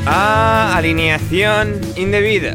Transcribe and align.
Bienvenidos 0.00 0.06
a 0.06 0.76
Alineación 0.76 1.80
Indebida. 1.96 2.54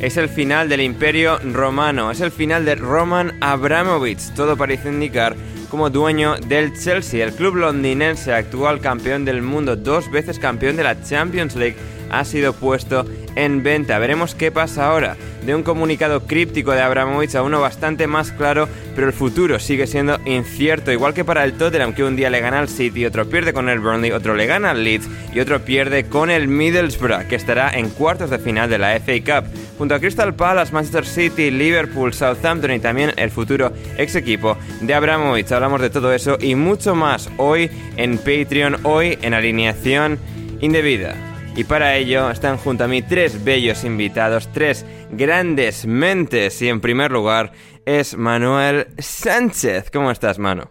Es 0.00 0.16
el 0.16 0.28
final 0.28 0.68
del 0.68 0.80
Imperio 0.80 1.38
Romano, 1.38 2.10
es 2.10 2.20
el 2.20 2.30
final 2.30 2.64
de 2.64 2.76
Roman 2.76 3.36
Abramovich. 3.40 4.32
Todo 4.34 4.56
parece 4.56 4.88
indicar 4.88 5.36
como 5.70 5.90
dueño 5.90 6.36
del 6.36 6.72
Chelsea, 6.78 7.24
el 7.24 7.34
club 7.34 7.56
londinense, 7.56 8.32
actual 8.32 8.80
campeón 8.80 9.24
del 9.26 9.42
mundo, 9.42 9.76
dos 9.76 10.10
veces 10.10 10.38
campeón 10.38 10.76
de 10.76 10.84
la 10.84 11.02
Champions 11.02 11.56
League, 11.56 11.76
ha 12.10 12.24
sido 12.24 12.52
puesto 12.52 13.04
en 13.34 13.62
venta. 13.62 13.98
Veremos 13.98 14.34
qué 14.34 14.50
pasa 14.50 14.86
ahora. 14.86 15.16
De 15.44 15.54
un 15.54 15.62
comunicado 15.62 16.26
críptico 16.26 16.72
de 16.72 16.82
Abramovich 16.82 17.34
a 17.36 17.42
uno 17.42 17.60
bastante 17.60 18.06
más 18.06 18.32
claro, 18.32 18.68
pero 18.94 19.06
el 19.06 19.12
futuro 19.12 19.58
sigue 19.58 19.86
siendo 19.86 20.18
incierto. 20.24 20.92
Igual 20.92 21.14
que 21.14 21.24
para 21.24 21.44
el 21.44 21.52
Tottenham, 21.54 21.94
que 21.94 22.04
un 22.04 22.16
día 22.16 22.30
le 22.30 22.40
gana 22.40 22.58
al 22.58 22.68
City, 22.68 23.06
otro 23.06 23.28
pierde 23.28 23.52
con 23.52 23.68
el 23.68 23.78
Burnley, 23.78 24.10
otro 24.10 24.34
le 24.34 24.46
gana 24.46 24.72
al 24.72 24.84
Leeds 24.84 25.08
y 25.32 25.40
otro 25.40 25.64
pierde 25.64 26.04
con 26.04 26.30
el 26.30 26.48
Middlesbrough, 26.48 27.28
que 27.28 27.36
estará 27.36 27.70
en 27.70 27.88
cuartos 27.90 28.30
de 28.30 28.38
final 28.38 28.68
de 28.68 28.78
la 28.78 28.98
FA 29.00 29.42
Cup. 29.42 29.50
Junto 29.78 29.94
a 29.94 30.00
Crystal 30.00 30.34
Palace, 30.34 30.72
Manchester 30.72 31.06
City, 31.06 31.50
Liverpool, 31.50 32.12
Southampton 32.12 32.72
y 32.72 32.80
también 32.80 33.12
el 33.16 33.30
futuro 33.30 33.72
ex 33.96 34.16
equipo 34.16 34.58
de 34.80 34.92
Abramovich. 34.92 35.52
Hablamos 35.52 35.80
de 35.80 35.90
todo 35.90 36.12
eso 36.12 36.36
y 36.40 36.56
mucho 36.56 36.96
más 36.96 37.30
hoy 37.36 37.70
en 37.96 38.18
Patreon, 38.18 38.78
hoy 38.82 39.16
en 39.22 39.34
alineación 39.34 40.18
indebida. 40.60 41.14
Y 41.58 41.64
para 41.64 41.96
ello 41.96 42.30
están 42.30 42.56
junto 42.56 42.84
a 42.84 42.86
mí 42.86 43.02
tres 43.02 43.42
bellos 43.42 43.82
invitados, 43.82 44.48
tres 44.52 44.86
grandes 45.10 45.86
mentes. 45.86 46.62
Y 46.62 46.68
en 46.68 46.80
primer 46.80 47.10
lugar 47.10 47.50
es 47.84 48.16
Manuel 48.16 48.86
Sánchez. 48.96 49.90
¿Cómo 49.90 50.12
estás, 50.12 50.38
Mano? 50.38 50.70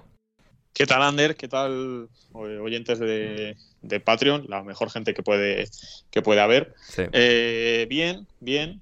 ¿Qué 0.73 0.85
tal, 0.85 1.01
Ander? 1.01 1.35
¿Qué 1.35 1.49
tal, 1.49 2.07
oyentes 2.31 2.99
de, 2.99 3.57
de 3.81 3.99
Patreon? 3.99 4.45
La 4.47 4.63
mejor 4.63 4.89
gente 4.89 5.13
que 5.13 5.23
puede, 5.23 5.67
que 6.09 6.21
puede 6.21 6.39
haber. 6.39 6.73
Sí. 6.87 7.01
Eh, 7.11 7.85
bien, 7.89 8.25
bien. 8.39 8.79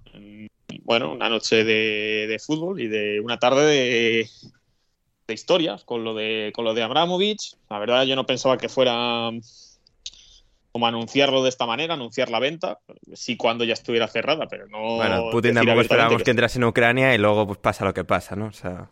Bueno, 0.84 1.12
una 1.12 1.28
noche 1.28 1.64
de, 1.64 2.28
de, 2.28 2.38
fútbol 2.38 2.80
y 2.82 2.88
de 2.88 3.20
una 3.20 3.40
tarde 3.40 3.66
de, 3.66 4.30
de 5.26 5.34
historias 5.34 5.84
con 5.84 6.04
lo 6.04 6.14
de, 6.14 6.52
con 6.54 6.66
lo 6.66 6.76
de 6.76 6.84
Abramovich. 6.84 7.56
La 7.68 7.80
verdad, 7.80 8.04
yo 8.04 8.16
no 8.16 8.28
pensaba 8.28 8.60
que 8.60 8.70
fuera 8.70 9.32
como 10.76 10.88
anunciarlo 10.88 11.42
de 11.42 11.48
esta 11.48 11.66
manera, 11.66 11.94
anunciar 11.94 12.30
la 12.30 12.38
venta, 12.38 12.80
sí 13.14 13.38
cuando 13.38 13.64
ya 13.64 13.72
estuviera 13.72 14.10
cerrada, 14.10 14.46
pero 14.50 14.68
no... 14.68 14.98
Bueno, 14.98 15.30
Putin 15.32 15.54
tampoco 15.54 15.80
esperábamos 15.80 16.18
que... 16.18 16.26
que 16.26 16.32
entrase 16.32 16.60
en 16.60 16.66
Ucrania 16.66 17.16
y 17.16 17.18
luego 17.18 17.48
pues 17.48 17.60
pasa 17.60 17.86
lo 17.86 17.94
que 17.94 18.04
pasa, 18.04 18.36
¿no? 18.36 18.48
O 18.48 18.52
sea... 18.52 18.90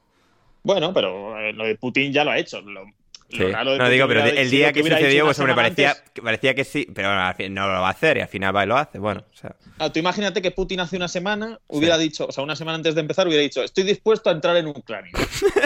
Bueno, 0.63 0.93
pero 0.93 1.37
eh, 1.37 1.51
lo 1.51 1.65
de 1.65 1.75
Putin 1.75 2.13
ya 2.13 2.23
lo 2.23 2.31
ha 2.31 2.37
hecho. 2.37 2.61
Lo, 2.61 2.85
sí. 3.33 3.43
lo 3.43 3.77
no 3.77 3.89
digo, 3.89 4.07
pero 4.07 4.23
el 4.25 4.49
día 4.49 4.71
que, 4.71 4.83
que 4.83 4.89
sucedió, 4.89 5.25
pues 5.25 5.39
hombre, 5.39 5.55
parecía, 5.55 5.91
antes... 5.91 6.23
parecía 6.23 6.53
que 6.53 6.63
sí, 6.63 6.87
pero 6.93 7.09
bueno, 7.09 7.21
al 7.23 7.35
fin 7.35 7.53
no 7.53 7.67
lo 7.67 7.81
va 7.81 7.87
a 7.87 7.91
hacer 7.91 8.17
y 8.17 8.21
al 8.21 8.27
final 8.27 8.55
va 8.55 8.63
y 8.63 8.67
lo 8.67 8.77
hace. 8.77 8.99
Bueno, 8.99 9.25
o 9.31 9.35
sea... 9.35 9.55
ah, 9.79 9.91
tú 9.91 9.99
imagínate 9.99 10.41
que 10.41 10.51
Putin 10.51 10.79
hace 10.79 10.95
una 10.95 11.07
semana 11.07 11.59
hubiera 11.67 11.97
sí. 11.97 12.03
dicho, 12.03 12.27
o 12.27 12.31
sea, 12.31 12.43
una 12.43 12.55
semana 12.55 12.75
antes 12.75 12.95
de 12.95 13.01
empezar 13.01 13.27
hubiera 13.27 13.43
dicho, 13.43 13.63
estoy 13.63 13.83
dispuesto 13.83 14.29
a 14.29 14.33
entrar 14.33 14.55
en 14.57 14.67
Ucrania. 14.67 15.11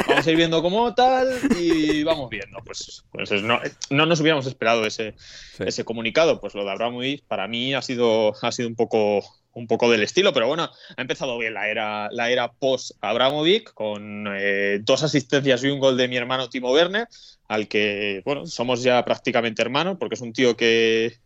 Vamos 0.08 0.26
a 0.26 0.32
ir 0.32 0.38
viendo 0.38 0.62
cómo 0.62 0.94
tal 0.96 1.40
y 1.60 2.04
vamos 2.04 2.30
viendo. 2.30 2.60
Pues, 2.66 3.04
pues 3.12 3.32
no, 3.44 3.60
no 3.90 4.06
nos 4.06 4.20
hubiéramos 4.20 4.48
esperado 4.48 4.86
ese, 4.86 5.16
sí. 5.18 5.64
ese 5.66 5.84
comunicado. 5.84 6.40
Pues 6.40 6.56
lo 6.56 6.64
de 6.64 6.72
Abramovich 6.72 7.24
para 7.28 7.48
mí 7.48 7.74
ha 7.74 7.82
sido, 7.82 8.34
ha 8.42 8.52
sido 8.52 8.68
un 8.70 8.76
poco 8.76 9.24
un 9.58 9.68
poco 9.68 9.90
del 9.90 10.04
estilo, 10.04 10.34
pero 10.34 10.48
bueno, 10.48 10.70
ha 10.96 11.02
empezado 11.02 11.38
bien 11.40 11.56
la 11.56 11.68
era, 11.68 12.10
la 12.12 12.30
era 12.30 12.52
post-Abramovic 12.52 13.74
con 13.74 14.28
eh, 14.32 14.80
dos 14.84 15.02
asistencias 15.04 15.64
y 15.64 15.70
un 15.70 15.80
gol 15.80 15.98
de 15.98 16.08
mi 16.08 16.16
hermano 16.16 16.48
Timo 16.48 16.72
Werner, 16.72 17.08
al 17.48 17.68
que, 17.68 18.22
bueno, 18.24 18.46
somos 18.46 18.84
ya 18.84 19.04
prácticamente 19.04 19.64
hermanos, 19.64 19.98
porque 20.00 20.14
es 20.14 20.22
un 20.22 20.32
tío 20.32 20.56
que, 20.56 21.18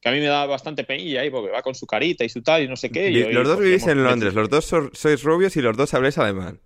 que 0.00 0.08
a 0.08 0.12
mí 0.12 0.20
me 0.20 0.26
da 0.26 0.46
bastante 0.46 0.84
penilla, 0.84 1.24
¿eh? 1.24 1.30
porque 1.32 1.50
va 1.50 1.62
con 1.62 1.74
su 1.74 1.86
carita 1.86 2.24
y 2.24 2.28
su 2.28 2.42
tal 2.42 2.62
y 2.62 2.68
no 2.68 2.76
sé 2.76 2.90
qué. 2.90 3.10
Y 3.10 3.32
los 3.32 3.46
dos 3.46 3.58
vivís 3.58 3.86
en 3.88 4.04
Londres, 4.04 4.34
los 4.34 4.48
dos 4.48 4.64
so 4.64 4.90
sois 4.92 5.22
rubios 5.24 5.56
y 5.56 5.60
los 5.60 5.76
dos 5.76 5.94
habláis 5.94 6.16
alemán. 6.16 6.60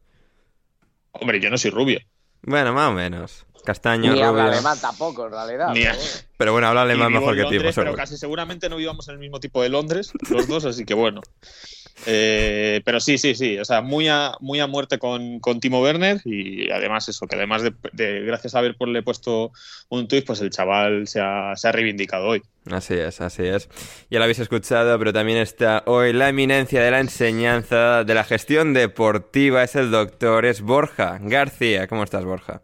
Hombre, 1.12 1.40
yo 1.40 1.48
no 1.48 1.56
soy 1.56 1.70
rubio. 1.70 2.00
Bueno, 2.42 2.74
más 2.74 2.90
o 2.90 2.92
menos. 2.92 3.46
Castaño, 3.68 4.14
Ni 4.14 4.22
habla 4.22 4.46
alemán 4.46 4.78
tampoco, 4.80 5.26
en 5.26 5.32
realidad. 5.32 5.74
Ni 5.74 5.82
pero 5.82 5.90
a- 5.92 5.96
bueno. 5.96 6.10
Pero 6.38 6.52
bueno, 6.52 6.66
habla 6.68 6.82
alemán 6.82 7.12
mejor 7.12 7.34
que 7.36 7.42
ti, 7.44 7.54
Londres, 7.56 7.74
por 7.74 7.84
pero 7.84 7.96
casi 7.96 8.16
seguramente 8.16 8.70
no 8.70 8.76
vivamos 8.76 9.06
en 9.08 9.14
el 9.14 9.18
mismo 9.20 9.40
tipo 9.40 9.62
de 9.62 9.68
Londres, 9.68 10.10
los 10.30 10.48
dos, 10.48 10.64
así 10.64 10.86
que 10.86 10.94
bueno. 10.94 11.20
Eh, 12.06 12.80
pero 12.84 12.98
sí, 13.00 13.18
sí, 13.18 13.34
sí. 13.34 13.58
O 13.58 13.64
sea, 13.66 13.82
muy 13.82 14.08
a, 14.08 14.32
muy 14.40 14.60
a 14.60 14.66
muerte 14.66 14.98
con, 14.98 15.40
con 15.40 15.60
Timo 15.60 15.82
Werner 15.82 16.20
y 16.24 16.70
además 16.70 17.08
eso, 17.10 17.26
que 17.26 17.36
además 17.36 17.62
de, 17.62 17.74
de 17.92 18.20
gracias 18.22 18.54
a 18.54 18.60
haberle 18.60 19.02
puesto 19.02 19.52
un 19.90 20.08
tuit, 20.08 20.24
pues 20.24 20.40
el 20.40 20.48
chaval 20.50 21.06
se 21.08 21.20
ha, 21.20 21.54
se 21.56 21.68
ha 21.68 21.72
reivindicado 21.72 22.26
hoy. 22.26 22.42
Así 22.70 22.94
es, 22.94 23.20
así 23.20 23.42
es. 23.42 23.68
Ya 24.10 24.18
lo 24.18 24.24
habéis 24.24 24.38
escuchado, 24.38 24.98
pero 24.98 25.12
también 25.12 25.38
está 25.38 25.82
hoy 25.86 26.12
la 26.14 26.28
eminencia 26.28 26.82
de 26.82 26.90
la 26.90 27.00
enseñanza, 27.00 28.04
de 28.04 28.14
la 28.14 28.24
gestión 28.24 28.72
deportiva, 28.72 29.62
es 29.62 29.74
el 29.74 29.90
doctor, 29.90 30.46
es 30.46 30.62
Borja 30.62 31.18
García. 31.20 31.86
¿Cómo 31.88 32.04
estás, 32.04 32.24
Borja? 32.24 32.62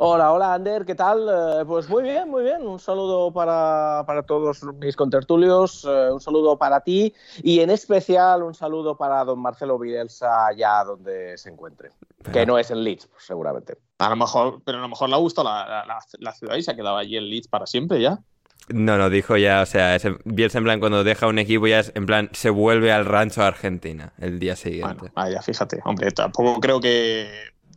Hola, 0.00 0.32
hola 0.32 0.54
Ander, 0.54 0.84
¿qué 0.84 0.94
tal? 0.94 1.28
Eh, 1.28 1.64
pues 1.66 1.88
muy 1.88 2.04
bien, 2.04 2.28
muy 2.30 2.44
bien. 2.44 2.64
Un 2.64 2.78
saludo 2.78 3.32
para, 3.32 4.04
para 4.06 4.22
todos 4.22 4.62
mis 4.74 4.94
contertulios, 4.94 5.84
eh, 5.84 6.12
un 6.12 6.20
saludo 6.20 6.56
para 6.56 6.82
ti 6.82 7.12
y 7.42 7.58
en 7.58 7.70
especial 7.70 8.44
un 8.44 8.54
saludo 8.54 8.96
para 8.96 9.24
don 9.24 9.40
Marcelo 9.40 9.76
Bielsa 9.76 10.46
allá 10.46 10.84
donde 10.84 11.36
se 11.36 11.50
encuentre. 11.50 11.90
Que 12.32 12.46
no 12.46 12.58
es 12.58 12.70
en 12.70 12.84
Leeds, 12.84 13.08
pues, 13.08 13.24
seguramente. 13.24 13.76
A 13.98 14.08
lo 14.08 14.14
mejor, 14.14 14.62
pero 14.64 14.78
a 14.78 14.82
lo 14.82 14.88
mejor 14.88 15.08
le 15.08 15.16
ha 15.16 15.18
gustado 15.18 15.48
la, 15.48 15.84
la, 15.84 15.98
la 16.20 16.32
ciudad 16.32 16.54
y 16.54 16.62
se 16.62 16.70
ha 16.70 16.76
quedado 16.76 16.96
allí 16.96 17.16
en 17.16 17.28
Leeds 17.28 17.48
para 17.48 17.66
siempre 17.66 18.00
ya. 18.00 18.20
No, 18.68 18.98
no, 18.98 19.10
dijo 19.10 19.36
ya, 19.36 19.62
o 19.62 19.66
sea, 19.66 19.96
es, 19.96 20.06
Bielsa 20.24 20.58
en 20.58 20.64
plan 20.64 20.78
cuando 20.78 21.02
deja 21.02 21.26
un 21.26 21.38
equipo 21.38 21.66
ya 21.66 21.80
es 21.80 21.92
en 21.94 22.06
plan 22.06 22.28
se 22.32 22.50
vuelve 22.50 22.92
al 22.92 23.04
rancho 23.04 23.42
a 23.42 23.48
Argentina 23.48 24.12
el 24.18 24.38
día 24.38 24.56
siguiente. 24.56 24.94
Bueno, 24.98 25.12
vaya, 25.14 25.42
fíjate. 25.42 25.80
Hombre, 25.84 26.10
tampoco 26.10 26.60
creo 26.60 26.80
que. 26.80 27.28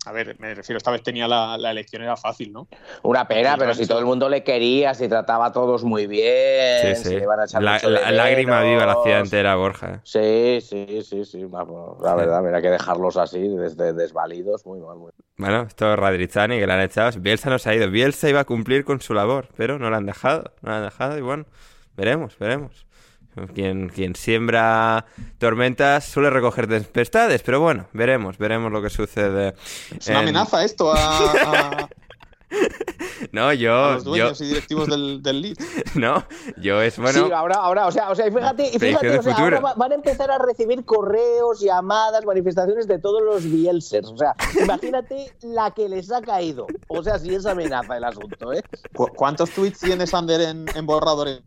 A 0.06 0.12
ver, 0.12 0.36
me 0.40 0.56
refiero, 0.56 0.78
esta 0.78 0.90
vez 0.90 1.04
tenía 1.04 1.28
la, 1.28 1.58
la 1.60 1.70
elección, 1.72 2.02
era 2.02 2.18
fácil, 2.18 2.52
¿no? 2.52 2.68
Una 3.04 3.28
pena, 3.28 3.54
Sí, 3.54 3.60
pero 3.60 3.74
si 3.76 3.84
sí. 3.84 3.88
todo 3.88 4.00
el 4.00 4.06
mundo 4.06 4.30
le 4.30 4.44
quería, 4.44 4.96
si 4.96 5.08
trataba 5.08 5.48
a 5.48 5.52
todos 5.52 5.84
muy 5.84 6.08
bien, 6.08 6.96
sí, 6.96 7.04
si 7.04 7.10
sí. 7.10 7.16
le 7.18 7.24
iban 7.24 7.40
a 7.40 7.46
echar 7.46 7.62
La, 7.62 7.80
la- 7.84 8.12
lágrima 8.12 8.62
viva 8.64 8.86
la 8.88 8.96
ciudad 8.96 9.20
entera, 9.20 9.56
Borja. 9.56 10.02
Sí, 10.04 10.60
sí, 10.62 11.02
sí, 11.04 11.24
sí. 11.26 11.46
vamos, 11.46 12.02
la 12.02 12.16
verdad, 12.16 12.42
mira 12.42 12.62
que 12.62 12.70
dejarlos 12.70 13.16
así, 13.18 13.48
desde 13.48 13.94
desvalidos, 13.94 14.66
muy 14.66 14.80
mal, 14.80 14.98
muy 14.98 15.12
mal. 15.12 15.14
Bueno, 15.38 15.64
esto 15.64 15.92
es 15.94 16.00
Radrizzani 16.00 16.60
que 16.60 16.68
le 16.68 16.74
han 16.74 16.82
echado. 16.82 17.20
Bielsa 17.20 17.50
no 17.50 17.58
se 17.60 17.70
ha 17.70 17.76
ido. 17.76 17.90
Bielsa 17.90 18.30
iba 18.30 18.42
a 18.42 18.46
cumplir 18.46 18.86
con 18.86 19.02
su 19.02 19.14
labor, 19.14 19.50
pero 19.56 19.80
no 19.80 19.90
la 19.90 19.98
han 19.98 20.06
dejado. 20.06 20.54
No 20.62 20.70
la 20.72 20.78
han 20.78 20.84
dejado 20.84 21.18
y 21.18 21.22
bueno, 21.22 21.46
veremos, 21.96 22.38
veremos. 22.38 22.86
Quien, 23.54 23.90
quien 23.90 24.16
siembra 24.16 25.06
tormentas 25.38 26.04
suele 26.06 26.30
recoger 26.30 26.68
tempestades, 26.68 27.42
pero 27.44 27.60
bueno, 27.62 27.88
veremos, 27.94 28.38
veremos 28.38 28.72
lo 28.72 28.82
que 28.82 28.90
sucede. 28.90 29.56
Es 29.98 30.08
una 30.08 30.18
en- 30.18 30.24
amenaza 30.24 30.64
esto 30.66 30.92
a, 30.94 31.82
a- 31.84 31.90
No, 33.32 33.48
a 33.48 33.54
yo, 33.54 33.94
los 33.94 34.04
yo, 34.04 34.10
dueños 34.10 34.42
y 34.42 34.48
directivos 34.48 34.88
del, 34.90 35.24
del 35.24 35.42
Leeds. 35.42 35.66
no, 35.96 36.26
yo 36.58 36.82
es 36.82 36.98
bueno. 36.98 37.26
Sí, 37.28 37.32
ahora, 37.32 37.56
ahora, 37.56 37.88
o 37.88 37.92
sea, 37.92 38.10
o 38.10 38.16
sea, 38.16 38.28
y 38.28 38.32
fíjate, 38.32 38.68
y 38.74 38.78
fíjate, 38.80 39.20
o 39.20 39.24
sea, 39.24 39.36
ahora 39.36 39.60
va- 39.62 39.74
van 39.76 39.92
a 39.94 39.96
empezar 39.96 40.30
a 40.30 40.38
recibir 40.38 40.84
correos, 40.84 41.62
llamadas, 41.62 42.26
manifestaciones 42.26 42.88
de 42.88 43.00
todos 43.00 43.22
los 43.24 43.44
Bielsers. 43.50 44.10
O 44.10 44.18
sea, 44.18 44.36
imagínate 44.62 45.32
la 45.44 45.72
que 45.72 45.88
les 45.88 46.12
ha 46.12 46.22
caído. 46.22 46.68
O 46.90 47.02
sea, 47.02 47.18
si 47.20 47.34
es 47.34 47.46
amenaza 47.46 47.96
el 47.96 48.04
asunto, 48.04 48.52
¿eh? 48.52 48.62
¿Cu- 48.94 49.08
¿Cuántos 49.16 49.52
tweets 49.52 49.80
tiene 49.80 50.06
Sander 50.06 50.42
en, 50.42 50.66
en 50.76 50.86
borradores? 50.86 51.42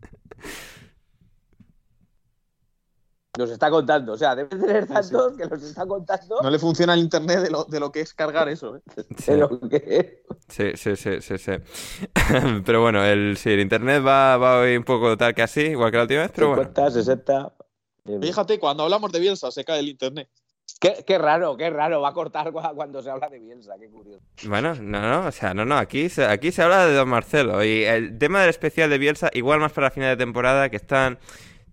Nos 3.37 3.49
está 3.49 3.69
contando, 3.69 4.13
o 4.13 4.17
sea, 4.17 4.35
debe 4.35 4.49
tener 4.49 4.87
tantos 4.87 5.33
que 5.37 5.45
nos 5.45 5.61
está 5.61 5.85
contando 5.85 6.41
No 6.41 6.49
le 6.49 6.57
funciona 6.59 6.93
el 6.93 6.99
internet 7.01 7.39
de 7.41 7.49
lo, 7.51 7.65
de 7.65 7.79
lo 7.79 7.91
que 7.91 8.01
es 8.01 8.13
cargar 8.13 8.47
eso. 8.49 8.77
¿eh? 8.77 8.81
Sí, 9.17 9.31
de 9.31 9.37
lo 9.37 9.59
que... 9.59 10.23
sí, 10.47 10.71
sí, 10.75 10.95
sí, 10.95 11.21
sí, 11.21 11.37
sí. 11.37 11.51
Pero 12.65 12.81
bueno, 12.81 13.03
el, 13.03 13.35
sí, 13.37 13.51
el 13.51 13.59
internet 13.59 14.03
va, 14.05 14.37
va 14.37 14.59
hoy 14.59 14.77
un 14.77 14.83
poco 14.83 15.17
tal 15.17 15.33
que 15.35 15.41
así, 15.43 15.61
igual 15.61 15.91
que 15.91 15.97
la 15.97 16.03
última 16.03 16.21
vez, 16.21 16.31
pero 16.33 16.47
bueno. 16.49 16.63
50, 16.63 16.91
60... 16.91 17.53
Fíjate, 18.21 18.59
cuando 18.59 18.83
hablamos 18.83 19.11
de 19.11 19.19
Bielsa 19.19 19.49
se 19.51 19.63
cae 19.65 19.79
el 19.79 19.89
internet. 19.89 20.29
Qué, 20.79 21.03
qué 21.07 21.17
raro, 21.17 21.55
qué 21.57 21.69
raro, 21.69 22.01
va 22.01 22.09
a 22.09 22.13
cortar 22.13 22.51
cu- 22.51 22.61
cuando 22.75 23.01
se 23.01 23.09
habla 23.09 23.29
de 23.29 23.39
Bielsa, 23.39 23.73
qué 23.79 23.89
curioso. 23.89 24.19
Bueno, 24.47 24.75
no, 24.75 25.01
no, 25.01 25.27
o 25.27 25.31
sea, 25.31 25.53
no, 25.53 25.63
no, 25.65 25.77
aquí 25.77 26.09
se, 26.09 26.25
aquí 26.25 26.51
se 26.51 26.61
habla 26.63 26.85
de 26.85 26.93
Don 26.93 27.07
Marcelo. 27.09 27.63
Y 27.63 27.83
el 27.83 28.17
tema 28.17 28.41
del 28.41 28.49
especial 28.49 28.89
de 28.89 28.97
Bielsa, 28.97 29.29
igual 29.33 29.59
más 29.59 29.71
para 29.71 29.89
final 29.91 30.09
de 30.09 30.17
temporada, 30.23 30.69
que 30.69 30.75
están, 30.75 31.17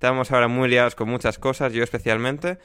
estamos 0.03 0.33
ahora 0.33 0.49
muy 0.49 0.69
liados 0.69 0.97
con 0.97 1.09
muchas 1.09 1.39
cosas, 1.39 1.73
yo 1.73 1.85
especialmente, 1.85 2.59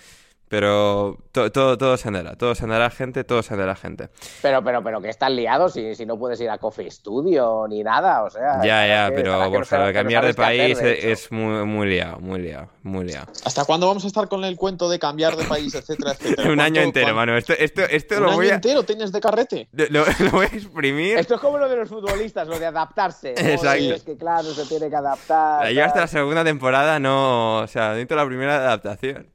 pero 0.49 1.17
to- 1.31 1.51
todo, 1.51 1.77
todo 1.77 1.97
se 1.97 2.07
andará, 2.07 2.35
todo 2.35 2.55
se 2.55 2.63
andará 2.63 2.89
gente, 2.89 3.23
todo 3.23 3.43
se 3.43 3.53
andará 3.53 3.75
gente. 3.75 4.09
Pero, 4.41 4.63
pero, 4.63 4.83
pero 4.83 5.01
que 5.01 5.09
están 5.09 5.35
liados 5.35 5.73
si, 5.73 5.93
si 5.95 6.05
no 6.05 6.17
puedes 6.17 6.39
ir 6.41 6.49
a 6.49 6.57
Coffee 6.57 6.89
Studio 6.89 7.65
ni 7.67 7.83
nada, 7.83 8.23
o 8.23 8.29
sea... 8.29 8.61
Ya, 8.63 8.87
ya, 8.87 9.09
que- 9.09 9.15
pero 9.15 9.51
que 9.51 9.59
no 9.59 9.93
cambiar 9.93 10.23
de 10.23 10.29
hacer, 10.29 10.35
país 10.35 10.79
de 10.79 11.11
es, 11.11 11.31
muy, 11.31 11.65
muy 11.65 11.87
liado, 11.89 12.19
muy 12.19 12.39
liado, 12.39 12.69
muy 12.83 13.05
liado. 13.05 13.27
¿Hasta 13.45 13.65
cuándo 13.65 13.87
vamos 13.87 14.03
a 14.05 14.07
estar 14.07 14.27
con 14.27 14.43
el 14.45 14.55
cuento 14.55 14.89
de 14.89 14.99
cambiar 14.99 15.35
de 15.35 15.43
país, 15.45 15.75
etcétera, 15.75 16.11
etcétera? 16.19 16.51
Un 16.51 16.59
año 16.61 16.75
¿Cuánto- 16.81 16.99
entero, 16.99 17.15
mano. 17.15 17.37
Esto, 17.37 17.53
esto, 17.53 17.81
esto 17.83 18.15
¿Un 18.15 18.21
lo 18.21 18.27
año 18.29 18.35
voy 18.37 18.49
a, 18.49 18.55
entero 18.55 18.83
tienes 18.83 19.11
de 19.11 19.19
carrete? 19.19 19.67
lo, 19.73 20.05
lo 20.19 20.31
voy 20.31 20.45
a 20.45 20.55
exprimir. 20.55 21.17
Esto 21.17 21.35
es 21.35 21.41
como 21.41 21.57
lo 21.57 21.67
de 21.67 21.75
los 21.75 21.89
futbolistas, 21.89 22.47
lo 22.47 22.57
de 22.57 22.65
adaptarse. 22.67 23.33
¿no? 23.37 23.49
Exacto. 23.49 23.93
Es 23.95 24.03
que 24.03 24.17
claro, 24.17 24.43
se 24.53 24.65
tiene 24.65 24.89
que 24.89 24.95
adaptar. 24.95 25.69
Yo 25.71 25.83
hasta 25.83 26.01
la 26.01 26.07
segunda 26.07 26.43
temporada 26.43 26.99
no. 26.99 27.57
O 27.59 27.67
sea, 27.67 27.89
necesito 27.89 28.15
la 28.15 28.25
primera 28.25 28.55
adaptación. 28.57 29.27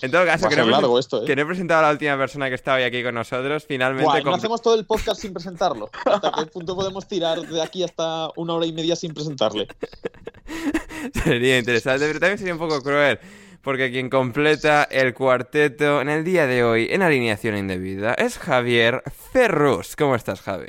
En 0.00 0.10
todo 0.10 0.24
caso, 0.24 0.48
que 0.48 0.56
no, 0.56 0.66
largo 0.66 0.98
esto, 0.98 1.22
¿eh? 1.22 1.26
que 1.26 1.36
no 1.36 1.42
he 1.42 1.46
presentado 1.46 1.80
a 1.80 1.82
la 1.86 1.92
última 1.92 2.16
persona 2.16 2.48
que 2.48 2.54
estaba 2.54 2.78
hoy 2.78 2.84
aquí 2.84 3.02
con 3.02 3.14
nosotros. 3.14 3.64
Finalmente, 3.66 4.04
Buah, 4.04 4.18
no 4.18 4.24
com- 4.24 4.34
hacemos 4.34 4.62
todo 4.62 4.74
el 4.74 4.84
podcast 4.84 5.20
sin 5.20 5.32
presentarlo. 5.32 5.90
¿Hasta 6.04 6.32
qué 6.32 6.46
punto 6.46 6.74
podemos 6.76 7.06
tirar 7.06 7.40
de 7.40 7.62
aquí 7.62 7.82
hasta 7.82 8.28
una 8.36 8.54
hora 8.54 8.66
y 8.66 8.72
media 8.72 8.96
sin 8.96 9.14
presentarle? 9.14 9.68
sería 11.24 11.58
interesante, 11.58 12.06
pero 12.06 12.20
también 12.20 12.38
sería 12.38 12.54
un 12.54 12.58
poco 12.60 12.80
cruel. 12.82 13.18
Porque 13.62 13.90
quien 13.90 14.08
completa 14.08 14.84
el 14.84 15.14
cuarteto 15.14 16.00
en 16.00 16.08
el 16.08 16.24
día 16.24 16.46
de 16.46 16.62
hoy 16.62 16.86
en 16.90 17.02
alineación 17.02 17.56
indebida 17.56 18.14
es 18.14 18.38
Javier 18.38 19.02
Ferrus. 19.32 19.96
¿Cómo 19.96 20.14
estás, 20.14 20.40
Javi? 20.40 20.68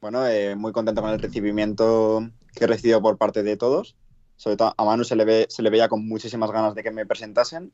Bueno, 0.00 0.26
eh, 0.26 0.56
muy 0.56 0.72
contento 0.72 1.00
con 1.00 1.10
el 1.10 1.20
recibimiento 1.20 2.28
que 2.54 2.64
he 2.64 2.66
recibido 2.66 3.00
por 3.00 3.16
parte 3.18 3.42
de 3.42 3.56
todos. 3.56 3.94
Sobre 4.40 4.56
todo 4.56 4.74
a 4.74 4.84
Manu 4.86 5.04
se 5.04 5.16
le, 5.16 5.26
ve, 5.26 5.46
se 5.50 5.60
le 5.62 5.68
veía 5.68 5.86
con 5.90 6.08
muchísimas 6.08 6.50
ganas 6.50 6.74
de 6.74 6.82
que 6.82 6.90
me 6.90 7.04
presentasen. 7.04 7.72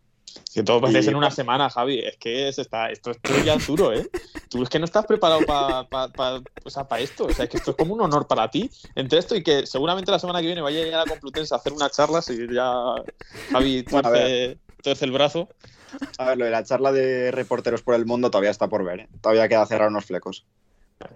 Que 0.53 0.65
todo 0.65 0.81
Y- 0.91 0.97
en 0.97 1.15
una 1.15 1.31
semana, 1.31 1.71
Javi. 1.71 2.01
Es 2.01 2.17
que 2.17 2.49
es 2.49 2.59
esta, 2.59 2.91
esto, 2.91 3.13
esto 3.13 3.35
es 3.37 3.45
ya 3.45 3.57
duro, 3.57 3.93
¿eh? 3.93 4.11
Tú 4.51 4.65
es 4.65 4.69
que 4.69 4.81
no 4.81 4.85
estás 4.85 5.07
preparado 5.07 5.39
para 5.47 5.87
esto. 6.99 7.27
O 7.27 7.33
sea, 7.33 7.45
es 7.45 7.51
que 7.51 7.59
esto 7.59 7.71
es 7.71 7.77
como 7.77 7.95
un 7.95 8.01
honor 8.01 8.27
para 8.27 8.51
ti. 8.51 8.69
Entre 8.97 9.21
esto 9.21 9.37
y 9.37 9.45
que 9.45 9.65
seguramente 9.65 10.11
la 10.11 10.19
semana 10.19 10.41
que 10.41 10.47
viene 10.47 10.61
vaya 10.61 10.81
a 10.81 10.85
llegar 10.85 11.01
a 11.07 11.09
Complutense 11.09 11.55
a 11.55 11.59
hacer 11.59 11.73
una 11.73 11.89
charla 11.89 12.21
si 12.21 12.37
ya 12.53 12.75
Javi 13.53 13.85
tuerce, 13.85 14.59
tuerce 14.83 15.05
el 15.05 15.13
brazo. 15.13 15.49
A 16.19 16.25
ver, 16.31 16.39
lo 16.39 16.47
de 16.47 16.51
la 16.51 16.65
charla 16.65 16.91
de 16.91 17.31
reporteros 17.31 17.83
por 17.83 17.95
el 17.95 18.07
mundo 18.07 18.29
todavía 18.29 18.51
está 18.51 18.67
por 18.67 18.83
ver. 18.85 19.01
¿eh? 19.01 19.09
Todavía 19.21 19.49
queda 19.49 19.65
cerrar 19.67 19.89
unos 19.89 20.05
flecos. 20.05 20.45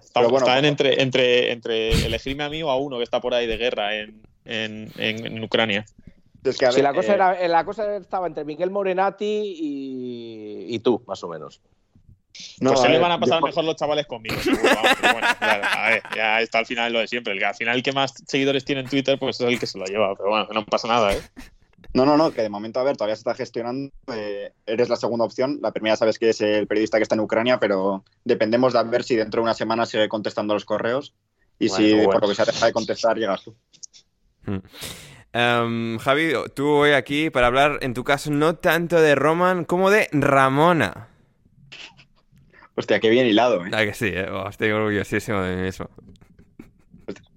Está, 0.00 0.20
bueno, 0.20 0.38
está 0.38 0.58
en 0.58 0.60
pues- 0.60 0.70
entre, 0.70 1.02
entre, 1.02 1.52
entre 1.52 2.06
elegirme 2.06 2.44
a 2.44 2.48
mí 2.48 2.62
o 2.62 2.70
a 2.70 2.76
uno 2.76 2.98
que 2.98 3.02
está 3.02 3.20
por 3.20 3.34
ahí 3.34 3.48
de 3.48 3.56
guerra 3.56 3.96
en, 3.96 4.22
en, 4.44 4.90
en- 4.96 5.26
en 5.26 5.44
Ucrania. 5.44 5.84
Es 6.44 6.56
que, 6.56 6.72
Sí, 6.72 6.80
la 6.80 6.94
cosa, 6.94 7.12
eh, 7.12 7.14
era, 7.16 7.48
la 7.48 7.64
cosa 7.64 7.96
estaba 7.96 8.26
entre 8.26 8.44
Miguel 8.44 8.70
Morenati 8.70 9.24
y, 9.26 10.74
y 10.74 10.78
tú, 10.78 11.02
más 11.06 11.22
o 11.22 11.28
menos. 11.28 11.60
no, 12.60 12.70
pues 12.70 12.80
se 12.82 12.88
le 12.88 12.98
van 12.98 13.12
a 13.12 13.20
pasar 13.20 13.40
yo- 13.40 13.46
mejor 13.46 13.64
los 13.64 13.76
chavales 13.76 14.06
conmigo. 14.06 14.36
seguro, 14.40 14.62
vamos, 14.74 14.90
pero 15.00 15.12
bueno, 15.12 15.28
ya, 15.40 15.52
a 15.52 15.90
ver, 15.90 16.02
ya 16.16 16.40
está 16.40 16.58
al 16.60 16.66
final 16.66 16.92
lo 16.92 17.00
de 17.00 17.08
siempre. 17.08 17.32
El 17.34 17.38
que 17.38 17.44
al 17.44 17.54
final 17.54 17.76
el 17.76 17.82
que 17.82 17.92
más 17.92 18.14
seguidores 18.26 18.64
tiene 18.64 18.80
en 18.82 18.88
Twitter, 18.88 19.18
pues 19.18 19.38
es 19.40 19.46
el 19.46 19.58
que 19.60 19.66
se 19.66 19.78
lo 19.78 19.84
lleva. 19.84 20.14
Pero 20.16 20.30
bueno, 20.30 20.48
que 20.48 20.54
no 20.54 20.64
pasa 20.64 20.88
nada, 20.88 21.12
¿eh? 21.12 21.20
No, 21.92 22.06
no, 22.06 22.16
no, 22.16 22.30
que 22.32 22.40
de 22.42 22.48
momento, 22.48 22.78
a 22.80 22.84
ver, 22.84 22.96
todavía 22.96 23.16
se 23.16 23.20
está 23.20 23.34
gestionando. 23.34 23.90
eh, 24.14 24.52
eres 24.64 24.88
la 24.88 24.96
segunda 24.96 25.24
opción. 25.26 25.58
La 25.60 25.72
primera 25.72 25.96
sabes 25.96 26.18
que 26.18 26.30
es 26.30 26.40
el 26.40 26.66
periodista 26.66 26.96
que 26.98 27.02
está 27.02 27.16
en 27.16 27.20
Ucrania, 27.20 27.58
pero 27.58 28.04
dependemos 28.24 28.72
de 28.72 28.82
ver 28.84 29.02
si 29.04 29.16
dentro 29.16 29.40
de 29.40 29.44
una 29.44 29.54
semana 29.54 29.84
sigue 29.86 30.08
contestando 30.08 30.54
los 30.54 30.64
correos. 30.64 31.12
Y 31.58 31.68
si 31.68 31.92
bueno. 31.92 32.10
por 32.12 32.22
lo 32.22 32.28
que 32.28 32.34
se 32.36 32.44
deja 32.46 32.64
de 32.66 32.72
contestar, 32.72 33.18
llegas 33.18 33.42
tú. 33.42 33.54
Em, 35.32 35.98
Javi, 35.98 36.32
tú 36.54 36.68
hoy 36.68 36.92
aquí 36.92 37.30
para 37.30 37.46
hablar, 37.46 37.78
en 37.82 37.94
tu 37.94 38.02
caso, 38.04 38.30
no 38.30 38.56
tanto 38.56 39.00
de 39.00 39.14
Roman 39.14 39.64
como 39.64 39.90
de 39.90 40.08
Ramona. 40.12 41.08
Hostia, 42.74 42.98
qué 42.98 43.10
bien 43.10 43.26
hilado, 43.26 43.64
¿eh? 43.64 43.70
Ah, 43.72 43.84
que 43.84 43.94
sí, 43.94 44.06
eh? 44.08 44.28
Oh, 44.30 44.48
estoy 44.48 44.70
orgullosísimo 44.70 45.40
de 45.42 45.56
mí 45.56 45.62
mismo. 45.62 45.88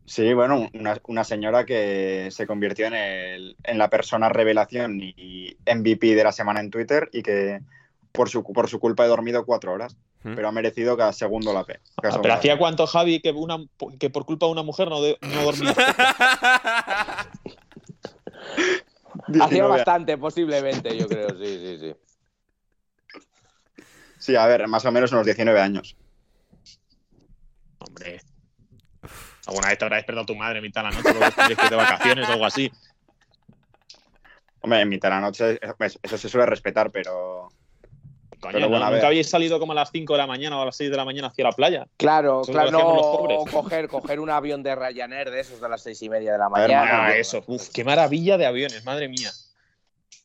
Sí, 0.05 0.34
bueno, 0.34 0.70
una, 0.74 0.98
una 1.08 1.24
señora 1.24 1.65
que 1.65 2.29
se 2.32 2.46
convirtió 2.46 2.88
en, 2.88 2.93
el, 2.93 3.58
en 3.63 3.77
la 3.77 3.89
persona 3.89 4.29
revelación 4.29 5.00
y 5.01 5.58
MVP 5.65 6.15
de 6.15 6.24
la 6.24 6.32
semana 6.32 6.60
en 6.60 6.70
Twitter 6.70 7.10
y 7.12 7.24
que 7.24 7.62
por 8.12 8.29
su, 8.29 8.43
por 8.43 8.70
su 8.70 8.79
culpa 8.79 9.05
he 9.05 9.08
dormido 9.08 9.46
cuatro 9.46 9.74
horas, 9.74 9.96
¿Mm? 9.96 10.12
Pero 10.24 10.48
ha 10.48 10.51
merecido 10.51 10.96
cada 10.98 11.13
segundo 11.13 11.53
la 11.53 11.63
P. 11.65 11.80
cada 12.01 12.15
Ah, 12.15 12.20
pero 12.22 12.34
hacía 12.34 12.58
cuánto, 12.58 12.88
Javi, 12.88 13.20
que, 13.20 13.32
una, 13.32 13.58
que 14.00 14.10
por 14.10 14.25
culpa 14.25 14.46
de 14.46 14.53
una 14.53 14.63
mujer 14.63 14.89
no, 14.89 15.01
de- 15.01 15.18
no 15.22 15.44
dormía. 15.44 15.74
Hacía 19.25 19.48
19 19.48 19.68
bastante, 19.70 20.18
posiblemente, 20.18 20.98
yo 20.98 21.08
creo, 21.08 21.30
sí, 21.38 21.60
sí, 21.60 21.77
sí. 21.80 21.96
Sí, 24.18 24.36
a 24.36 24.48
ver, 24.48 24.68
más 24.68 24.86
o 24.86 24.92
menos 24.92 25.12
unos 25.12 25.25
19 25.25 25.60
años. 25.60 25.96
Hombre. 27.80 28.22
Alguna 29.46 29.68
vez 29.68 29.77
te 29.77 29.86
habrá 29.86 29.98
despertado 29.98 30.25
tu 30.25 30.36
madre 30.36 30.60
a 30.60 30.62
mitad 30.62 30.84
de 30.84 30.89
la 30.89 30.96
noche 30.96 31.12
porque 31.36 31.70
de 31.70 31.75
vacaciones 31.75 32.30
o 32.30 32.32
algo 32.32 32.46
así. 32.46 32.72
Hombre, 34.62 34.80
en 34.82 34.89
mitad 34.89 35.10
de 35.10 35.15
la 35.15 35.22
noche 35.22 35.60
eso 36.01 36.18
se 36.18 36.30
suele 36.30 36.46
respetar, 36.46 36.89
pero 36.92 37.50
Coño, 38.44 38.54
Pero 38.54 38.66
¿no? 38.66 38.70
bueno, 38.72 38.86
a 38.86 38.90
¿nunca 38.90 38.98
ver. 38.98 39.06
habéis 39.06 39.30
salido 39.30 39.58
como 39.58 39.72
a 39.72 39.76
las 39.76 39.90
5 39.90 40.14
de 40.14 40.18
la 40.20 40.28
mañana 40.28 40.60
o 40.60 40.62
a 40.62 40.66
las 40.66 40.76
6 40.76 40.92
de 40.92 40.98
la 40.98 41.06
mañana 41.06 41.30
hacia 41.30 41.46
la 41.46 41.52
playa? 41.54 41.88
Claro, 41.98 42.42
Eso 42.42 42.52
claro, 42.52 42.72
los 42.72 42.82
no 42.82 43.18
pobres. 43.18 43.40
coger, 43.52 43.88
coger 43.88 44.20
un 44.20 44.30
avión 44.30 44.62
de 44.64 44.76
Ryanair 44.76 45.32
de 45.32 45.40
esos 45.40 45.62
de 45.62 45.70
las 45.70 45.82
seis 45.82 46.02
y 46.02 46.10
media 46.10 46.34
de 46.34 46.38
la 46.40 46.50
ver, 46.50 46.68
mañana. 46.70 47.06
Ah, 47.06 47.16
eso. 47.16 47.42
Uf, 47.48 47.70
qué 47.70 47.84
maravilla 47.86 48.38
de 48.38 48.46
aviones, 48.46 48.84
madre 48.84 49.08
mía. 49.08 49.32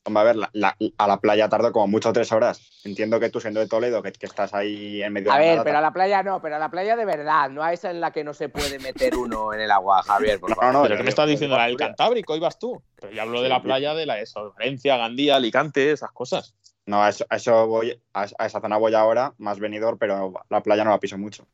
hombre, 0.04 0.20
a 0.20 0.24
ver, 0.24 0.36
la- 0.36 0.50
la- 0.54 0.76
a 0.96 1.06
la 1.06 1.20
playa 1.20 1.48
tardo 1.50 1.70
como 1.70 1.86
mucho 1.86 2.12
tres 2.12 2.32
horas. 2.32 2.80
Entiendo 2.84 3.20
que 3.20 3.28
tú 3.30 3.40
siendo 3.40 3.60
de 3.60 3.68
Toledo, 3.68 4.02
que, 4.02 4.10
que 4.12 4.24
estás 4.26 4.54
ahí 4.54 5.02
en 5.02 5.12
medio 5.12 5.30
A 5.30 5.38
de 5.38 5.44
la 5.46 5.54
ver, 5.56 5.62
pero 5.64 5.78
a 5.78 5.80
la 5.82 5.92
playa 5.92 6.22
no, 6.22 6.40
pero 6.40 6.56
a 6.56 6.58
la 6.58 6.70
playa 6.70 6.96
de 6.96 7.04
verdad, 7.04 7.50
no 7.50 7.62
a 7.62 7.72
esa 7.74 7.90
en 7.90 8.00
la 8.00 8.10
que 8.10 8.24
no 8.24 8.32
se 8.32 8.48
puede 8.48 8.78
meter 8.78 9.14
uno 9.14 9.52
en 9.52 9.60
el 9.60 9.70
agua, 9.70 10.02
Javier, 10.02 10.40
por 10.40 10.48
No, 10.50 10.56
favor. 10.56 10.72
no, 10.72 10.82
¿Pero 10.82 10.96
qué 10.96 11.02
me 11.02 11.10
estás 11.10 11.26
yo 11.26 11.30
diciendo? 11.32 11.56
La 11.58 11.66
del. 11.66 11.76
Cantábrico, 11.76 12.34
ibas 12.34 12.58
tú. 12.58 12.82
Pero 12.98 13.12
yo 13.12 13.20
hablo 13.22 13.42
de 13.42 13.48
la 13.50 13.60
playa 13.62 13.92
de 13.94 14.06
la 14.06 14.18
eso, 14.18 14.54
Valencia, 14.58 14.96
Gandía, 14.96 15.36
Alicante, 15.36 15.92
esas 15.92 16.10
cosas. 16.12 16.54
No, 16.88 17.02
a 17.02 17.10
eso, 17.10 17.26
a 17.28 17.36
eso 17.36 17.66
voy, 17.66 18.00
a, 18.14 18.26
a 18.38 18.46
esa 18.46 18.60
zona 18.62 18.78
voy 18.78 18.94
ahora, 18.94 19.34
más 19.36 19.58
venidor, 19.60 19.98
pero 19.98 20.32
la 20.48 20.62
playa 20.62 20.84
no 20.84 20.90
la 20.90 20.98
piso 20.98 21.18
mucho. 21.18 21.46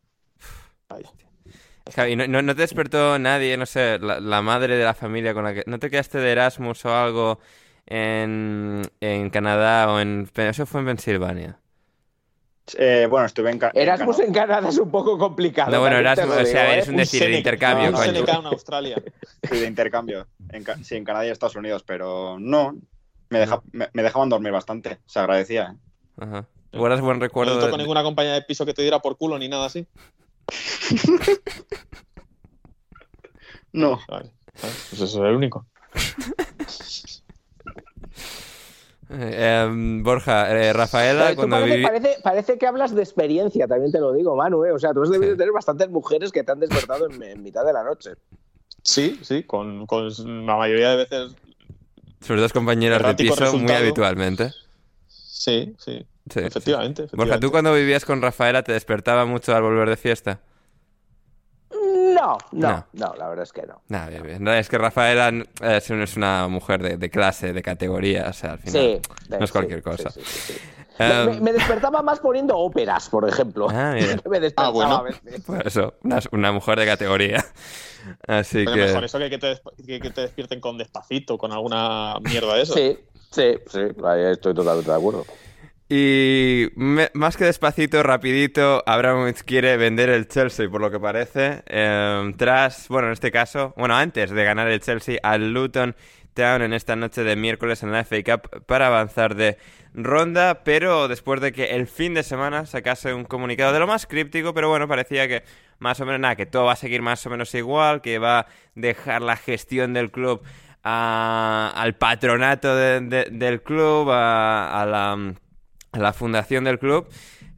Javi, 1.93 2.15
¿no, 2.15 2.29
no, 2.29 2.41
no 2.41 2.55
te 2.55 2.63
despertó 2.63 3.19
nadie, 3.19 3.57
no 3.57 3.67
sé, 3.67 3.99
la, 3.99 4.21
la 4.21 4.43
madre 4.43 4.77
de 4.77 4.85
la 4.85 4.95
familia 4.95 5.35
con 5.35 5.43
la 5.43 5.53
que... 5.53 5.65
¿No 5.67 5.81
te 5.81 5.91
quedaste 5.91 6.19
de 6.19 6.31
Erasmus 6.31 6.85
o 6.85 6.95
algo 6.97 7.41
en, 7.87 8.83
en 9.01 9.31
Canadá 9.31 9.93
o 9.93 9.99
en... 9.99 10.31
Eso 10.37 10.67
fue 10.67 10.83
en 10.83 10.87
Pensilvania. 10.87 11.59
Eh, 12.79 13.09
bueno, 13.11 13.27
estuve 13.27 13.51
en, 13.51 13.59
Ca- 13.59 13.73
en 13.75 13.83
Erasmus 13.83 14.17
Canadá. 14.17 14.29
en 14.29 14.35
Canadá 14.35 14.69
es 14.69 14.79
un 14.79 14.91
poco 14.93 15.19
complicado. 15.19 15.73
No, 15.73 15.81
bueno, 15.81 15.97
Erasmus, 15.97 16.29
o 16.37 16.47
sea, 16.47 16.71
digo, 16.71 16.75
es 16.81 16.87
¿eh? 16.87 16.91
un 16.93 16.97
decir, 16.97 17.23
el 17.23 17.27
Seneca- 17.27 17.39
intercambio, 17.39 17.89
un 17.89 17.93
coño. 17.95 18.05
Seneca 18.05 18.33
en 18.37 18.47
Australia. 18.47 19.03
Sí, 19.51 19.59
de 19.59 19.67
intercambio. 19.67 20.29
En 20.51 20.85
sí, 20.85 20.95
en 20.95 21.05
Canadá 21.05 21.27
y 21.27 21.31
Estados 21.31 21.57
Unidos, 21.57 21.83
pero 21.83 22.39
no. 22.39 22.77
Me, 23.35 23.41
deja- 23.41 23.63
me, 23.73 23.89
me 23.93 24.03
dejaban 24.03 24.29
dormir 24.29 24.53
bastante. 24.53 24.99
Se 25.07 25.19
agradecía. 25.19 25.75
¿eh? 25.75 26.23
Ajá. 26.25 26.47
¿Guardas 26.73 27.01
buen 27.01 27.19
No 27.19 27.25
recuerdo? 27.25 27.59
te 27.61 27.71
de- 27.71 27.77
ninguna 27.79 28.03
compañía 28.03 28.33
de 28.33 28.43
piso 28.43 28.65
que 28.67 28.75
te 28.75 28.83
diera 28.83 28.99
por 29.01 29.17
culo 29.17 29.39
ni 29.39 29.49
nada 29.49 29.67
así. 29.67 29.87
No. 33.73 33.99
Vale. 34.09 34.31
Pues 34.61 34.93
eso 34.93 35.05
es 35.05 35.15
el 35.17 35.35
único. 35.35 35.67
Eh, 39.11 39.65
em, 39.67 40.03
Borja, 40.03 40.51
eh, 40.57 40.73
Rafaela, 40.73 41.35
cuando 41.37 41.57
parece, 41.57 41.73
viví... 41.75 41.85
parece- 41.87 42.19
parece 42.23 42.59
que 42.59 42.67
hablas 42.67 42.95
de 42.95 43.03
experiencia, 43.03 43.67
también 43.69 43.93
te 43.93 44.01
lo 44.01 44.13
digo, 44.13 44.35
Manu. 44.37 44.65
¿eh? 44.65 44.73
O 44.73 44.79
sea, 44.79 44.95
tú 44.95 45.03
has 45.03 45.11
debido 45.11 45.33
Sí. 45.33 45.39
tener 45.39 45.53
bastantes 45.53 45.89
mujeres 45.91 46.33
que 46.33 46.43
te 46.43 46.53
han 46.53 46.61
despertado 46.61 47.11
en, 47.11 47.23
en 47.23 47.43
mitad 47.43 47.65
de 47.65 47.73
la 47.73 47.85
noche. 47.85 48.13
Sí, 48.83 49.19
sí, 49.23 49.43
con, 49.45 49.87
con 49.87 50.09
la 50.47 50.57
mayoría 50.57 50.91
de 50.91 50.97
veces. 50.97 51.35
Sus 52.27 52.41
dos 52.41 52.53
compañeras 52.53 53.03
de 53.03 53.15
piso 53.15 53.57
muy 53.59 53.73
habitualmente. 53.73 54.53
Sí, 55.07 55.75
sí. 55.79 56.07
Sí, 56.33 56.41
efectivamente, 56.41 57.03
sí. 57.03 57.09
Borja, 57.17 57.39
¿tú 57.39 57.47
efectivamente. 57.47 57.51
cuando 57.51 57.75
vivías 57.75 58.05
con 58.07 58.23
Rafaela 58.23 58.63
te 58.63 58.73
despertaba 58.73 59.27
mucho 59.27 59.55
al 59.55 59.63
volver 59.63 59.91
de 59.91 59.97
fiesta? 59.99 60.41
No, 61.71 62.39
no, 62.53 62.69
No. 62.71 62.87
no, 62.95 63.15
la 63.17 63.29
verdad 63.29 63.43
es 63.43 63.53
que 63.53 63.63
no. 63.67 63.83
Nah, 63.89 64.09
bien, 64.09 64.23
bien. 64.23 64.49
Es 64.49 64.69
que 64.71 64.79
Rafaela 64.79 65.29
eh, 65.29 65.45
es 65.77 65.91
un- 65.91 66.01
es 66.01 66.17
una 66.17 66.49
mujer 66.49 66.83
de, 66.83 66.97
de 66.97 67.11
clase, 67.11 67.53
de 67.53 67.63
categoría, 67.63 68.29
o 68.29 68.33
sea, 68.33 68.53
al 68.53 68.59
final 68.59 68.83
Sí, 68.83 69.01
no 69.29 69.45
es 69.45 69.51
sí, 69.51 69.53
cualquier 69.53 69.81
sí, 69.81 69.85
cosa. 69.85 70.11
Em, 70.99 71.27
Me, 71.27 71.41
me 71.41 71.53
despertaba 71.53 72.03
más 72.03 72.21
poniendo 72.21 72.57
óperas, 72.57 73.09
por 73.09 73.29
ejemplo. 73.29 73.67
Ah, 73.71 73.93
mira. 73.95 74.17
me 74.29 74.41
despertaba 74.41 74.69
Ah, 74.69 74.71
bueno. 74.71 74.95
a 74.97 75.03
veces. 75.03 75.43
Por 75.45 75.67
eso, 75.67 75.95
una, 76.03 76.21
una 76.33 76.53
mujer 76.53 76.79
de 76.79 76.87
categoría. 76.87 77.45
Así 78.27 78.65
Pero 78.65 78.73
que... 78.77 78.83
mejor 78.85 79.05
eso 79.05 79.19
que 79.19 79.31
que 79.31 79.39
te, 79.39 79.53
desp- 79.55 79.87
que, 79.87 80.01
que 80.01 80.11
te 80.11 80.21
despierten 80.21 80.61
con 80.61 80.77
despacito, 80.79 81.39
con 81.39 81.53
alguna 81.53 82.17
mierda 82.21 82.55
de 82.55 82.63
eso. 82.63 82.75
Sí, 82.75 82.99
sí, 83.31 83.55
sí, 83.67 83.81
ahí 84.05 84.23
estoy 84.33 84.55
totalmente 84.55 84.91
de 84.91 84.97
acuerdo. 84.97 85.25
Y 85.89 86.69
me- 86.77 87.11
más 87.15 87.37
que 87.37 87.45
despacito, 87.45 88.03
rapidito, 88.03 88.83
Abramovich 88.87 89.43
quiere 89.43 89.77
vender 89.77 90.09
el 90.11 90.29
Chelsea, 90.29 90.69
por 90.71 90.81
lo 90.81 90.91
que 90.91 90.99
parece, 90.99 91.63
eh, 91.67 92.33
tras, 92.39 92.89
bueno, 92.89 93.09
en 93.09 93.13
este 93.13 93.31
caso, 93.31 93.75
bueno, 93.77 93.95
antes 93.97 94.31
de 94.31 94.45
ganar 94.45 94.69
el 94.69 94.81
Chelsea 94.81 95.19
al 95.23 95.53
Luton 95.53 95.95
Town 96.33 96.63
en 96.63 96.73
esta 96.73 96.97
noche 96.97 97.23
de 97.23 97.37
miércoles 97.37 97.83
en 97.83 97.93
la 97.93 98.01
FA 98.05 98.17
Cup 98.25 98.65
para 98.67 98.87
avanzar 98.89 99.35
de 99.37 99.59
ronda, 99.95 100.63
pero 100.65 101.09
después 101.09 101.41
de 101.41 101.53
que 101.53 101.77
el 101.77 101.87
fin 101.87 102.15
de 102.15 102.23
semana 102.23 102.67
sacase 102.67 103.15
un 103.15 103.25
comunicado 103.25 103.73
de 103.73 103.79
lo 103.79 103.87
más 103.87 104.07
críptico, 104.07 104.53
pero 104.53 104.69
bueno, 104.69 104.89
parecía 104.89 105.29
que 105.29 105.45
más 105.79 106.01
o 106.01 106.07
menos 106.07 106.21
nada, 106.21 106.37
que 106.37 106.47
todo 106.47 106.65
va 106.65 106.73
a 106.73 106.77
seguir 106.77 107.01
más 107.01 107.25
o 107.27 107.31
menos 107.31 107.55
igual, 107.55 108.01
que 108.03 108.19
va 108.19 108.41
a 108.41 108.47
dejar 108.75 109.23
la 109.23 109.37
gestión 109.37 109.95
del 109.95 110.11
club 110.11 110.43
a- 110.83 111.73
al 111.77 111.95
patronato 111.95 112.75
de- 112.77 113.01
de- 113.01 113.29
del 113.31 113.63
club, 113.63 114.11
a, 114.11 114.83
a 114.83 114.87
la 115.97 116.13
fundación 116.13 116.65
del 116.65 116.79
club. 116.79 117.09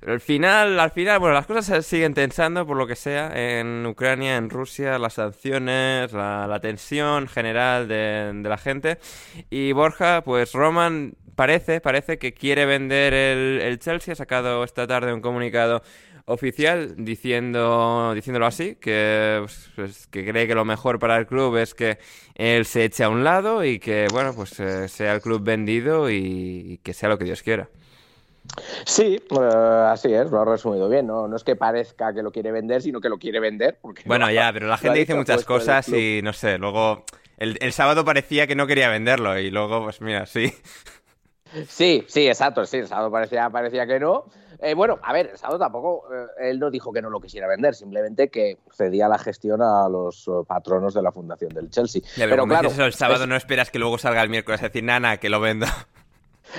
Al 0.06 0.20
final, 0.20 0.78
al 0.78 0.92
final, 0.92 1.18
bueno, 1.18 1.34
las 1.34 1.46
cosas 1.46 1.66
se 1.66 1.82
siguen 1.82 2.14
tensando 2.14 2.64
por 2.64 2.76
lo 2.76 2.86
que 2.86 2.94
sea 2.94 3.32
en 3.34 3.84
Ucrania, 3.86 4.36
en 4.36 4.50
Rusia, 4.50 5.00
las 5.00 5.14
sanciones, 5.14 6.12
la, 6.12 6.58
tensión 6.62 7.26
general 7.26 7.88
de, 7.88 8.32
la 8.44 8.56
gente. 8.56 8.98
Y 9.50 9.72
Borja, 9.72 10.22
pues 10.22 10.52
Roman 10.52 11.14
parece, 11.34 11.80
parece 11.80 12.18
que 12.18 12.34
quiere 12.34 12.66
vender 12.66 13.14
el, 13.14 13.60
el 13.60 13.80
Chelsea. 13.80 14.12
Ha 14.12 14.16
sacado 14.16 14.62
esta 14.62 14.86
tarde 14.86 15.12
un 15.12 15.20
comunicado 15.20 15.82
oficial 16.26 16.94
diciendo 16.98 18.12
diciéndolo 18.14 18.46
así 18.46 18.76
que, 18.76 19.38
pues, 19.42 19.70
pues, 19.74 20.06
que 20.06 20.24
cree 20.24 20.46
que 20.46 20.54
lo 20.54 20.64
mejor 20.64 21.00
para 21.00 21.16
el 21.16 21.26
club 21.26 21.56
es 21.56 21.74
que 21.74 21.98
él 22.34 22.64
se 22.66 22.84
eche 22.84 23.04
a 23.04 23.08
un 23.08 23.24
lado 23.24 23.64
y 23.64 23.78
que 23.78 24.08
bueno 24.12 24.34
pues 24.34 24.58
eh, 24.58 24.88
sea 24.88 25.14
el 25.14 25.20
club 25.20 25.42
vendido 25.44 26.10
y 26.10 26.80
que 26.82 26.94
sea 26.94 27.08
lo 27.08 27.18
que 27.18 27.24
Dios 27.24 27.42
quiera 27.42 27.68
Sí, 28.84 29.20
eh, 29.30 29.86
así 29.88 30.12
es, 30.12 30.30
lo 30.30 30.40
has 30.40 30.48
resumido 30.48 30.88
bien. 30.88 31.06
¿no? 31.06 31.28
no 31.28 31.36
es 31.36 31.44
que 31.44 31.56
parezca 31.56 32.12
que 32.14 32.22
lo 32.22 32.30
quiere 32.32 32.52
vender, 32.52 32.82
sino 32.82 33.00
que 33.00 33.08
lo 33.08 33.18
quiere 33.18 33.40
vender. 33.40 33.78
porque 33.80 34.02
Bueno, 34.06 34.30
ya, 34.30 34.52
pero 34.52 34.66
la 34.66 34.78
gente 34.78 34.98
dice 34.98 35.14
muchas 35.14 35.44
cosas 35.44 35.88
y 35.88 36.20
no 36.22 36.32
sé, 36.32 36.58
luego 36.58 37.04
el, 37.38 37.58
el 37.60 37.72
sábado 37.72 38.04
parecía 38.04 38.46
que 38.46 38.54
no 38.56 38.66
quería 38.66 38.88
venderlo 38.88 39.38
y 39.38 39.50
luego, 39.50 39.84
pues 39.84 40.00
mira, 40.00 40.26
sí. 40.26 40.52
Sí, 41.68 42.04
sí, 42.08 42.26
exacto, 42.26 42.66
sí, 42.66 42.78
el 42.78 42.88
sábado 42.88 43.10
parecía, 43.10 43.48
parecía 43.50 43.86
que 43.86 44.00
no. 44.00 44.24
Eh, 44.60 44.74
bueno, 44.74 44.98
a 45.02 45.12
ver, 45.12 45.28
el 45.32 45.38
sábado 45.38 45.58
tampoco, 45.58 46.04
eh, 46.12 46.50
él 46.50 46.58
no 46.58 46.70
dijo 46.70 46.92
que 46.92 47.00
no 47.02 47.08
lo 47.10 47.20
quisiera 47.20 47.46
vender, 47.46 47.74
simplemente 47.74 48.30
que 48.30 48.56
cedía 48.72 49.06
la 49.06 49.18
gestión 49.18 49.60
a 49.62 49.88
los 49.88 50.28
patronos 50.46 50.94
de 50.94 51.02
la 51.02 51.12
fundación 51.12 51.50
del 51.50 51.70
Chelsea. 51.70 52.02
Ya, 52.16 52.24
pero, 52.24 52.30
pero 52.30 52.46
claro, 52.46 52.68
eso 52.68 52.84
el 52.84 52.94
sábado 52.94 53.24
es- 53.24 53.28
no 53.28 53.36
esperas 53.36 53.70
que 53.70 53.78
luego 53.78 53.96
salga 53.98 54.22
el 54.22 54.28
miércoles 54.30 54.60
a 54.62 54.66
decir, 54.66 54.82
nana, 54.82 55.18
que 55.18 55.28
lo 55.28 55.40
vendo. 55.40 55.66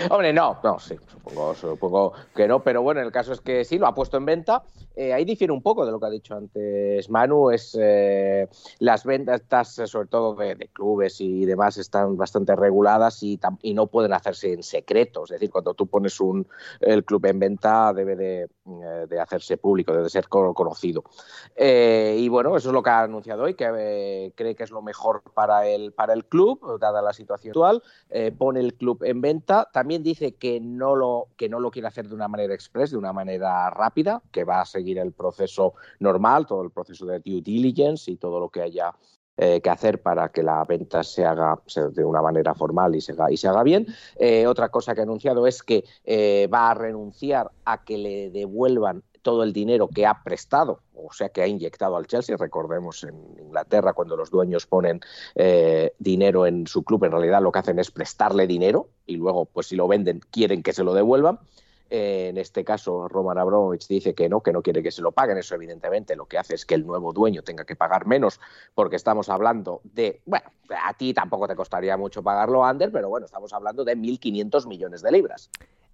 Hombre, 0.10 0.32
no, 0.34 0.60
no, 0.64 0.80
sí, 0.80 0.96
supongo, 1.08 1.56
supongo 1.56 2.14
que 2.36 2.48
no, 2.48 2.64
pero 2.64 2.82
bueno, 2.82 3.02
el 3.02 3.12
caso 3.12 3.34
es 3.34 3.42
que 3.42 3.64
sí, 3.66 3.78
lo 3.78 3.88
ha 3.88 3.94
puesto 3.94 4.18
en 4.18 4.26
venta. 4.26 4.64
Eh, 4.96 5.14
ahí 5.14 5.26
difiere 5.26 5.54
un 5.54 5.62
poco 5.62 5.86
de 5.86 5.92
lo 5.92 6.00
que 6.00 6.06
ha 6.08 6.10
dicho 6.10 6.36
antes 6.36 7.08
Manu, 7.10 7.52
es 7.52 7.78
eh, 7.80 8.48
las 8.80 9.06
ventas, 9.06 9.78
eh, 9.78 9.86
sobre 9.86 10.08
todo 10.08 10.36
de, 10.36 10.56
de 10.56 10.70
clubes 10.70 11.22
y 11.22 11.46
demás, 11.46 11.78
están 11.78 12.18
bastante 12.18 12.56
reguladas 12.56 13.22
y, 13.22 13.40
y 13.62 13.74
no 13.76 13.88
pueden 13.88 14.14
hacerse 14.14 14.54
en 14.54 14.64
secreto. 14.64 15.26
Es 15.26 15.30
decir, 15.30 15.52
cuando 15.52 15.74
tú 15.76 15.86
pones 15.88 16.20
un, 16.20 16.48
el 16.80 17.04
club 17.04 17.26
en 17.28 17.40
venta, 17.40 17.94
debe 17.94 18.16
de, 18.16 18.48
de 18.68 19.20
hacerse 19.20 19.58
público, 19.58 19.94
de 19.94 20.10
ser 20.10 20.28
co- 20.28 20.54
conocido. 20.54 21.04
Eh, 21.56 22.16
y 22.20 22.28
bueno, 22.30 22.56
eso 22.58 22.70
es 22.70 22.74
lo 22.74 22.84
que 22.84 22.90
ha 22.90 23.02
anunciado 23.04 23.44
hoy, 23.44 23.54
que 23.56 23.70
eh, 23.78 24.34
cree 24.36 24.56
que 24.56 24.64
es 24.64 24.72
lo 24.72 24.82
mejor 24.82 25.24
para 25.34 25.68
el, 25.68 25.94
para 25.94 26.14
el 26.14 26.26
club, 26.26 26.78
dada 26.80 27.02
la 27.02 27.14
situación 27.14 27.52
actual. 27.52 27.82
Eh, 28.10 28.32
pone 28.32 28.60
el 28.60 28.74
club 28.76 29.04
en 29.04 29.22
venta. 29.22 29.70
También 29.72 30.04
dice 30.04 30.36
que 30.36 30.60
no, 30.60 30.96
lo, 30.96 31.28
que 31.38 31.50
no 31.50 31.60
lo 31.60 31.72
quiere 31.72 31.88
hacer 31.88 32.08
de 32.08 32.16
una 32.16 32.28
manera 32.28 32.54
express, 32.54 32.92
de 32.92 32.98
una 32.98 33.14
manera 33.14 33.70
rápida, 33.70 34.22
que 34.32 34.44
va 34.44 34.62
a 34.62 34.66
seguir 34.66 34.98
el 35.00 35.14
proceso 35.14 35.74
normal, 36.00 36.46
todo 36.46 36.64
el 36.64 36.72
proceso 36.72 37.06
de 37.06 37.20
due 37.20 37.42
diligence 37.42 38.12
y 38.12 38.18
todo 38.18 38.40
lo 38.40 38.50
que 38.50 38.62
haya 38.62 38.94
eh, 39.40 39.62
que 39.62 39.70
hacer 39.70 40.02
para 40.02 40.30
que 40.30 40.42
la 40.42 40.64
venta 40.64 41.04
se 41.04 41.24
haga 41.24 41.60
de 41.92 42.04
una 42.04 42.24
manera 42.24 42.56
formal 42.56 42.96
y 42.96 43.02
se 43.02 43.12
haga, 43.12 43.32
y 43.32 43.38
se 43.38 43.48
haga 43.48 43.62
bien. 43.62 43.86
Eh, 44.16 44.48
otra 44.48 44.70
cosa 44.70 44.96
que 44.96 45.02
ha 45.02 45.04
anunciado 45.04 45.46
es 45.46 45.62
que 45.62 45.84
eh, 46.06 46.50
va 46.52 46.72
a 46.72 46.74
renunciar 46.74 47.52
a 47.64 47.84
que 47.84 48.00
le 48.00 48.32
devuelvan 48.32 49.04
todo 49.22 49.44
el 49.44 49.54
dinero 49.54 49.90
que 49.90 50.08
ha 50.08 50.24
prestado, 50.24 50.80
o 50.96 51.14
sea, 51.14 51.30
que 51.30 51.44
ha 51.44 51.48
inyectado 51.48 51.98
al 51.98 52.08
Chelsea. 52.08 52.36
Recordemos 52.36 53.04
en 53.04 53.16
Inglaterra, 53.40 53.94
cuando 53.94 54.18
los 54.18 54.32
dueños 54.32 54.66
ponen 54.66 55.02
dinero 56.00 56.48
en 56.48 56.66
su 56.66 56.84
club, 56.84 57.04
en 57.04 57.12
realidad 57.12 57.42
lo 57.42 57.52
que 57.52 57.60
hacen 57.60 57.78
es 57.78 57.92
prestarle 57.92 58.48
dinero 58.48 58.88
y 59.06 59.18
luego, 59.18 59.46
pues 59.46 59.68
si 59.68 59.76
lo 59.76 59.88
venden, 59.88 60.22
quieren 60.32 60.64
que 60.64 60.74
se 60.74 60.84
lo 60.84 60.94
devuelvan. 60.94 61.40
En 61.90 62.38
este 62.38 62.64
caso, 62.64 63.08
Roman 63.08 63.38
Abramovich 63.38 63.88
dice 63.88 64.14
que 64.14 64.28
no, 64.28 64.42
que 64.42 64.52
no 64.52 64.62
quiere 64.62 64.84
que 64.84 64.92
se 64.92 65.02
lo 65.02 65.12
paguen. 65.12 65.38
Eso, 65.38 65.56
evidentemente, 65.56 66.16
lo 66.16 66.26
que 66.26 66.38
hace 66.38 66.56
es 66.56 66.66
que 66.66 66.76
el 66.76 66.86
nuevo 66.86 67.14
dueño 67.14 67.44
tenga 67.44 67.64
que 67.66 67.76
pagar 67.76 68.06
menos, 68.06 68.40
porque 68.76 68.96
estamos 68.98 69.30
hablando 69.30 69.82
de. 69.84 70.22
Bueno, 70.26 70.46
a 70.84 70.94
ti 70.94 71.14
tampoco 71.14 71.48
te 71.48 71.56
costaría 71.56 71.96
mucho 71.98 72.22
pagarlo, 72.22 72.66
Ander, 72.66 72.92
pero 72.92 73.08
bueno, 73.10 73.26
estamos 73.26 73.54
hablando 73.54 73.86
de 73.86 73.96
1.500 73.96 74.68
millones 74.68 75.02
de 75.02 75.12
libras. 75.12 75.50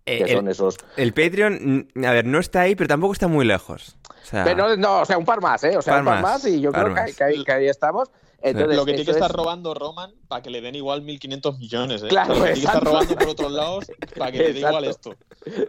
Eh, 0.06 0.18
que 0.26 0.34
son 0.34 0.48
el, 0.48 0.52
esos. 0.52 0.78
el 0.98 1.14
Patreon, 1.14 1.88
mm, 1.96 2.06
a 2.06 2.12
ver, 2.12 2.26
no 2.26 2.40
está 2.40 2.62
ahí, 2.62 2.76
pero 2.76 2.90
tampoco 2.90 3.14
está 3.14 3.28
muy 3.30 3.46
lejos. 3.46 3.96
O 4.10 4.26
sea, 4.26 4.44
Pero 4.44 4.76
no, 4.76 5.02
o 5.02 5.06
sea, 5.06 5.18
un 5.18 5.24
par 5.26 5.42
más, 5.42 5.64
¿eh? 5.64 5.78
O 5.78 5.82
sea, 5.82 5.94
Par 5.94 6.02
un 6.02 6.08
par 6.08 6.22
más, 6.22 6.44
más, 6.44 6.46
y 6.52 6.60
yo 6.60 6.72
par 6.74 6.84
creo 6.84 6.96
que, 6.96 7.02
más. 7.02 7.10
ahí- 7.10 7.14
que 7.16 7.24
ahí, 7.24 7.44
que 7.46 7.52
ahí 7.54 7.68
estamos. 7.70 8.10
Entonces, 8.46 8.76
Lo 8.76 8.84
que 8.84 8.92
tiene 8.92 9.06
que 9.06 9.12
estar 9.12 9.30
es- 9.32 9.36
robando 9.38 9.74
Roman 9.74 10.14
para 10.28 10.42
que 10.42 10.50
le 10.50 10.60
den 10.60 10.76
igual 10.76 11.02
1.500 11.02 11.58
millones, 11.58 12.04
¿eh? 12.04 12.08
Claro, 12.10 12.34
Lo 12.36 12.42
que 12.44 12.52
tiene 12.54 12.60
que 12.60 12.66
estar 12.66 12.84
robando 12.84 13.16
por 13.16 13.30
otros 13.30 13.52
lados 13.54 13.86
para 14.18 14.32
que 14.34 14.38
le 14.40 14.54
dé 14.54 14.60
igual 14.60 14.84
esto. 14.84 15.16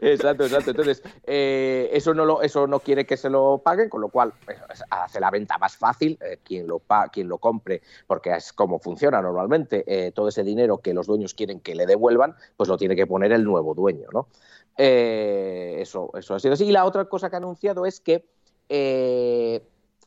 Exacto, 0.00 0.45
exacto. 0.45 0.71
Entonces, 0.73 1.00
eh, 1.23 1.88
eso, 1.93 2.14
no 2.14 2.25
lo, 2.25 2.43
eso 2.43 2.66
no 2.66 2.81
quiere 2.81 3.07
que 3.07 3.16
se 3.16 3.31
lo 3.31 3.62
paguen, 3.64 3.88
con 3.88 4.00
lo 4.00 4.09
cual 4.09 4.33
pues, 4.45 4.59
hace 4.90 5.21
la 5.21 5.31
venta 5.31 5.57
más 5.59 5.76
fácil 5.76 6.19
eh, 6.21 6.40
quien, 6.43 6.66
lo 6.66 6.81
pa- 6.81 7.09
quien 7.11 7.28
lo 7.28 7.38
compre, 7.38 7.81
porque 8.09 8.35
es 8.35 8.52
como 8.52 8.81
funciona 8.81 9.23
normalmente. 9.23 9.85
eh, 9.87 10.11
todo 10.11 10.26
ese 10.26 10.43
dinero 10.43 10.78
que 10.78 10.95
los 10.95 11.07
dueños 11.07 11.33
quieren 11.33 11.61
que 11.61 11.76
le 11.76 11.87
devuelvan, 11.87 12.35
pues 12.57 12.69
lo 12.69 12.76
tiene 12.76 12.97
que 12.97 13.07
poner 13.07 13.31
el 13.31 13.45
nuevo 13.45 13.75
dueño, 13.75 14.09
¿no? 14.12 14.26
Eh, 14.76 15.76
eso, 15.78 16.11
eso 16.19 16.35
ha 16.35 16.40
sido 16.40 16.54
así. 16.54 16.64
Y 16.64 16.73
la 16.73 16.85
otra 16.85 17.04
cosa 17.04 17.31
que 17.31 17.37
ha 17.37 17.38
anunciado 17.38 17.87
es 17.87 18.00
que 18.00 18.25
eh, 18.69 19.62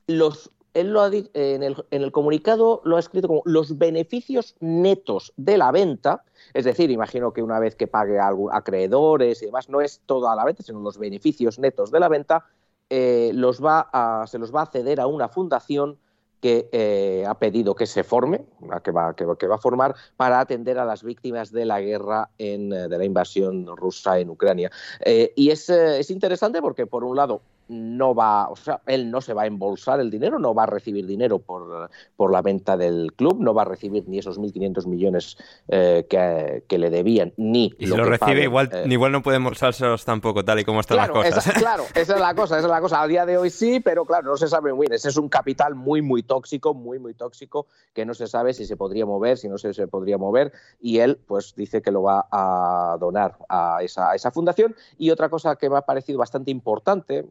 los 0.08 0.52
él 0.74 0.92
lo 0.92 1.02
ha 1.02 1.08
en, 1.08 1.64
el, 1.64 1.76
en 1.92 2.02
el 2.04 2.12
comunicado 2.12 2.82
lo 2.84 2.98
ha 2.98 3.00
escrito 3.00 3.28
como 3.28 3.42
los 3.46 3.78
beneficios 3.78 4.56
netos 4.60 5.34
de 5.38 5.58
la 5.58 5.72
venta, 5.72 6.24
es 6.54 6.66
decir, 6.66 6.92
imagino 6.92 7.34
que 7.34 7.42
una 7.42 7.60
vez 7.60 7.76
que 7.76 7.88
pague 7.88 8.20
a 8.20 8.32
acreedores 8.52 9.42
y 9.42 9.48
demás, 9.48 9.70
no 9.70 9.82
es 9.82 10.02
toda 10.06 10.36
la 10.36 10.46
venta, 10.46 10.64
sino 10.64 10.80
los 10.80 10.98
beneficios 10.98 11.60
netos 11.60 11.92
de 11.92 12.00
la 12.00 12.10
venta, 12.10 12.46
eh, 12.90 13.32
los 13.34 13.64
va 13.64 13.90
a, 13.92 14.28
se 14.28 14.38
los 14.38 14.54
va 14.54 14.64
a 14.64 14.66
ceder 14.68 15.00
a 15.00 15.08
una 15.08 15.30
fundación 15.30 15.98
que 16.42 16.70
eh, 16.72 17.26
ha 17.28 17.34
pedido 17.40 17.74
que 17.74 17.88
se 17.88 18.04
forme, 18.04 18.46
que 18.84 18.92
va, 18.92 19.16
que, 19.16 19.26
va 19.26 19.56
a 19.56 19.58
formar 19.58 19.96
para 20.18 20.40
atender 20.40 20.78
a 20.78 20.86
las 20.86 21.02
víctimas 21.04 21.52
de 21.52 21.66
la 21.66 21.82
guerra 21.82 22.30
en, 22.38 22.70
de 22.70 22.98
la 22.98 23.04
invasión 23.04 23.66
rusa 23.76 24.20
en 24.20 24.30
Ucrania. 24.30 24.72
y 25.04 25.50
es, 25.50 25.68
es 25.70 26.12
interesante 26.12 26.62
porque, 26.62 26.86
por 26.86 27.04
un 27.04 27.16
lado, 27.16 27.42
no 27.70 28.16
va, 28.16 28.50
o 28.50 28.56
sea, 28.56 28.82
él 28.86 29.12
no 29.12 29.22
se 29.22 29.34
va 29.34 29.44
a 29.44 29.46
embolsar 29.46 30.00
el 30.00 30.10
dinero, 30.10 30.40
no 30.40 30.54
va 30.54 30.64
a 30.64 30.68
recibir 30.68 31.06
dinero 31.06 31.40
por, 31.40 31.90
por 32.16 32.32
la 32.32 32.42
venta 32.42 32.78
del 32.78 33.14
club, 33.16 33.40
no 33.40 33.54
va 33.54 33.64
a 33.64 33.66
recibir 33.66 34.08
ni 34.08 34.20
esos 34.20 34.40
1.500 34.40 34.88
millones 34.88 35.38
eh, 35.68 36.06
que, 36.10 36.78
le 36.78 36.90
debían, 36.90 37.34
ni... 37.38 37.74
Y 37.80 37.88
si 37.88 37.96
lo, 37.96 38.06
recibe, 38.06 38.44
igual, 38.44 38.70
eh, 38.72 38.86
igual 38.88 39.12
no 39.12 39.22
puede 39.22 39.38
embolsárselos 39.38 40.06
tampoco, 40.06 40.46
tal 40.46 40.60
y 40.60 40.66
como 40.66 40.80
están 40.80 40.98
las 40.98 41.10
cosas. 41.10 41.52
claro, 41.54 41.84
esa 41.96 42.16
es 42.16 42.22
la 42.22 42.34
cosa, 42.36 42.58
esa 42.58 42.68
es 42.68 42.72
la 42.72 42.82
cosa. 42.82 43.02
A 43.02 43.08
día 43.08 43.26
de 43.26 43.38
hoy 43.38 43.50
sí, 43.50 43.80
pero 43.80 44.06
claro, 44.06 44.30
no 44.30 44.38
se 44.38 44.48
sabe 44.48 44.74
muy 44.74 44.86
bien. 44.88 44.94
Ese 44.94 45.10
es 45.10 45.18
un 45.18 45.30
capital 45.30 45.76
muy, 45.76 46.02
muy 46.02 46.24
tóxico, 46.24 46.74
muy, 46.74 47.00
muy 47.00 47.14
tóxico, 47.14 47.68
que 47.94 48.06
no 48.06 48.14
se 48.14 48.28
sabe 48.28 48.54
si 48.54 48.66
se 48.66 48.78
podría 48.78 49.06
mover, 49.06 49.38
si 49.38 49.50
no 49.50 49.58
se, 49.58 49.74
se 49.74 49.88
podría 49.88 50.18
mover, 50.18 50.52
y 50.80 51.00
él, 51.00 51.20
pues, 51.26 51.56
dice 51.56 51.82
que 51.82 51.92
lo 51.92 52.04
va 52.04 52.28
a 52.32 52.98
donar 53.00 53.38
a 53.50 53.80
esa, 53.82 54.12
a 54.12 54.16
esa 54.16 54.32
fundación. 54.32 54.76
Y 54.98 55.10
otra 55.10 55.30
cosa 55.30 55.56
que 55.56 55.70
me 55.70 55.78
ha 55.78 55.82
parecido 55.82 56.20
bastante 56.20 56.52
importante, 56.52 57.26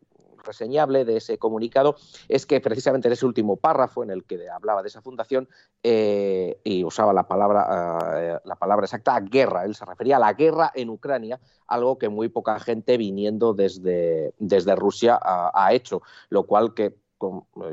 reseñable 0.47 1.05
de 1.05 1.19
ese 1.19 1.39
comunicado 1.39 1.97
es 2.29 2.47
que 2.47 2.61
precisamente 2.61 3.09
en 3.09 3.13
ese 3.13 3.27
último 3.27 3.57
párrafo 3.57 4.03
en 4.03 4.11
el 4.11 4.25
que 4.25 4.49
hablaba 4.49 4.83
de 4.83 4.89
esa 4.89 5.03
fundación 5.03 5.49
eh, 5.83 6.59
y 6.65 6.85
usaba 6.85 7.13
la 7.13 7.29
palabra, 7.29 8.11
eh, 8.17 8.39
la 8.45 8.57
palabra 8.57 8.85
exacta 8.85 9.19
guerra, 9.21 9.65
él 9.65 9.75
se 9.75 9.85
refería 9.85 10.17
a 10.17 10.21
la 10.21 10.33
guerra 10.33 10.73
en 10.75 10.91
Ucrania, 10.91 11.41
algo 11.67 11.99
que 11.99 12.09
muy 12.09 12.29
poca 12.29 12.59
gente 12.61 12.97
viniendo 12.97 13.53
desde, 13.53 14.33
desde 14.39 14.77
Rusia 14.77 15.19
ha 15.23 15.73
hecho, 15.73 16.03
lo 16.31 16.45
cual 16.45 16.75
que 16.75 16.95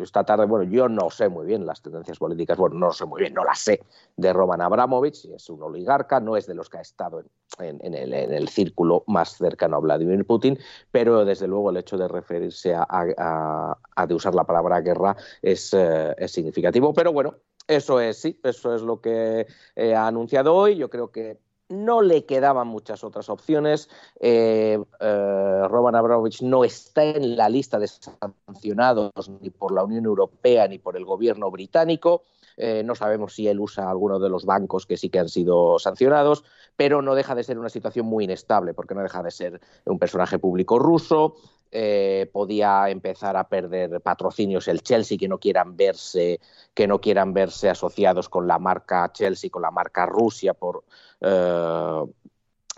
esta 0.01 0.23
tarde, 0.23 0.45
bueno, 0.45 0.69
yo 0.71 0.87
no 0.87 1.09
sé 1.09 1.29
muy 1.29 1.45
bien 1.45 1.65
las 1.65 1.81
tendencias 1.81 2.17
políticas, 2.17 2.57
bueno, 2.57 2.75
no 2.77 2.91
sé 2.91 3.05
muy 3.05 3.21
bien, 3.21 3.33
no 3.33 3.43
las 3.43 3.59
sé, 3.59 3.81
de 4.15 4.33
Roman 4.33 4.61
Abramovich, 4.61 5.25
es 5.25 5.49
un 5.49 5.61
oligarca, 5.61 6.19
no 6.19 6.37
es 6.37 6.45
de 6.45 6.55
los 6.55 6.69
que 6.69 6.77
ha 6.77 6.81
estado 6.81 7.23
en, 7.59 7.93
el, 7.93 8.47
círculo 8.47 9.03
más 9.07 9.37
cercano 9.37 9.77
a 9.77 9.79
Vladimir 9.79 10.25
Putin, 10.25 10.57
pero 10.91 11.25
desde 11.25 11.47
luego 11.47 11.69
el 11.69 11.77
hecho 11.77 11.97
de 11.97 12.07
referirse 12.07 12.73
a, 12.75 13.77
de 14.07 14.13
usar 14.13 14.33
la 14.33 14.45
palabra 14.45 14.81
guerra 14.81 15.15
es, 15.41 15.73
eh, 15.73 16.15
es, 16.17 16.31
significativo, 16.31 16.93
pero 16.93 17.11
bueno, 17.11 17.35
eso 17.67 17.99
es, 17.99 18.17
sí, 18.17 18.39
eso 18.43 18.75
es 18.75 18.81
lo 18.81 19.01
que 19.01 19.45
eh, 19.75 19.95
ha 19.95 20.07
anunciado 20.07 20.55
hoy, 20.55 20.75
yo 20.75 20.89
creo 20.89 21.11
que 21.11 21.37
no 21.69 22.01
le 22.01 22.25
quedaban 22.25 22.67
muchas 22.67 23.03
otras 23.03 23.29
opciones. 23.29 23.89
Eh, 24.19 24.79
eh, 24.99 25.61
Roman 25.67 25.95
Abramovich 25.95 26.41
no 26.41 26.63
está 26.63 27.03
en 27.03 27.35
la 27.35 27.49
lista 27.49 27.79
de 27.79 27.87
sancionados 27.87 29.29
ni 29.41 29.49
por 29.49 29.73
la 29.73 29.83
Unión 29.83 30.05
Europea 30.05 30.67
ni 30.67 30.79
por 30.79 30.97
el 30.97 31.05
gobierno 31.05 31.49
británico. 31.51 32.23
Eh, 32.57 32.83
no 32.83 32.95
sabemos 32.95 33.33
si 33.33 33.47
él 33.47 33.59
usa 33.59 33.89
alguno 33.89 34.19
de 34.19 34.29
los 34.29 34.45
bancos 34.45 34.85
que 34.85 34.97
sí 34.97 35.09
que 35.09 35.19
han 35.19 35.29
sido 35.29 35.79
sancionados, 35.79 36.43
pero 36.75 37.01
no 37.01 37.15
deja 37.15 37.35
de 37.35 37.43
ser 37.43 37.59
una 37.59 37.69
situación 37.69 38.05
muy 38.05 38.25
inestable, 38.25 38.73
porque 38.73 38.95
no 38.95 39.01
deja 39.01 39.23
de 39.23 39.31
ser 39.31 39.61
un 39.85 39.99
personaje 39.99 40.39
público 40.39 40.79
ruso, 40.79 41.35
eh, 41.75 42.29
podía 42.31 42.87
empezar 42.89 43.35
a 43.35 43.49
perder 43.49 43.99
patrocinios 43.99 44.67
el 44.67 44.83
Chelsea 44.83 45.17
que 45.17 45.27
no 45.27 45.39
quieran 45.39 45.75
verse 45.75 46.39
que 46.75 46.85
no 46.85 47.01
quieran 47.01 47.33
verse 47.33 47.67
asociados 47.67 48.29
con 48.29 48.47
la 48.47 48.59
marca 48.59 49.11
Chelsea 49.11 49.49
con 49.49 49.63
la 49.63 49.71
marca 49.71 50.05
Rusia 50.05 50.53
por 50.53 50.83
eh, 51.19 52.03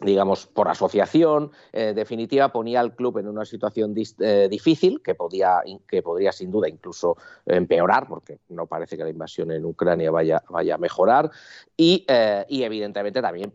digamos, 0.02 0.46
por 0.46 0.68
asociación, 0.68 1.52
eh, 1.72 1.94
definitiva 1.96 2.50
ponía 2.50 2.82
al 2.82 2.96
club 2.96 3.20
en 3.20 3.30
una 3.30 3.46
situación 3.46 3.96
eh, 4.20 4.48
difícil 4.50 5.02
que, 5.02 5.16
podía, 5.16 5.62
que 5.88 6.04
podría 6.04 6.34
sin 6.34 6.52
duda 6.52 6.68
incluso 6.68 7.16
empeorar, 7.46 8.08
porque 8.08 8.40
no 8.50 8.66
parece 8.66 8.98
que 8.98 9.04
la 9.04 9.10
invasión 9.10 9.52
en 9.52 9.64
Ucrania 9.64 10.12
vaya, 10.12 10.44
vaya 10.50 10.76
a 10.76 10.78
mejorar, 10.78 11.32
y, 11.78 12.06
eh, 12.10 12.46
y 12.50 12.64
evidentemente 12.64 13.22
también 13.22 13.54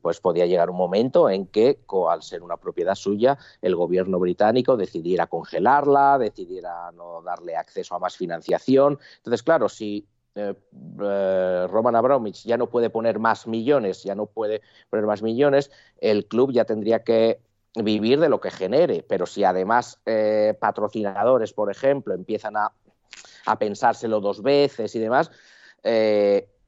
pues 0.00 0.20
podía 0.20 0.46
llegar 0.46 0.70
un 0.70 0.76
momento 0.76 1.28
en 1.28 1.46
que, 1.46 1.80
al 2.08 2.22
ser 2.22 2.42
una 2.42 2.56
propiedad 2.56 2.94
suya, 2.94 3.36
el 3.60 3.74
gobierno 3.74 4.20
británico 4.20 4.76
decidiera 4.76 5.26
congelarla, 5.26 6.18
decidiera 6.18 6.92
no 6.92 7.20
darle 7.22 7.56
acceso 7.56 7.96
a 7.96 7.98
más 7.98 8.16
financiación. 8.16 8.98
Entonces, 9.18 9.42
claro, 9.42 9.68
si 9.68 10.06
eh, 10.38 10.54
eh, 11.02 11.66
Roman 11.68 11.96
Abramovich 11.96 12.44
ya 12.44 12.56
no 12.56 12.68
puede 12.68 12.90
poner 12.90 13.18
más 13.18 13.46
millones, 13.46 14.02
ya 14.04 14.14
no 14.14 14.26
puede 14.26 14.62
poner 14.88 15.06
más 15.06 15.22
millones, 15.22 15.70
el 16.00 16.26
club 16.26 16.52
ya 16.52 16.64
tendría 16.64 17.02
que 17.02 17.40
vivir 17.74 18.20
de 18.20 18.28
lo 18.28 18.40
que 18.40 18.50
genere. 18.50 19.04
Pero 19.08 19.26
si 19.26 19.44
además 19.44 20.00
eh, 20.06 20.54
patrocinadores, 20.58 21.52
por 21.52 21.70
ejemplo, 21.70 22.14
empiezan 22.14 22.56
a, 22.56 22.72
a, 23.46 23.58
pensárselo 23.58 24.20
dos 24.20 24.42
veces 24.42 24.94
y 24.94 24.98
demás, 24.98 25.30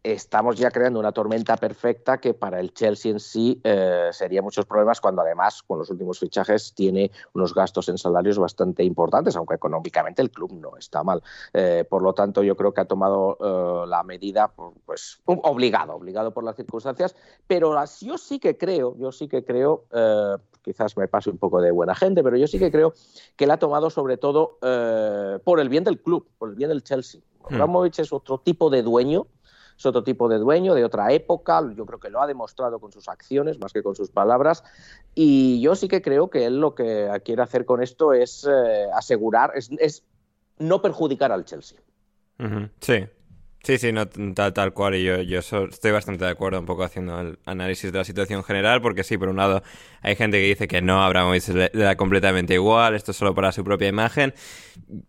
estamos 0.03 0.57
ya 0.57 0.71
creando 0.71 0.99
una 0.99 1.13
tormenta 1.13 1.57
perfecta 1.57 2.19
que 2.19 2.33
para 2.33 2.59
el 2.61 2.73
Chelsea 2.73 3.13
en 3.13 3.21
sí 3.21 3.61
eh, 3.63 4.09
sería 4.13 4.41
muchos 4.41 4.65
problemas 4.65 5.01
cuando 5.01 5.21
además 5.21 5.63
con 5.63 5.79
los 5.79 5.91
últimos 5.91 6.19
fichajes 6.19 6.73
tiene 6.75 7.11
unos 7.35 7.55
gastos 7.55 7.89
en 7.89 7.99
salarios 7.99 8.39
bastante 8.39 8.83
importantes, 8.83 9.37
aunque 9.37 9.55
económicamente 9.55 10.23
el 10.23 10.31
club 10.31 10.53
no 10.55 10.77
está 10.79 11.03
mal. 11.03 11.23
Eh, 11.53 11.85
por 11.89 12.03
lo 12.03 12.15
tanto, 12.15 12.43
yo 12.43 12.57
creo 12.57 12.73
que 12.73 12.81
ha 12.81 12.87
tomado 12.87 13.37
eh, 13.41 13.87
la 13.89 14.03
medida 14.03 14.53
pues 14.87 15.21
obligado, 15.27 15.95
obligado 15.95 16.33
por 16.33 16.45
las 16.45 16.57
circunstancias, 16.57 17.15
pero 17.47 17.75
yo 18.01 18.17
sí 18.17 18.39
que 18.39 18.57
creo, 18.57 18.97
yo 18.99 19.13
sí 19.13 19.29
que 19.29 19.45
creo, 19.45 19.85
quizás 20.63 20.97
me 20.97 21.09
pase 21.09 21.31
un 21.31 21.39
poco 21.39 21.61
de 21.61 21.71
buena 21.71 21.95
gente, 21.95 22.23
pero 22.23 22.37
yo 22.37 22.47
sí 22.47 22.59
que 22.59 22.71
creo 22.71 22.95
que 23.37 23.47
la 23.47 23.55
ha 23.55 23.59
tomado 23.59 23.91
sobre 23.91 24.17
todo 24.17 24.59
por 25.45 25.61
el 25.61 25.69
bien 25.69 25.85
del 25.85 26.01
club, 26.01 26.27
por 26.39 26.51
el 26.51 26.55
bien 26.57 26.71
del 26.71 26.83
Chelsea. 26.83 27.21
Hmm. 27.49 27.55
Abramovich 27.55 27.99
es 28.01 28.13
otro 28.13 28.39
tipo 28.39 28.71
de 28.71 28.83
dueño 28.83 29.27
es 29.81 29.87
otro 29.87 30.05
tipo 30.05 30.29
de 30.29 30.37
dueño, 30.37 30.75
de 30.75 30.85
otra 30.85 31.11
época, 31.11 31.63
yo 31.75 31.87
creo 31.87 31.99
que 31.99 32.11
lo 32.11 32.21
ha 32.21 32.27
demostrado 32.27 32.79
con 32.81 32.93
sus 32.93 33.09
acciones 33.09 33.59
más 33.59 33.73
que 33.73 33.83
con 33.83 33.97
sus 33.97 34.11
palabras, 34.11 34.63
y 35.15 35.59
yo 35.63 35.75
sí 35.75 35.89
que 35.89 36.03
creo 36.03 36.29
que 36.29 36.45
él 36.45 36.61
lo 36.61 36.75
que 36.75 37.09
quiere 37.25 37.41
hacer 37.41 37.65
con 37.65 37.83
esto 37.83 38.13
es 38.13 38.47
eh, 38.47 38.89
asegurar, 38.95 39.53
es, 39.55 40.05
no 40.59 40.83
perjudicar 40.83 41.33
al 41.33 41.47
Chelsea. 41.47 41.79
Sí, 42.81 43.07
Sí, 43.63 43.77
sí, 43.77 43.93
no, 43.93 44.09
tal, 44.09 44.55
tal 44.55 44.73
cual. 44.73 44.95
Y 44.95 45.05
yo, 45.05 45.21
yo 45.21 45.39
estoy 45.39 45.91
bastante 45.91 46.25
de 46.25 46.31
acuerdo 46.31 46.61
un 46.61 46.67
poco 46.67 46.83
haciendo 46.83 47.21
el 47.21 47.39
análisis 47.45 47.93
de 47.93 47.99
la 47.99 48.05
situación 48.05 48.43
general, 48.43 48.81
porque 48.81 49.05
sí, 49.05 49.19
por 49.19 49.29
un 49.29 49.37
lado 49.37 49.63
hay 50.01 50.17
gente 50.17 50.39
que 50.39 50.47
dice 50.47 50.67
que 50.67 50.81
no, 50.81 51.03
Abramovich 51.03 51.49
le, 51.49 51.69
da 51.75 51.95
completamente 51.97 52.55
igual, 52.55 52.95
esto 52.95 53.11
es 53.11 53.19
solo 53.19 53.35
para 53.35 53.53
su 53.53 53.63
propia 53.63 53.89
imagen. 53.89 54.33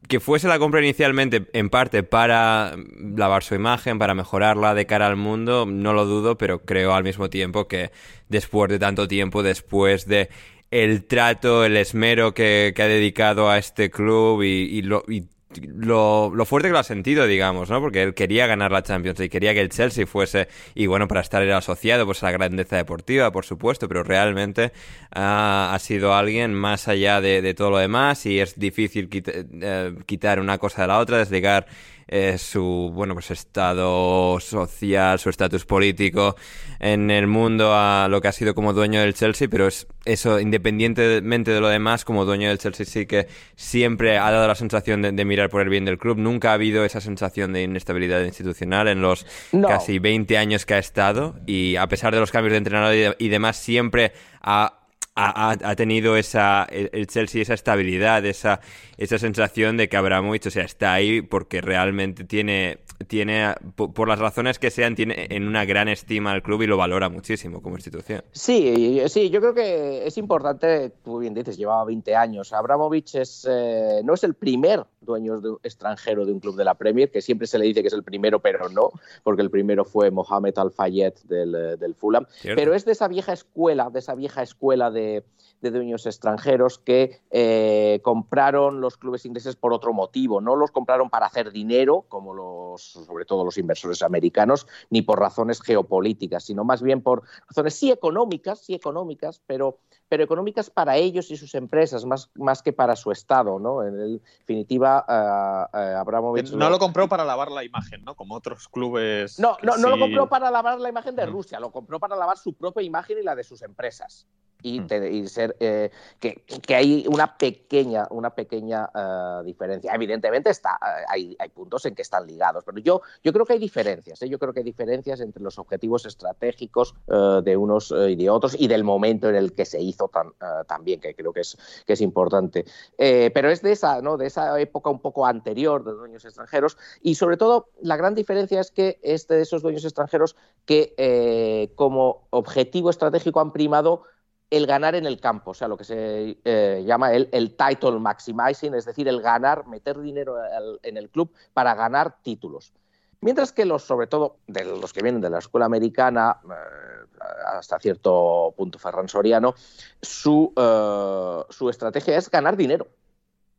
Que 0.10 0.20
fuese 0.20 0.50
la 0.50 0.60
compra 0.60 0.82
inicialmente 0.82 1.48
en 1.54 1.70
parte 1.70 2.04
para 2.04 2.76
lavar 3.16 3.44
su 3.44 3.56
imagen, 3.56 3.98
para 4.00 4.16
mejorarla 4.16 4.74
de 4.76 4.86
cara 4.86 5.08
al 5.08 5.16
mundo, 5.16 5.66
no 5.66 5.94
lo 5.94 6.06
dudo, 6.06 6.38
pero 6.38 6.66
creo 6.66 6.94
al 6.94 7.06
mismo 7.06 7.30
tiempo 7.30 7.70
que 7.70 7.92
después 8.28 8.70
de 8.70 8.80
tanto 8.80 9.08
tiempo, 9.08 9.44
después 9.44 10.08
de 10.08 10.30
el 10.72 11.06
trato, 11.06 11.64
el 11.64 11.78
esmero 11.78 12.34
que, 12.34 12.74
ha 12.78 12.84
dedicado 12.84 13.50
a 13.50 13.58
este 13.58 13.90
club 13.92 14.42
y, 14.44 14.82
lo, 14.82 15.04
y 15.08 15.28
lo, 15.74 16.32
lo, 16.34 16.46
fuerte 16.46 16.70
que 16.70 16.74
lo 16.74 16.80
ha 16.80 16.84
sentido, 16.84 17.28
digamos, 17.28 17.70
¿no? 17.70 17.80
Porque 17.82 18.04
él 18.04 18.14
quería 18.14 18.48
ganar 18.48 18.72
la 18.72 18.84
Champions 18.84 19.20
y 19.20 19.30
quería 19.30 19.54
que 19.54 19.62
el 19.62 19.70
Chelsea 19.70 20.06
fuese, 20.06 20.48
y 20.76 20.88
bueno, 20.88 21.08
para 21.08 21.22
estar 21.22 21.42
asociado 21.52 22.06
pues 22.06 22.24
a 22.24 22.28
la 22.28 22.32
grandeza 22.34 22.78
deportiva, 22.78 23.32
por 23.32 23.46
supuesto, 23.46 23.88
pero 23.88 24.04
realmente 24.04 24.72
ha 25.12 25.78
sido 25.80 26.14
alguien 26.14 26.54
más 26.54 26.88
allá 26.88 27.22
de, 27.22 27.54
todo 27.54 27.72
lo 27.72 27.78
demás 27.78 28.26
y 28.26 28.40
es 28.40 28.58
difícil 28.58 29.10
eh, 29.12 29.96
quitar 30.06 30.40
una 30.40 30.58
cosa 30.58 30.84
de 30.84 30.88
la 30.88 31.00
otra, 31.00 31.18
desligar 31.18 31.68
eh, 32.12 32.38
su 32.38 32.92
bueno 32.94 33.14
pues 33.14 33.32
estado 33.32 34.38
social, 34.42 35.18
su 35.18 35.30
estatus 35.30 35.66
político 35.66 36.36
en 36.80 37.10
el 37.10 37.26
mundo 37.26 37.74
a 37.74 38.08
lo 38.10 38.20
que 38.20 38.28
ha 38.28 38.32
sido 38.34 38.54
como 38.54 38.74
dueño 38.74 39.00
del 39.00 39.14
Chelsea, 39.14 39.48
pero 39.50 39.68
es 39.68 39.88
eso 40.04 40.40
independientemente 40.40 41.52
de 41.52 41.62
lo 41.62 41.70
demás, 41.70 42.04
como 42.04 42.26
dueño 42.26 42.50
del 42.50 42.58
Chelsea 42.58 42.86
sí 42.86 43.06
que 43.06 43.28
siempre 43.56 44.18
ha 44.18 44.30
dado 44.30 44.46
la 44.46 44.56
sensación 44.56 45.02
de, 45.02 45.26
mirar 45.26 45.50
por 45.50 45.62
el 45.62 45.70
bien 45.70 45.86
del 45.86 45.98
club. 45.98 46.18
Nunca 46.18 46.52
ha 46.52 46.56
habido 46.56 46.84
esa 46.84 47.00
sensación 47.00 47.54
de 47.54 47.64
inestabilidad 47.64 48.22
institucional 48.26 48.90
en 48.90 49.02
los 49.02 49.26
casi 49.62 50.00
20 50.00 50.38
años 50.38 50.66
que 50.66 50.74
ha 50.74 50.80
estado 50.80 51.36
y 51.46 51.78
a 51.78 51.88
pesar 51.88 52.14
de 52.14 52.20
los 52.20 52.32
cambios 52.32 52.52
de 52.52 52.58
entrenador 52.58 53.16
y 53.18 53.30
demás 53.30 53.56
siempre 53.56 54.12
ha 54.42 54.81
ha, 55.16 55.76
tenido 55.76 56.16
esa, 56.16 56.66
el 56.70 57.08
Chelsea 57.08 57.42
esa 57.42 57.54
estabilidad, 57.54 58.26
esa, 58.26 58.62
esa 58.98 59.18
sensación 59.20 59.78
de 59.78 59.90
que 59.90 59.98
Abramovich, 59.98 60.48
o 60.48 60.52
sea, 60.52 60.64
está 60.64 60.94
ahí 60.94 61.22
porque 61.22 61.62
realmente 61.62 62.24
tiene, 62.24 62.80
tiene 63.08 63.54
por, 63.76 64.08
las 64.08 64.20
razones 64.20 64.58
que 64.58 64.72
sean, 64.72 64.96
tiene 64.96 65.28
en 65.30 65.48
una 65.48 65.66
gran 65.66 65.88
estima 65.88 66.32
al 66.32 66.42
club 66.42 66.62
y 66.62 66.68
lo 66.68 66.78
valora 66.78 67.10
muchísimo 67.10 67.62
como 67.62 67.76
institución. 67.76 68.24
Sí, 68.32 69.02
sí, 69.08 69.30
yo 69.30 69.42
creo 69.42 69.54
que 69.54 70.08
es 70.08 70.18
importante, 70.18 70.92
tú 71.04 71.20
bien 71.20 71.34
dices, 71.34 71.58
llevaba 71.58 71.84
20 71.86 72.16
años. 72.16 72.54
Abramovich 72.54 73.16
es, 73.16 73.48
eh, 73.50 74.02
no 74.04 74.14
es 74.14 74.24
el 74.24 74.36
primer 74.36 74.86
dueño 75.12 75.60
extranjero 75.64 76.26
de 76.26 76.34
un 76.34 76.40
club 76.40 76.56
de 76.56 76.64
la 76.64 76.76
Premier, 76.76 77.12
que 77.12 77.22
siempre 77.22 77.48
se 77.48 77.60
le 77.60 77.66
dice 77.66 77.82
que 77.82 77.88
es 77.88 77.94
el 77.94 78.04
primero, 78.04 78.40
pero 78.40 78.70
no, 78.70 78.92
porque 79.24 79.42
el 79.42 79.50
primero 79.50 79.86
fue 79.86 80.12
Mohamed 80.12 80.58
Al-Fayed 80.58 81.14
del, 81.24 81.56
eh, 81.56 81.78
del, 81.78 81.96
Fulham. 81.96 82.26
Pero 82.44 82.74
es 82.74 82.86
de 82.86 82.94
esa 82.94 83.08
vieja 83.08 83.34
escuela, 83.34 83.90
de 83.90 84.00
esa 84.00 84.16
vieja 84.16 84.42
escuela 84.42 84.92
de, 84.92 85.24
de 85.62 85.72
dueños 85.72 86.06
extranjeros 86.06 86.80
que 86.80 87.22
eh, 87.30 88.00
compraron 88.04 88.82
los 88.82 88.98
clubes 88.98 89.26
ingleses 89.26 89.56
por 89.56 89.74
otro 89.74 89.94
motivo. 89.94 90.42
No 90.42 90.56
los 90.56 90.72
compraron 90.72 91.10
para 91.10 91.28
hacer 91.28 91.52
dinero, 91.52 92.06
como 92.10 92.34
los, 92.34 92.82
sobre 92.82 93.26
todo 93.26 93.46
los 93.46 93.58
inversores 93.58 94.02
americanos, 94.02 94.68
ni 94.90 95.02
por 95.02 95.20
razones 95.20 95.62
geopolíticas, 95.62 96.44
sino 96.46 96.64
más 96.64 96.82
bien 96.82 97.02
por 97.02 97.24
razones 97.48 97.76
sí 97.76 97.92
económicas, 97.92 98.60
sí 98.60 98.74
económicas, 98.74 99.42
pero, 99.46 99.80
pero 100.12 100.26
económicas 100.26 100.70
para 100.70 100.98
ellos 100.98 101.32
y 101.32 101.38
sus 101.38 101.56
empresas, 101.56 102.04
más, 102.04 102.30
más 102.36 102.62
que 102.62 102.74
para 102.74 102.98
su 102.98 103.14
Estado. 103.14 103.60
¿no? 103.60 103.82
En 103.82 104.20
definitiva, 104.42 105.06
uh, 105.08 105.78
uh, 105.78 106.00
Abramovich... 106.00 106.52
No 106.52 106.70
lo 106.70 106.80
compró 106.80 107.08
para 107.08 107.24
lavar 107.24 107.50
la 107.50 107.64
imagen, 107.64 108.04
¿no? 108.04 108.14
Como 108.14 108.36
otros 108.36 108.68
clubes... 108.68 109.40
No, 109.40 109.56
no, 109.64 109.78
no 109.78 109.88
lo 109.88 109.98
compró 109.98 110.28
para 110.28 110.52
lavar 110.52 110.82
la 110.82 110.90
imagen 110.90 111.16
de 111.16 111.26
Rusia, 111.26 111.62
lo 111.62 111.72
compró 111.72 111.98
para 111.98 112.18
lavar 112.18 112.38
su 112.38 112.54
propia 112.56 112.84
imagen 112.84 113.20
y 113.20 113.24
la 113.24 113.36
de 113.36 113.46
sus 113.46 113.62
empresas. 113.62 114.28
Y, 114.64 114.82
te, 114.82 115.12
y, 115.12 115.28
ser 115.28 115.56
eh, 115.60 115.90
que, 116.20 116.44
que, 116.46 116.76
hay 116.76 117.06
una 117.08 117.36
pequeña 117.36 118.06
una 118.12 118.30
pequeña 118.30 118.88
uh, 118.94 119.44
diferencia 119.44 119.92
evidentemente 119.92 120.52
está 120.52 120.78
hay, 121.10 121.36
hay, 121.40 121.50
puntos 121.50 121.84
en 121.88 121.96
que 121.96 122.04
están 122.04 122.28
ligados 122.28 122.64
pero 122.64 122.78
yo 122.78 123.02
yo 123.24 123.34
creo 123.34 123.44
que 123.44 123.54
hay 123.54 123.60
diferencias 123.60 124.22
¿eh? 124.22 124.30
yo 124.30 124.38
creo 124.38 124.54
que 124.54 124.60
hay 124.60 124.64
diferencias 124.64 125.20
entre 125.20 125.42
los 125.42 125.58
objetivos 125.58 126.06
estratégicos 126.06 126.94
de 127.08 127.58
unos 127.58 127.92
y 127.92 128.16
de 128.16 128.30
otros 128.30 128.56
y 128.56 128.68
del 128.68 128.84
momento 128.84 129.30
en 129.30 129.36
el 129.36 129.54
que 129.54 129.66
se 129.66 129.82
hizo 129.82 130.01
tan, 130.08 130.34
también 130.68 131.00
que 131.00 131.14
creo 131.16 131.34
que 131.34 131.42
es 131.42 132.02
importante. 132.02 132.66
Eh, 132.98 133.32
pero 133.34 133.50
es 133.50 133.62
de 133.62 133.72
esa 133.72 134.02
no 134.02 134.18
de 134.18 134.28
esa 134.28 134.60
época 134.60 134.90
un 134.90 135.00
poco 135.00 135.26
anterior 135.26 135.84
de 135.84 135.94
dueños 135.94 136.26
extranjeros. 136.26 136.78
Y 137.02 137.16
sobre 137.16 137.38
todo 137.38 137.70
la 137.82 137.98
gran 137.98 138.16
diferencia 138.16 138.60
es 138.60 138.72
que 138.72 139.00
es 139.02 139.28
de 139.28 139.42
esos 139.42 139.62
dueños 139.62 139.86
extranjeros 139.86 140.36
que 140.66 140.94
eh, 140.98 141.72
como 141.76 142.28
objetivo 142.30 142.90
estratégico 142.90 143.40
han 143.40 143.52
primado 143.52 144.04
el 144.50 144.68
ganar 144.68 144.96
en 144.96 145.06
el 145.06 145.22
campo, 145.22 145.52
o 145.52 145.54
sea, 145.54 145.70
lo 145.70 145.78
que 145.78 145.86
se 145.86 146.38
eh, 146.44 146.84
llama 146.86 147.14
el, 147.14 147.56
title 147.56 148.00
maximizing, 148.00 148.76
es 148.76 148.84
decir, 148.84 149.08
el 149.08 149.22
ganar, 149.22 149.66
meter 149.66 149.98
dinero 150.02 150.36
en 150.84 150.98
el 150.98 151.10
club 151.10 151.32
para 151.54 151.74
ganar 151.74 152.22
títulos. 152.22 152.74
Mientras 153.22 153.52
que 153.52 153.66
los, 153.66 153.84
sobre 153.84 154.08
todo, 154.08 154.38
de 154.48 154.66
los 154.66 154.94
que 154.94 155.02
vienen 155.02 155.22
de 155.22 155.30
la 155.30 155.40
escuela 155.40 155.66
americana, 155.66 156.40
eh, 156.44 157.20
hasta 157.46 157.80
cierto 157.80 158.54
punto 158.58 158.80
Ferran 158.80 159.08
Soriano, 159.08 159.54
su, 160.02 160.52
eh, 160.56 161.46
su 161.50 161.70
estrategia 161.70 162.18
es 162.18 162.30
ganar 162.30 162.58
dinero. 162.58 162.88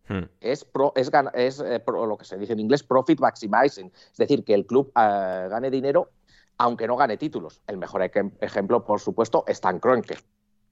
Hmm. 0.09 0.25
Es, 0.41 0.65
pro, 0.65 0.93
es, 0.97 1.11
es 1.35 1.61
eh, 1.61 1.79
pro, 1.79 2.07
lo 2.07 2.19
que 2.19 2.25
se 2.25 2.37
dice 2.37 2.55
en 2.55 2.61
inglés 2.61 2.83
profit 2.83 3.21
maximizing, 3.21 3.93
es 4.11 4.17
decir, 4.17 4.45
que 4.45 4.53
el 4.53 4.67
club 4.67 4.91
gane 4.95 5.71
dinero 5.71 6.11
aunque 6.59 6.87
no 6.87 6.97
gane 6.97 7.17
títulos. 7.17 7.61
El 7.67 7.77
mejor 7.77 8.03
ejemplo, 8.03 8.85
por 8.85 9.01
supuesto, 9.01 9.45
es 9.47 9.55
Stan 9.55 9.81
Kroenke. 9.81 10.17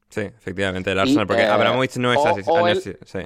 Sí, 0.09 0.23
efectivamente, 0.23 0.93
el 0.93 0.99
Arsenal, 0.99 1.25
y, 1.25 1.27
porque 1.27 1.43
eh, 1.43 1.49
Abramovich 1.49 1.97
no 1.97 2.13
es 2.13 2.19
o, 2.19 2.27
así. 2.27 2.43
O 2.47 2.67
el, 2.67 2.81
sí, 2.81 3.21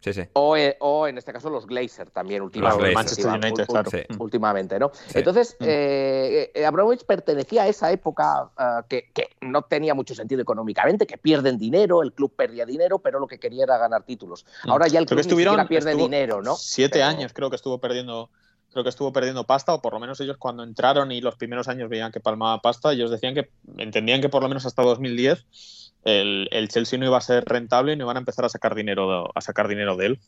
sí, 0.00 0.12
sí. 0.12 0.22
O, 0.32 0.56
o, 0.80 1.06
en 1.06 1.18
este 1.18 1.32
caso 1.32 1.50
los 1.50 1.66
Glazer 1.66 2.10
también 2.10 2.42
últimamente. 2.42 2.92
Manchester 2.92 3.26
United, 3.26 3.66
claro. 3.66 3.90
Sí. 3.90 3.98
Últimamente, 4.18 4.78
¿no? 4.78 4.90
Sí. 4.94 5.18
Entonces, 5.18 5.56
eh, 5.60 6.52
Abramovich 6.66 7.04
pertenecía 7.04 7.62
a 7.62 7.68
esa 7.68 7.90
época 7.90 8.50
uh, 8.58 8.86
que, 8.88 9.10
que, 9.12 9.30
no 9.40 9.62
tenía 9.62 9.94
mucho 9.94 10.14
sentido 10.14 10.42
económicamente, 10.42 11.06
que 11.06 11.18
pierden 11.18 11.58
dinero, 11.58 12.02
el 12.02 12.12
club 12.12 12.34
perdía 12.34 12.66
dinero, 12.66 12.98
pero 12.98 13.18
lo 13.18 13.26
que 13.26 13.38
quería 13.38 13.64
era 13.64 13.78
ganar 13.78 14.02
títulos. 14.04 14.44
Ahora 14.64 14.88
ya 14.88 14.98
el 14.98 15.06
club 15.06 15.20
creo 15.22 15.56
que 15.56 15.62
ni 15.62 15.68
pierde 15.68 15.94
dinero, 15.94 16.42
¿no? 16.42 16.56
Siete 16.56 16.94
pero... 16.94 17.06
años 17.06 17.32
creo 17.32 17.50
que 17.50 17.56
estuvo 17.56 17.78
perdiendo 17.78 18.30
creo 18.70 18.84
que 18.84 18.90
estuvo 18.90 19.12
perdiendo 19.12 19.44
pasta, 19.44 19.74
o 19.74 19.82
por 19.82 19.92
lo 19.92 20.00
menos 20.00 20.20
ellos 20.20 20.36
cuando 20.36 20.62
entraron 20.62 21.12
y 21.12 21.20
los 21.20 21.36
primeros 21.36 21.68
años 21.68 21.88
veían 21.88 22.12
que 22.12 22.20
palmaba 22.20 22.60
pasta, 22.60 22.92
ellos 22.92 23.10
decían 23.10 23.34
que 23.34 23.50
entendían 23.78 24.20
que 24.20 24.28
por 24.28 24.42
lo 24.42 24.48
menos 24.48 24.66
hasta 24.66 24.82
2010 24.82 25.94
el, 26.04 26.48
el, 26.50 26.68
Chelsea 26.68 26.98
no 26.98 27.06
iba 27.06 27.18
a 27.18 27.20
ser 27.20 27.44
rentable 27.44 27.92
y 27.92 27.96
no 27.96 28.04
iban 28.04 28.16
a 28.16 28.20
empezar 28.20 28.44
a 28.44 28.48
sacar 28.48 28.74
dinero 28.74 29.30
a 29.34 29.40
sacar 29.40 29.68
dinero 29.68 29.96
de 29.96 30.06
él. 30.06 30.20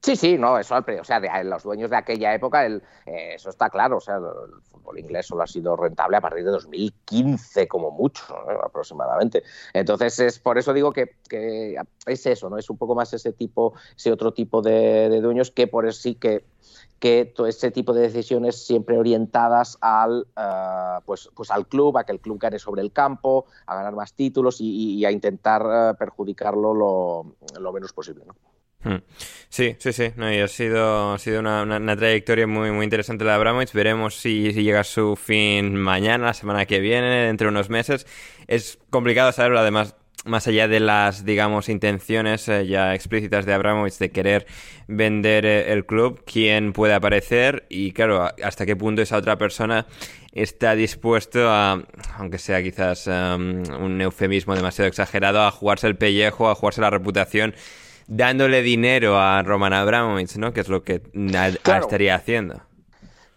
Sí, 0.00 0.14
sí, 0.14 0.38
no, 0.38 0.58
eso, 0.58 0.76
o 0.76 1.04
sea, 1.04 1.20
de, 1.20 1.28
los 1.44 1.64
dueños 1.64 1.90
de 1.90 1.96
aquella 1.96 2.32
época, 2.32 2.64
el, 2.64 2.82
eh, 3.04 3.34
eso 3.34 3.50
está 3.50 3.68
claro, 3.68 3.96
o 3.96 4.00
sea, 4.00 4.16
el, 4.16 4.62
fútbol 4.70 4.98
inglés 5.00 5.26
solo 5.26 5.42
ha 5.42 5.46
sido 5.46 5.74
rentable 5.74 6.16
a 6.16 6.20
partir 6.20 6.44
de 6.44 6.52
2015 6.52 7.66
como 7.66 7.90
mucho, 7.90 8.22
¿no? 8.28 8.60
aproximadamente. 8.60 9.42
Entonces, 9.72 10.18
es 10.20 10.38
por 10.38 10.56
eso 10.56 10.72
digo 10.72 10.92
que, 10.92 11.16
es 12.06 12.26
eso, 12.26 12.48
¿no? 12.48 12.58
Es 12.58 12.70
un 12.70 12.78
poco 12.78 12.94
más 12.94 13.12
ese 13.12 13.32
tipo, 13.32 13.74
ese 13.96 14.12
otro 14.12 14.32
tipo 14.32 14.62
de, 14.62 15.20
dueños 15.20 15.50
que 15.50 15.66
por 15.66 15.86
eso 15.86 16.00
sí 16.00 16.14
que 16.14 16.44
que 17.00 17.24
todo 17.24 17.46
ese 17.46 17.70
tipo 17.70 17.92
de 17.92 18.02
decisiones 18.02 18.66
siempre 18.66 18.98
orientadas 18.98 19.78
al, 19.80 20.26
uh, 20.36 21.00
pues, 21.06 21.30
pues 21.32 21.52
al 21.52 21.68
club, 21.68 21.96
a 21.96 22.02
que 22.02 22.10
el 22.10 22.18
club 22.18 22.40
gane 22.40 22.58
sobre 22.58 22.82
el 22.82 22.92
campo, 22.92 23.46
a 23.66 23.76
ganar 23.76 23.94
más 23.94 24.14
títulos 24.14 24.60
y, 24.60 24.96
y 24.96 25.04
a 25.04 25.12
intentar 25.12 25.62
uh, 25.64 25.96
perjudicarlo 25.96 26.74
lo, 26.74 27.36
lo, 27.60 27.72
menos 27.72 27.92
posible. 27.92 28.24
¿no? 28.26 28.34
Sí, 29.48 29.76
sí, 29.78 29.92
sí. 29.92 30.12
No, 30.16 30.26
ha 30.26 30.48
sido, 30.48 31.14
ha 31.14 31.18
sido 31.18 31.40
una, 31.40 31.96
trayectoria 31.96 32.46
muy, 32.46 32.70
muy 32.70 32.84
interesante 32.84 33.24
la 33.24 33.32
de 33.32 33.36
Abramovich. 33.36 33.72
Veremos 33.72 34.14
si, 34.14 34.52
si, 34.52 34.62
llega 34.62 34.80
a 34.80 34.84
su 34.84 35.16
fin 35.16 35.74
mañana, 35.74 36.26
la 36.26 36.34
semana 36.34 36.66
que 36.66 36.80
viene, 36.80 37.26
dentro 37.26 37.46
de 37.46 37.50
unos 37.50 37.70
meses. 37.70 38.06
Es 38.46 38.78
complicado 38.90 39.32
saberlo, 39.32 39.58
además 39.58 39.94
más 40.24 40.46
allá 40.46 40.68
de 40.68 40.80
las, 40.80 41.24
digamos, 41.24 41.68
intenciones 41.68 42.48
eh, 42.48 42.66
ya 42.66 42.94
explícitas 42.94 43.46
de 43.46 43.54
Abramovich 43.54 43.98
de 43.98 44.10
querer 44.10 44.46
vender 44.86 45.46
eh, 45.46 45.72
el 45.72 45.86
club, 45.86 46.22
quién 46.24 46.72
puede 46.72 46.94
aparecer 46.94 47.66
y, 47.68 47.92
claro, 47.92 48.28
hasta 48.42 48.66
qué 48.66 48.76
punto 48.76 49.02
esa 49.02 49.16
otra 49.16 49.38
persona 49.38 49.86
está 50.32 50.74
dispuesto 50.74 51.48
a, 51.48 51.82
aunque 52.16 52.38
sea 52.38 52.62
quizás 52.62 53.06
um, 53.06 53.62
un 53.80 54.00
eufemismo 54.00 54.54
demasiado 54.54 54.88
exagerado, 54.88 55.42
a 55.42 55.50
jugarse 55.50 55.86
el 55.86 55.96
pellejo, 55.96 56.50
a 56.50 56.54
jugarse 56.54 56.80
la 56.80 56.90
reputación, 56.90 57.54
dándole 58.08 58.62
dinero 58.62 59.20
a 59.20 59.42
Roman 59.42 59.72
Abramovich, 59.72 60.36
¿no? 60.36 60.52
Que 60.52 60.60
es 60.60 60.68
lo 60.68 60.82
que 60.82 61.00
claro. 61.62 61.84
estaría 61.84 62.16
haciendo. 62.16 62.62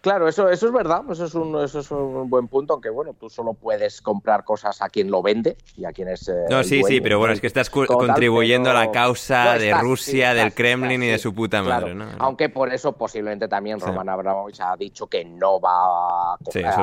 Claro, 0.02 0.26
eso, 0.26 0.48
eso 0.48 0.66
es 0.66 0.72
verdad, 0.72 1.04
eso 1.12 1.26
es, 1.26 1.34
un, 1.36 1.56
eso 1.62 1.78
es 1.78 1.88
un 1.92 2.28
buen 2.28 2.48
punto, 2.48 2.72
aunque 2.72 2.90
bueno, 2.90 3.14
tú 3.14 3.30
solo 3.30 3.54
puedes 3.54 4.02
comprar 4.02 4.42
cosas 4.42 4.82
a 4.82 4.88
quien 4.88 5.12
lo 5.12 5.22
vende 5.22 5.56
y 5.76 5.84
a 5.84 5.92
quien 5.92 6.08
es. 6.08 6.28
Eh, 6.28 6.46
no, 6.50 6.64
sí, 6.64 6.80
dueño, 6.80 6.88
sí, 6.88 7.00
pero 7.00 7.20
bueno, 7.20 7.34
es 7.34 7.40
que 7.40 7.46
estás 7.46 7.70
contribuyendo 7.70 8.70
a 8.70 8.74
la 8.74 8.90
causa 8.90 9.44
no, 9.44 9.52
estás, 9.52 9.62
de 9.62 9.74
Rusia, 9.74 10.30
sí, 10.30 10.36
del 10.36 10.48
estás, 10.48 10.54
Kremlin 10.54 11.04
y 11.04 11.06
de 11.06 11.18
su 11.18 11.32
puta 11.32 11.62
madre, 11.62 11.94
claro. 11.94 11.94
¿no? 11.94 12.16
Aunque 12.18 12.48
por 12.48 12.74
eso 12.74 12.94
posiblemente 12.94 13.46
también 13.46 13.78
Roman 13.78 14.08
Abramovich 14.08 14.60
ha 14.60 14.76
dicho 14.76 15.06
que 15.06 15.24
no 15.24 15.60
va 15.60 16.34
a, 16.34 16.38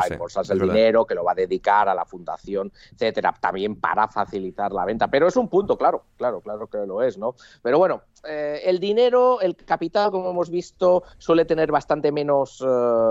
embolsarse 0.10 0.54
el 0.54 0.60
dinero, 0.62 1.06
que 1.06 1.14
lo 1.14 1.26
va 1.26 1.34
a 1.34 1.36
dedicar 1.36 1.90
a 1.90 1.94
la 1.94 2.06
fundación, 2.06 2.72
etcétera, 2.94 3.36
también 3.38 3.76
para 3.76 4.08
facilitar 4.08 4.72
la 4.72 4.86
venta. 4.86 5.10
Pero 5.10 5.28
es 5.28 5.36
un 5.36 5.50
punto, 5.50 5.78
claro, 5.78 6.06
claro, 6.16 6.40
claro 6.40 6.68
que 6.68 6.78
lo 6.88 7.04
es, 7.04 7.18
¿no? 7.18 7.36
Pero 7.62 7.80
bueno, 7.80 8.02
eh, 8.28 8.62
el 8.66 8.80
dinero, 8.80 9.42
el 9.42 9.58
capital, 9.58 10.10
como 10.10 10.30
hemos 10.30 10.50
visto, 10.50 11.04
suele 11.18 11.44
tener 11.44 11.70
bastante 11.72 12.14
menos 12.14 12.62
uh, 12.62 13.09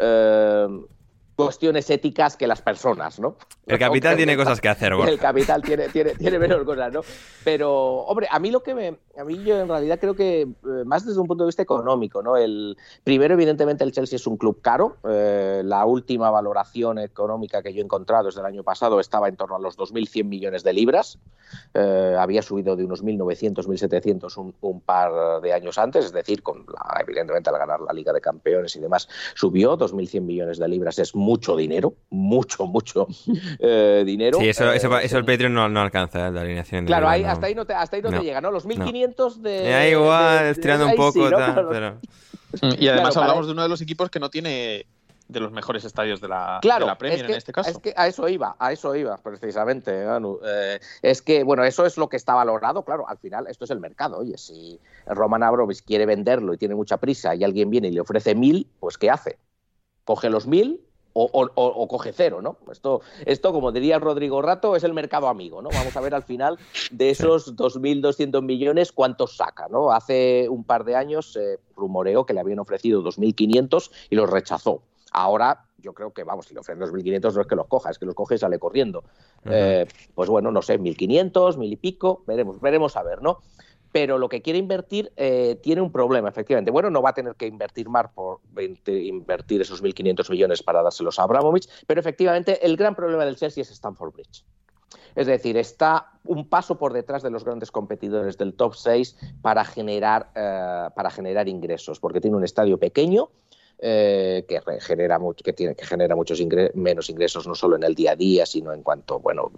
uh, 0.00 0.68
cuestiones 1.44 1.88
éticas 1.90 2.36
que 2.36 2.46
las 2.46 2.62
personas, 2.62 3.18
¿no? 3.18 3.36
El 3.66 3.78
capital 3.78 4.16
tiene 4.16 4.36
cosas 4.36 4.60
que 4.60 4.68
hacer, 4.68 4.94
Borja. 4.94 5.10
El 5.10 5.18
capital 5.18 5.62
tiene, 5.62 5.88
tiene, 5.88 6.14
tiene 6.14 6.38
menos 6.38 6.64
cosas, 6.64 6.92
¿no? 6.92 7.00
Pero, 7.44 7.72
hombre, 8.00 8.26
a 8.30 8.38
mí 8.38 8.50
lo 8.50 8.62
que 8.62 8.74
me... 8.74 8.98
A 9.18 9.24
mí 9.24 9.44
yo 9.44 9.60
en 9.60 9.68
realidad 9.68 9.98
creo 10.00 10.14
que 10.14 10.40
eh, 10.40 10.48
más 10.86 11.04
desde 11.04 11.20
un 11.20 11.26
punto 11.26 11.44
de 11.44 11.48
vista 11.48 11.62
económico, 11.62 12.22
¿no? 12.22 12.36
El, 12.36 12.78
primero, 13.04 13.34
evidentemente, 13.34 13.84
el 13.84 13.92
Chelsea 13.92 14.16
es 14.16 14.26
un 14.26 14.38
club 14.38 14.62
caro. 14.62 14.96
Eh, 15.06 15.60
la 15.64 15.84
última 15.84 16.30
valoración 16.30 16.98
económica 16.98 17.62
que 17.62 17.74
yo 17.74 17.80
he 17.80 17.84
encontrado 17.84 18.24
desde 18.24 18.40
el 18.40 18.46
año 18.46 18.62
pasado 18.62 19.00
estaba 19.00 19.28
en 19.28 19.36
torno 19.36 19.56
a 19.56 19.58
los 19.58 19.76
2.100 19.76 20.24
millones 20.24 20.64
de 20.64 20.72
libras. 20.72 21.18
Eh, 21.74 22.16
había 22.18 22.40
subido 22.42 22.74
de 22.74 22.84
unos 22.84 23.04
1.900, 23.04 23.66
1.700 23.66 24.36
un, 24.38 24.54
un, 24.60 24.80
par 24.80 25.40
de 25.42 25.52
años 25.52 25.76
antes, 25.78 26.06
es 26.06 26.12
decir, 26.12 26.42
con 26.42 26.64
la, 26.66 27.00
evidentemente 27.00 27.50
al 27.50 27.58
ganar 27.58 27.80
la 27.80 27.92
Liga 27.92 28.12
de 28.12 28.20
Campeones 28.20 28.74
y 28.76 28.80
demás, 28.80 29.08
subió 29.34 29.76
2.100 29.76 30.20
millones 30.22 30.58
de 30.58 30.68
libras. 30.68 30.98
Es 30.98 31.14
mucho 31.32 31.56
dinero, 31.56 31.94
mucho, 32.10 32.66
mucho 32.66 33.06
eh, 33.58 34.02
dinero. 34.04 34.38
Sí, 34.38 34.50
eso, 34.50 34.70
eso, 34.70 34.98
eso, 34.98 35.18
el 35.18 35.24
Patreon 35.24 35.54
no, 35.54 35.66
no 35.68 35.80
alcanza, 35.80 36.30
la 36.30 36.42
alineación. 36.42 36.84
Claro, 36.84 37.08
ahí, 37.08 37.22
no. 37.22 37.30
hasta 37.30 37.46
ahí 37.46 37.54
no 37.54 37.64
te, 37.64 37.72
hasta 37.72 37.96
ahí 37.96 38.02
no, 38.02 38.10
no. 38.10 38.18
te 38.18 38.24
llega, 38.24 38.42
¿no? 38.42 38.50
Los 38.50 38.66
1.500 38.66 39.36
de... 39.36 39.64
Ya 39.64 39.88
igual, 39.88 40.46
estirando 40.46 40.86
un 40.86 40.94
poco, 40.94 41.26
sí, 41.26 41.34
tal, 41.34 41.68
pero... 41.70 41.98
Y 42.78 42.88
además 42.88 43.14
claro, 43.14 43.30
hablamos 43.30 43.46
de 43.46 43.52
uno 43.52 43.62
de 43.62 43.68
los 43.70 43.80
equipos 43.80 44.10
que 44.10 44.20
no 44.20 44.28
tiene 44.28 44.84
de 45.26 45.40
los 45.40 45.52
mejores 45.52 45.84
estadios 45.86 46.20
de 46.20 46.28
la, 46.28 46.58
claro, 46.60 46.84
de 46.84 46.90
la 46.90 46.98
Premier 46.98 47.20
es 47.20 47.26
que, 47.26 47.32
en 47.32 47.38
este 47.38 47.52
caso. 47.52 47.70
Es 47.70 47.78
que 47.78 47.94
a 47.96 48.08
eso 48.08 48.28
iba, 48.28 48.54
a 48.58 48.72
eso 48.72 48.94
iba, 48.94 49.16
precisamente. 49.16 50.04
Eh, 50.04 50.80
es 51.00 51.22
que, 51.22 51.44
bueno, 51.44 51.64
eso 51.64 51.86
es 51.86 51.96
lo 51.96 52.10
que 52.10 52.18
está 52.18 52.34
valorado, 52.34 52.84
claro, 52.84 53.08
al 53.08 53.16
final 53.16 53.46
esto 53.48 53.64
es 53.64 53.70
el 53.70 53.80
mercado. 53.80 54.18
Oye, 54.18 54.36
si 54.36 54.78
Roman 55.06 55.42
Abramovich 55.42 55.82
quiere 55.82 56.04
venderlo 56.04 56.52
y 56.52 56.58
tiene 56.58 56.74
mucha 56.74 56.98
prisa 56.98 57.34
y 57.34 57.42
alguien 57.42 57.70
viene 57.70 57.88
y 57.88 57.92
le 57.92 58.02
ofrece 58.02 58.34
mil, 58.34 58.68
pues 58.78 58.98
¿qué 58.98 59.08
hace? 59.08 59.38
Coge 60.04 60.28
los 60.28 60.46
mil 60.46 60.82
o, 61.14 61.88
coge 61.88 62.12
cero, 62.12 62.40
¿no? 62.42 62.56
Esto, 62.70 63.00
esto, 63.26 63.52
como 63.52 63.72
diría 63.72 63.98
Rodrigo 63.98 64.42
Rato, 64.42 64.76
es 64.76 64.84
el 64.84 64.94
mercado 64.94 65.28
amigo, 65.28 65.62
¿no? 65.62 65.70
Vamos 65.70 65.96
a 65.96 66.00
ver 66.00 66.14
al 66.14 66.22
final 66.22 66.58
de 66.90 67.10
esos 67.10 67.56
2.200 67.56 68.42
millones 68.42 68.92
cuántos 68.92 69.36
saca, 69.36 69.68
¿no? 69.68 69.92
Hace 69.92 70.48
un 70.48 70.64
par 70.64 70.84
de 70.84 70.96
años 70.96 71.32
se 71.32 71.58
rumoreó 71.76 72.24
que 72.24 72.34
le 72.34 72.40
habían 72.40 72.58
ofrecido 72.58 73.02
2.500 73.02 73.90
y 74.10 74.16
los 74.16 74.30
rechazó. 74.30 74.82
Ahora 75.12 75.66
yo 75.82 75.92
creo 75.92 76.12
que, 76.12 76.24
vamos, 76.24 76.46
si 76.46 76.54
le 76.54 76.60
ofrecen 76.60 76.82
2.500 76.82 77.34
no 77.34 77.40
es 77.40 77.46
que 77.46 77.56
los 77.56 77.66
coja, 77.66 77.90
es 77.90 77.98
que 77.98 78.06
los 78.06 78.14
coge 78.14 78.36
y 78.36 78.38
sale 78.38 78.58
corriendo. 78.58 79.04
Eh, 79.44 79.86
pues 80.14 80.30
bueno, 80.30 80.50
no 80.50 80.62
sé, 80.62 80.78
1.500, 80.78 81.56
1.000 81.56 81.72
y 81.72 81.76
pico, 81.76 82.22
veremos, 82.26 82.60
veremos 82.60 82.96
a 82.96 83.02
ver, 83.02 83.20
¿no? 83.20 83.40
Pero 83.92 84.16
lo 84.16 84.28
que 84.28 84.40
quiere 84.40 84.58
invertir 84.58 85.12
eh, 85.16 85.58
tiene 85.62 85.82
un 85.82 85.92
problema, 85.92 86.30
efectivamente. 86.30 86.70
Bueno, 86.70 86.90
no 86.90 87.02
va 87.02 87.10
a 87.10 87.14
tener 87.14 87.34
que 87.34 87.46
invertir 87.46 87.88
más 87.90 88.10
por 88.10 88.40
invertir 88.86 89.60
esos 89.60 89.82
1.500 89.84 90.30
millones 90.30 90.62
para 90.62 90.82
dárselos 90.82 91.18
a 91.18 91.24
Abramovich, 91.24 91.68
pero 91.86 92.00
efectivamente 92.00 92.64
el 92.64 92.76
gran 92.76 92.94
problema 92.94 93.26
del 93.26 93.36
Chelsea 93.36 93.60
es 93.62 93.70
Stamford 93.70 94.14
Bridge. 94.14 94.44
Es 95.14 95.26
decir, 95.26 95.58
está 95.58 96.12
un 96.24 96.48
paso 96.48 96.78
por 96.78 96.94
detrás 96.94 97.22
de 97.22 97.30
los 97.30 97.44
grandes 97.44 97.70
competidores 97.70 98.38
del 98.38 98.54
top 98.54 98.74
6 98.74 99.16
para 99.42 99.64
generar, 99.64 100.30
eh, 100.34 100.88
para 100.94 101.10
generar 101.10 101.48
ingresos, 101.48 102.00
porque 102.00 102.20
tiene 102.20 102.36
un 102.36 102.44
estadio 102.44 102.78
pequeño, 102.78 103.28
eh, 103.84 104.44
que 104.48 104.60
genera 104.80 105.18
que 105.42 105.52
tiene 105.52 105.74
que 105.74 105.84
genera 105.84 106.14
muchos 106.14 106.40
menos 106.74 107.10
ingresos 107.10 107.48
no 107.48 107.56
solo 107.56 107.74
en 107.74 107.82
el 107.82 107.96
día 107.96 108.12
a 108.12 108.16
día 108.16 108.46
sino 108.46 108.72
en 108.72 108.80
cuanto 108.84 109.18
bueno 109.18 109.50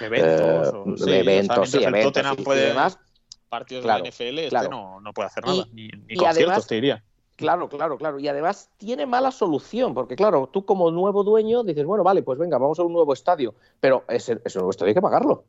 eventos, 0.00 1.04
eventos, 1.04 1.74
y 1.74 2.54
demás 2.54 3.00
partidos 3.48 3.84
de 3.84 3.88
la 3.88 3.98
NFL, 3.98 4.38
este 4.38 4.68
no, 4.68 5.00
puede 5.14 5.26
hacer 5.26 5.44
nada, 5.46 5.66
ni, 5.72 5.90
conciertos, 6.16 6.66
te 6.66 6.74
diría. 6.76 7.02
Claro, 7.38 7.68
claro, 7.68 7.96
claro. 7.96 8.18
Y 8.18 8.26
además 8.26 8.68
tiene 8.78 9.06
mala 9.06 9.30
solución, 9.30 9.94
porque 9.94 10.16
claro, 10.16 10.48
tú 10.52 10.64
como 10.64 10.90
nuevo 10.90 11.22
dueño 11.22 11.62
dices, 11.62 11.86
bueno, 11.86 12.02
vale, 12.02 12.22
pues 12.24 12.36
venga, 12.36 12.58
vamos 12.58 12.80
a 12.80 12.82
un 12.82 12.92
nuevo 12.92 13.12
estadio, 13.12 13.54
pero 13.78 14.04
ese, 14.08 14.40
nuevo 14.56 14.70
estadio 14.70 14.88
hay 14.88 14.94
que 14.94 15.00
pagarlo. 15.00 15.44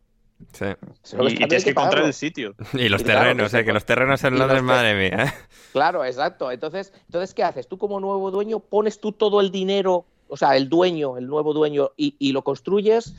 Sí. 0.54 0.66
Y, 1.28 1.36
tienes 1.36 1.64
que, 1.64 1.72
encontrar 1.72 2.06
el 2.06 2.14
sitio. 2.14 2.54
Y 2.74 2.90
los 2.90 3.04
terrenos, 3.04 3.52
eh, 3.56 3.66
que 3.66 3.74
los 3.74 3.86
terrenos 3.86 4.24
en 4.24 4.38
Londres, 4.38 4.62
madre 4.62 4.94
mía. 4.94 5.26
¿eh? 5.26 5.34
Claro, 5.72 6.06
exacto. 6.06 6.52
Entonces, 6.52 6.94
entonces, 7.08 7.34
¿qué 7.34 7.44
haces? 7.44 7.68
Tú 7.68 7.80
como 7.80 8.00
nuevo 8.00 8.30
dueño 8.30 8.60
pones 8.60 9.02
tú 9.02 9.12
todo 9.12 9.42
el 9.42 9.50
dinero, 9.50 10.06
o 10.28 10.38
sea, 10.38 10.56
el 10.56 10.70
dueño, 10.70 11.18
el 11.18 11.26
nuevo 11.26 11.54
dueño, 11.54 11.90
y, 11.98 12.32
lo 12.32 12.44
construyes, 12.44 13.16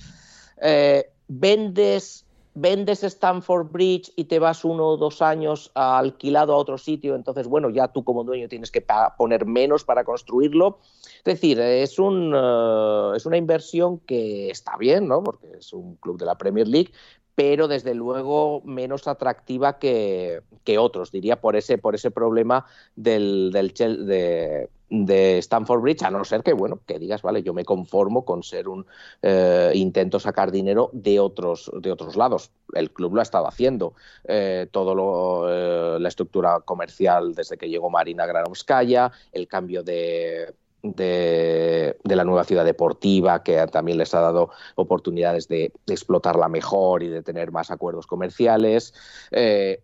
eh, 0.63 1.11
vendes 1.27 2.25
vendes 2.55 3.05
Stanford 3.05 3.71
Bridge 3.71 4.13
y 4.17 4.25
te 4.25 4.39
vas 4.39 4.65
uno 4.65 4.89
o 4.89 4.97
dos 4.97 5.23
años 5.23 5.71
alquilado 5.75 6.53
a 6.53 6.57
otro 6.57 6.79
sitio, 6.79 7.15
entonces, 7.15 7.47
bueno, 7.47 7.71
ya 7.71 7.89
tú 7.89 8.05
como 8.05 8.25
dueño 8.25 8.49
tienes 8.49 8.71
que 8.71 8.85
poner 9.17 9.47
menos 9.47 9.85
para 9.85 10.05
construirlo. 10.05 10.79
Es 11.19 11.25
decir, 11.25 11.61
es, 11.61 11.99
un, 11.99 12.33
eh, 12.35 13.13
es 13.17 13.27
una 13.27 13.37
inversión 13.37 13.99
que 14.01 14.51
está 14.51 14.77
bien, 14.77 15.07
¿no? 15.07 15.23
Porque 15.23 15.49
es 15.59 15.73
un 15.73 15.97
club 15.97 16.19
de 16.19 16.27
la 16.27 16.39
Premier 16.39 16.67
League, 16.67 16.93
pero 17.35 17.69
desde 17.69 17.95
luego 17.95 18.63
menos 18.65 19.07
atractiva 19.09 19.79
que, 19.79 20.43
otros, 20.79 21.11
diría, 21.11 21.41
por 21.41 21.57
ese, 21.57 21.79
por 21.79 21.95
ese 21.95 22.11
problema 22.11 22.67
del, 22.97 23.51
del 23.53 23.73
de, 23.75 24.69
de 24.91 25.39
Stanford 25.39 25.81
Bridge, 25.81 26.03
a 26.03 26.11
no 26.11 26.25
ser 26.25 26.43
que, 26.43 26.53
bueno, 26.53 26.81
que 26.85 26.99
digas, 26.99 27.23
vale, 27.23 27.45
yo 27.45 27.55
me 27.55 27.65
conformo 27.65 28.25
con 28.25 28.43
ser 28.43 28.69
un 28.69 28.85
eh, 29.23 29.71
intento 29.75 30.19
sacar 30.19 30.51
dinero 30.51 30.91
de 30.93 31.21
otros, 31.21 31.71
de 31.73 31.93
otros 31.93 32.17
lados. 32.17 32.51
El 32.75 32.91
club 32.91 33.15
lo 33.15 33.21
ha 33.21 33.23
estado 33.23 33.47
haciendo. 33.47 33.95
Eh, 34.25 34.67
todo 34.73 34.95
lo, 34.97 35.47
eh, 35.49 36.01
la 36.01 36.09
estructura 36.09 36.61
comercial 36.65 37.35
desde 37.35 37.57
que 37.57 37.69
llegó 37.69 37.89
Marina 37.89 38.27
Granovskaya, 38.27 39.13
el 39.31 39.47
cambio 39.47 39.85
de, 39.85 40.55
de, 40.83 41.97
la 42.03 42.25
nueva 42.25 42.43
ciudad 42.43 42.65
deportiva, 42.65 43.45
que 43.45 43.65
también 43.69 43.97
les 43.97 44.13
ha 44.15 44.21
dado 44.21 44.51
oportunidades 44.75 45.47
de, 45.47 45.73
explotarla 45.87 46.49
mejor 46.49 47.05
y 47.05 47.09
de 47.09 47.23
tener 47.23 47.53
más 47.53 47.71
acuerdos 47.71 48.09
comerciales, 48.09 48.93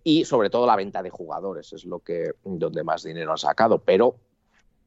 y 0.02 0.24
sobre 0.24 0.50
todo 0.50 0.66
la 0.66 0.74
venta 0.74 1.00
de 1.02 1.10
jugadores, 1.10 1.72
es 1.72 1.84
lo 1.84 2.00
que 2.00 2.32
donde 2.42 2.82
más 2.82 3.04
dinero 3.04 3.30
han 3.30 3.38
sacado. 3.38 3.78
Pero 3.78 4.16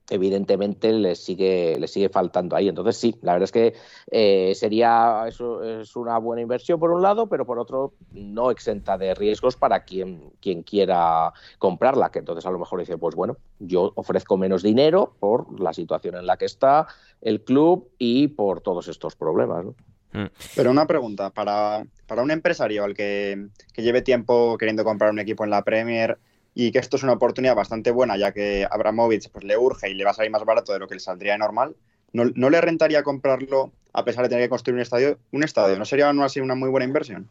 evidentemente 0.10 0.92
le 0.92 1.16
sigue, 1.16 1.78
le 1.80 1.88
sigue 1.88 2.10
faltando 2.10 2.56
ahí. 2.56 2.70
Entonces 2.70 2.98
sí, 2.98 3.16
la 3.22 3.34
verdad 3.34 3.46
es 3.46 3.52
que 3.52 3.74
eh, 4.12 4.54
sería 4.56 5.26
eso 5.28 5.64
es 5.64 5.96
una 5.96 6.18
buena 6.18 6.42
inversión 6.42 6.80
por 6.80 6.92
un 6.92 7.02
lado, 7.02 7.28
pero 7.28 7.46
por 7.46 7.60
otro 7.60 7.94
no 8.12 8.52
exenta 8.52 8.98
de 8.98 9.14
riesgos 9.14 9.56
para 9.56 9.84
quien, 9.84 10.32
quien 10.42 10.64
quiera 10.64 11.34
comprarla, 11.58 12.12
que 12.12 12.20
entonces 12.20 12.46
a 12.46 12.52
lo 12.52 12.60
mejor 12.60 12.80
dice, 12.80 12.98
pues 12.98 13.16
bueno, 13.16 13.38
yo 13.60 13.92
ofrezco 13.96 14.38
menos 14.38 14.64
dinero 14.64 15.14
por 15.20 15.60
la 15.60 15.74
situación 15.74 16.16
en 16.16 16.26
la 16.26 16.38
que 16.38 16.46
está 16.46 16.88
el 17.22 17.42
club 17.44 17.90
y 17.98 18.30
por 18.30 18.62
todos 18.62 18.88
estos 18.88 19.16
problemas. 19.16 19.66
Mm. 20.12 20.26
Pero 20.56 20.72
una 20.72 20.88
pregunta, 20.88 21.30
para, 21.30 21.86
para 22.08 22.24
un 22.24 22.32
empresario 22.32 22.84
al 22.84 22.94
que, 22.94 23.48
que 23.74 23.84
lleve 23.84 24.02
tiempo 24.02 24.58
queriendo 24.58 24.84
comprar 24.84 25.12
un 25.12 25.20
equipo 25.20 25.44
en 25.44 25.52
la 25.52 25.64
Premier, 25.64 26.18
y 26.54 26.72
que 26.72 26.80
esto 26.80 26.98
es 26.98 27.04
una 27.04 27.14
oportunidad 27.14 27.56
bastante 27.56 27.92
buena, 27.92 28.18
ya 28.18 28.32
que 28.32 28.68
Abramovich 28.70 29.30
pues, 29.32 29.44
le 29.44 29.58
urge 29.58 29.90
y 29.90 29.94
le 29.94 30.04
va 30.04 30.12
a 30.12 30.14
salir 30.14 30.32
más 30.32 30.46
barato 30.46 30.74
de 30.74 30.80
lo 30.80 30.88
que 30.88 30.96
le 30.96 31.00
saldría 31.00 31.38
normal. 31.38 31.76
¿No, 32.12 32.26
no 32.36 32.50
le 32.50 32.60
rentaría 32.60 33.04
comprarlo 33.04 33.72
a 33.94 34.04
pesar 34.04 34.24
de 34.24 34.30
tener 34.30 34.46
que 34.46 34.50
construir 34.50 34.76
un 34.76 34.82
estadio? 34.82 35.18
Un 35.32 35.44
estadio? 35.44 35.78
¿No 35.78 35.86
sería 35.86 36.12
no 36.12 36.24
así 36.24 36.40
una 36.40 36.56
muy 36.56 36.70
buena 36.70 36.86
inversión? 36.86 37.30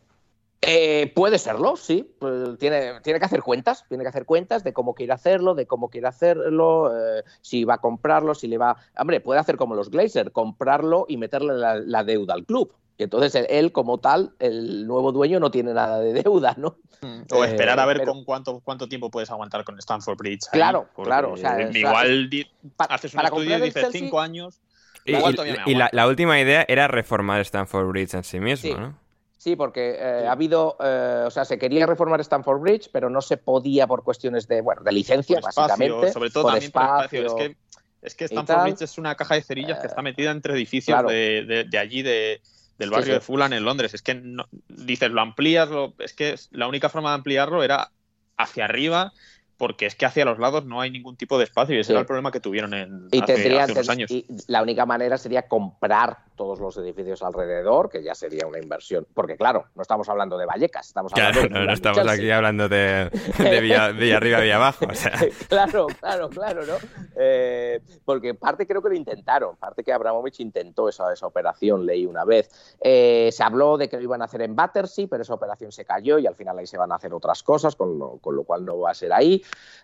Eh, 0.60 1.12
puede 1.14 1.38
serlo, 1.38 1.76
sí. 1.76 2.08
Pues 2.18 2.58
tiene, 2.58 3.00
tiene 3.02 3.18
que 3.18 3.24
hacer 3.24 3.42
cuentas, 3.42 3.84
tiene 3.88 4.04
que 4.04 4.08
hacer 4.08 4.24
cuentas 4.24 4.64
de 4.64 4.72
cómo 4.72 4.94
quiere 4.94 5.12
hacerlo, 5.12 5.54
de 5.54 5.66
cómo 5.66 5.88
quiere 5.88 6.08
hacerlo, 6.08 6.92
eh, 6.96 7.22
si 7.40 7.64
va 7.64 7.74
a 7.74 7.78
comprarlo, 7.78 8.34
si 8.34 8.48
le 8.48 8.58
va. 8.58 8.76
Hombre, 8.98 9.20
puede 9.20 9.40
hacer 9.40 9.56
como 9.56 9.74
los 9.74 9.90
Glazer, 9.90 10.32
comprarlo 10.32 11.06
y 11.08 11.16
meterle 11.16 11.54
la 11.54 12.04
deuda 12.04 12.34
al 12.34 12.44
club. 12.44 12.72
Y 12.98 13.04
entonces 13.04 13.46
él, 13.48 13.70
como 13.70 13.98
tal, 13.98 14.32
el 14.40 14.86
nuevo 14.86 15.12
dueño 15.12 15.38
no 15.38 15.52
tiene 15.52 15.72
nada 15.72 16.00
de 16.00 16.12
deuda, 16.12 16.54
¿no? 16.58 16.78
Mm. 17.00 17.22
O 17.32 17.44
esperar 17.44 17.78
a 17.78 17.86
ver 17.86 18.04
con 18.04 18.24
cuánto, 18.24 18.60
cuánto 18.60 18.88
tiempo 18.88 19.08
puedes 19.08 19.30
aguantar 19.30 19.62
con 19.62 19.78
Stanford 19.78 20.18
Bridge. 20.18 20.48
claro, 20.50 20.88
claro. 20.96 21.34
igual 21.72 22.28
haces 22.76 23.14
un 23.14 23.20
estudio 23.20 23.58
y 23.58 23.60
dices 23.62 23.88
cinco 23.92 24.20
años. 24.20 24.60
Y, 25.04 25.74
la, 25.74 26.06
última 26.06 26.40
idea 26.40 26.64
era 26.68 26.88
reformar 26.88 27.40
Stanford 27.40 27.86
Bridge 27.86 28.14
en 28.14 28.24
sí 28.24 28.40
mismo, 28.40 28.76
¿no? 28.76 28.98
Sí, 29.38 29.54
porque 29.54 29.96
eh, 29.96 30.26
ha 30.26 30.32
habido, 30.32 30.76
eh, 30.80 31.22
o 31.24 31.30
sea, 31.30 31.44
se 31.44 31.56
quería 31.58 31.86
reformar 31.86 32.20
Stanford 32.20 32.60
Bridge, 32.60 32.90
pero 32.92 33.08
no 33.08 33.22
se 33.22 33.36
podía 33.36 33.86
por 33.86 34.02
cuestiones 34.02 34.48
de, 34.48 34.60
bueno, 34.60 34.82
de 34.82 34.90
licencia, 34.90 35.38
básicamente. 35.40 36.12
Sobre 36.12 36.30
todo 36.30 36.48
también 36.48 36.64
espacio. 36.64 37.26
Es 37.26 37.34
que, 37.34 37.56
es 38.02 38.14
que 38.16 38.24
Stanford 38.24 38.62
Bridge 38.64 38.82
es 38.82 38.98
una 38.98 39.14
caja 39.14 39.36
de 39.36 39.42
cerillas 39.42 39.78
que 39.78 39.86
está 39.86 40.02
metida 40.02 40.32
entre 40.32 40.54
edificios 40.54 41.06
de, 41.06 41.68
allí, 41.80 42.02
de, 42.02 42.42
del 42.78 42.90
barrio 42.90 43.14
de 43.14 43.20
Fulham 43.20 43.52
en 43.52 43.64
Londres. 43.64 43.92
Es 43.92 44.02
que 44.02 44.14
no, 44.14 44.48
dices, 44.68 45.10
lo 45.10 45.20
amplías, 45.20 45.68
es 45.98 46.14
que 46.14 46.36
la 46.50 46.68
única 46.68 46.88
forma 46.88 47.10
de 47.10 47.16
ampliarlo 47.16 47.62
era 47.62 47.90
hacia 48.36 48.64
arriba 48.64 49.12
porque 49.58 49.86
es 49.86 49.96
que 49.96 50.06
hacia 50.06 50.24
los 50.24 50.38
lados 50.38 50.64
no 50.64 50.80
hay 50.80 50.90
ningún 50.90 51.16
tipo 51.16 51.36
de 51.36 51.44
espacio 51.44 51.76
y 51.76 51.80
ese 51.80 51.92
era 51.92 52.00
el 52.00 52.06
problema 52.06 52.30
que 52.30 52.38
tuvieron 52.38 52.72
en 52.74 53.08
hace, 53.20 53.72
unos 53.72 53.88
años. 53.88 54.10
Y 54.10 54.24
la 54.46 54.62
única 54.62 54.86
manera 54.86 55.18
sería 55.18 55.48
comprar 55.48 56.28
todos 56.36 56.60
los 56.60 56.76
edificios 56.76 57.20
alrededor, 57.22 57.90
que 57.90 58.00
ya 58.02 58.14
sería 58.14 58.46
una 58.46 58.60
inversión. 58.60 59.04
Porque 59.12 59.36
claro, 59.36 59.66
no 59.74 59.82
estamos 59.82 60.08
hablando 60.08 60.38
de 60.38 60.46
Vallecas, 60.46 60.86
estamos 60.86 61.12
hablando 61.12 61.42
de 61.42 61.48
no, 61.48 61.72
estamos 61.72 62.06
aquí 62.06 62.30
hablando 62.30 62.68
de, 62.68 63.10
de 63.36 63.60
vía, 63.60 63.86
arriba, 63.86 64.38
vía 64.38 64.56
abajo. 64.56 64.86
claro, 65.48 65.88
claro, 65.98 66.30
claro, 66.30 66.64
¿no? 66.64 66.74
Eh, 67.16 67.80
porque 68.04 68.34
parte 68.34 68.64
creo 68.64 68.80
que 68.80 68.90
lo 68.90 68.94
intentaron, 68.94 69.56
parte 69.56 69.82
que 69.82 69.92
Abramovich 69.92 70.38
intentó 70.38 70.88
esa, 70.88 71.12
esa 71.12 71.26
operación, 71.26 71.84
leí 71.84 72.06
una 72.06 72.24
vez. 72.24 72.76
Eh, 72.80 73.30
se 73.32 73.42
habló 73.42 73.76
de 73.76 73.88
que 73.88 73.96
lo 73.96 74.04
iban 74.04 74.22
a 74.22 74.26
hacer 74.26 74.42
en 74.42 74.54
Battersea, 74.54 75.08
pero 75.10 75.24
esa 75.24 75.34
operación 75.34 75.72
se 75.72 75.84
cayó 75.84 76.20
y 76.20 76.28
al 76.28 76.36
final 76.36 76.56
ahí 76.58 76.66
se 76.68 76.78
van 76.78 76.92
a 76.92 76.94
hacer 76.94 77.12
otras 77.12 77.42
cosas, 77.42 77.74
con 77.74 77.98
lo, 77.98 78.18
con 78.18 78.36
lo 78.36 78.44
cual 78.44 78.64
no 78.64 78.78
va 78.78 78.92
a 78.92 78.94
ser 78.94 79.12
ahí. 79.12 79.42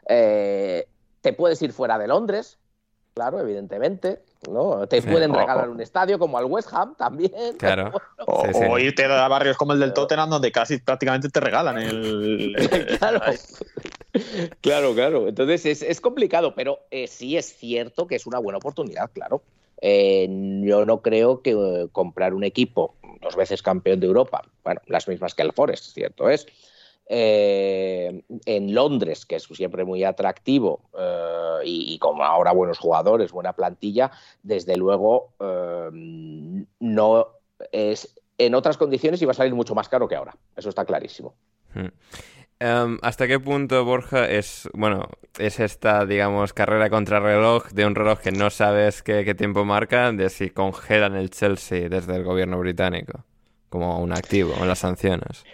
Eh, 0.09 0.87
te 1.20 1.33
puedes 1.33 1.61
ir 1.62 1.72
fuera 1.72 1.98
de 1.98 2.07
Londres, 2.07 2.59
claro, 3.14 3.40
evidentemente. 3.40 4.22
¿no? 4.50 4.87
Te 4.87 5.00
pueden 5.00 5.33
regalar 5.33 5.70
un 5.70 5.81
estadio 5.81 6.18
como 6.18 6.37
al 6.37 6.44
West 6.44 6.68
Ham 6.72 6.94
también. 6.96 7.33
Claro. 7.59 7.92
o, 8.27 8.79
irte 8.79 9.05
a 9.05 9.29
barrios 9.29 9.57
como 9.57 9.72
el 9.72 9.81
del 9.81 9.94
Tottenham 9.94 10.29
donde 10.29 10.53
casi 10.53 10.79
prácticamente 10.79 11.29
te 11.29 11.40
regalan 11.40 11.79
el... 11.79 12.55
claro. 12.98 13.20
claro, 14.61 14.94
claro. 14.94 15.29
Entonces 15.29 15.83
es, 15.83 16.00
complicado, 16.00 16.55
pero 16.55 16.81
eh, 16.90 17.07
sí 17.07 17.37
es 17.37 17.57
cierto 17.57 18.07
que 18.07 18.16
es 18.16 18.27
una 18.27 18.38
buena 18.38 18.59
oportunidad, 18.59 19.11
claro. 19.12 19.42
Eh, 19.81 20.27
yo 20.62 20.85
no 20.85 21.00
creo 21.00 21.42
que 21.42 21.88
comprar 21.92 22.35
un 22.35 22.44
equipo 22.44 22.94
dos 23.20 23.37
veces 23.37 23.62
campeón 23.62 24.00
de 24.00 24.07
Europa, 24.07 24.42
bueno, 24.62 24.81
las 24.87 25.09
mismas 25.09 25.35
que 25.35 25.42
el 25.42 25.53
Forest, 25.53 25.94
cierto 25.94 26.29
es, 26.29 26.46
eh, 27.07 28.23
en 28.47 28.75
Londres, 28.75 29.27
que 29.27 29.37
es 29.37 29.45
siempre 29.45 29.85
muy 29.85 30.05
atractivo, 30.05 30.81
eh, 30.99 31.61
y, 31.64 31.99
como 31.99 32.25
ahora 32.25 32.53
buenos 32.53 32.79
jugadores, 32.79 33.33
buena 33.33 33.53
plantilla, 33.53 34.11
desde 34.43 34.77
luego 34.77 35.35
eh, 35.40 36.64
no 36.81 37.27
es 37.73 38.14
en 38.37 38.55
otras 38.55 38.77
condiciones 38.77 39.23
iba 39.23 39.31
a 39.31 39.35
salir 39.35 39.55
mucho 39.55 39.75
más 39.75 39.88
caro 39.88 40.09
que 40.09 40.17
ahora. 40.17 40.37
Eso 40.57 40.69
está 40.69 40.85
clarísimo. 40.85 41.35
Hmm. 41.73 41.88
Em, 42.59 42.99
¿Hasta 43.03 43.29
qué 43.29 43.38
punto, 43.38 43.85
Borja, 43.85 44.29
es, 44.29 44.69
bueno, 44.73 45.09
es 45.38 45.61
esta, 45.61 46.05
digamos, 46.07 46.53
carrera 46.53 46.90
contra 46.90 47.21
reloj 47.21 47.69
de 47.71 47.87
un 47.87 47.95
reloj 47.95 48.21
que 48.21 48.33
no 48.33 48.51
sabes 48.51 49.03
qué, 49.03 49.25
qué 49.25 49.35
tiempo 49.35 49.64
marca, 49.64 50.11
de 50.12 50.31
si 50.31 50.51
congelan 50.51 51.14
el 51.14 51.31
Chelsea 51.31 51.88
desde 51.88 52.17
el 52.17 52.25
gobierno 52.25 52.59
británico 52.59 53.25
como 53.75 53.99
un 53.99 54.12
activo 54.12 54.55
en 54.61 54.69
las 54.69 54.79
sanciones? 54.79 55.45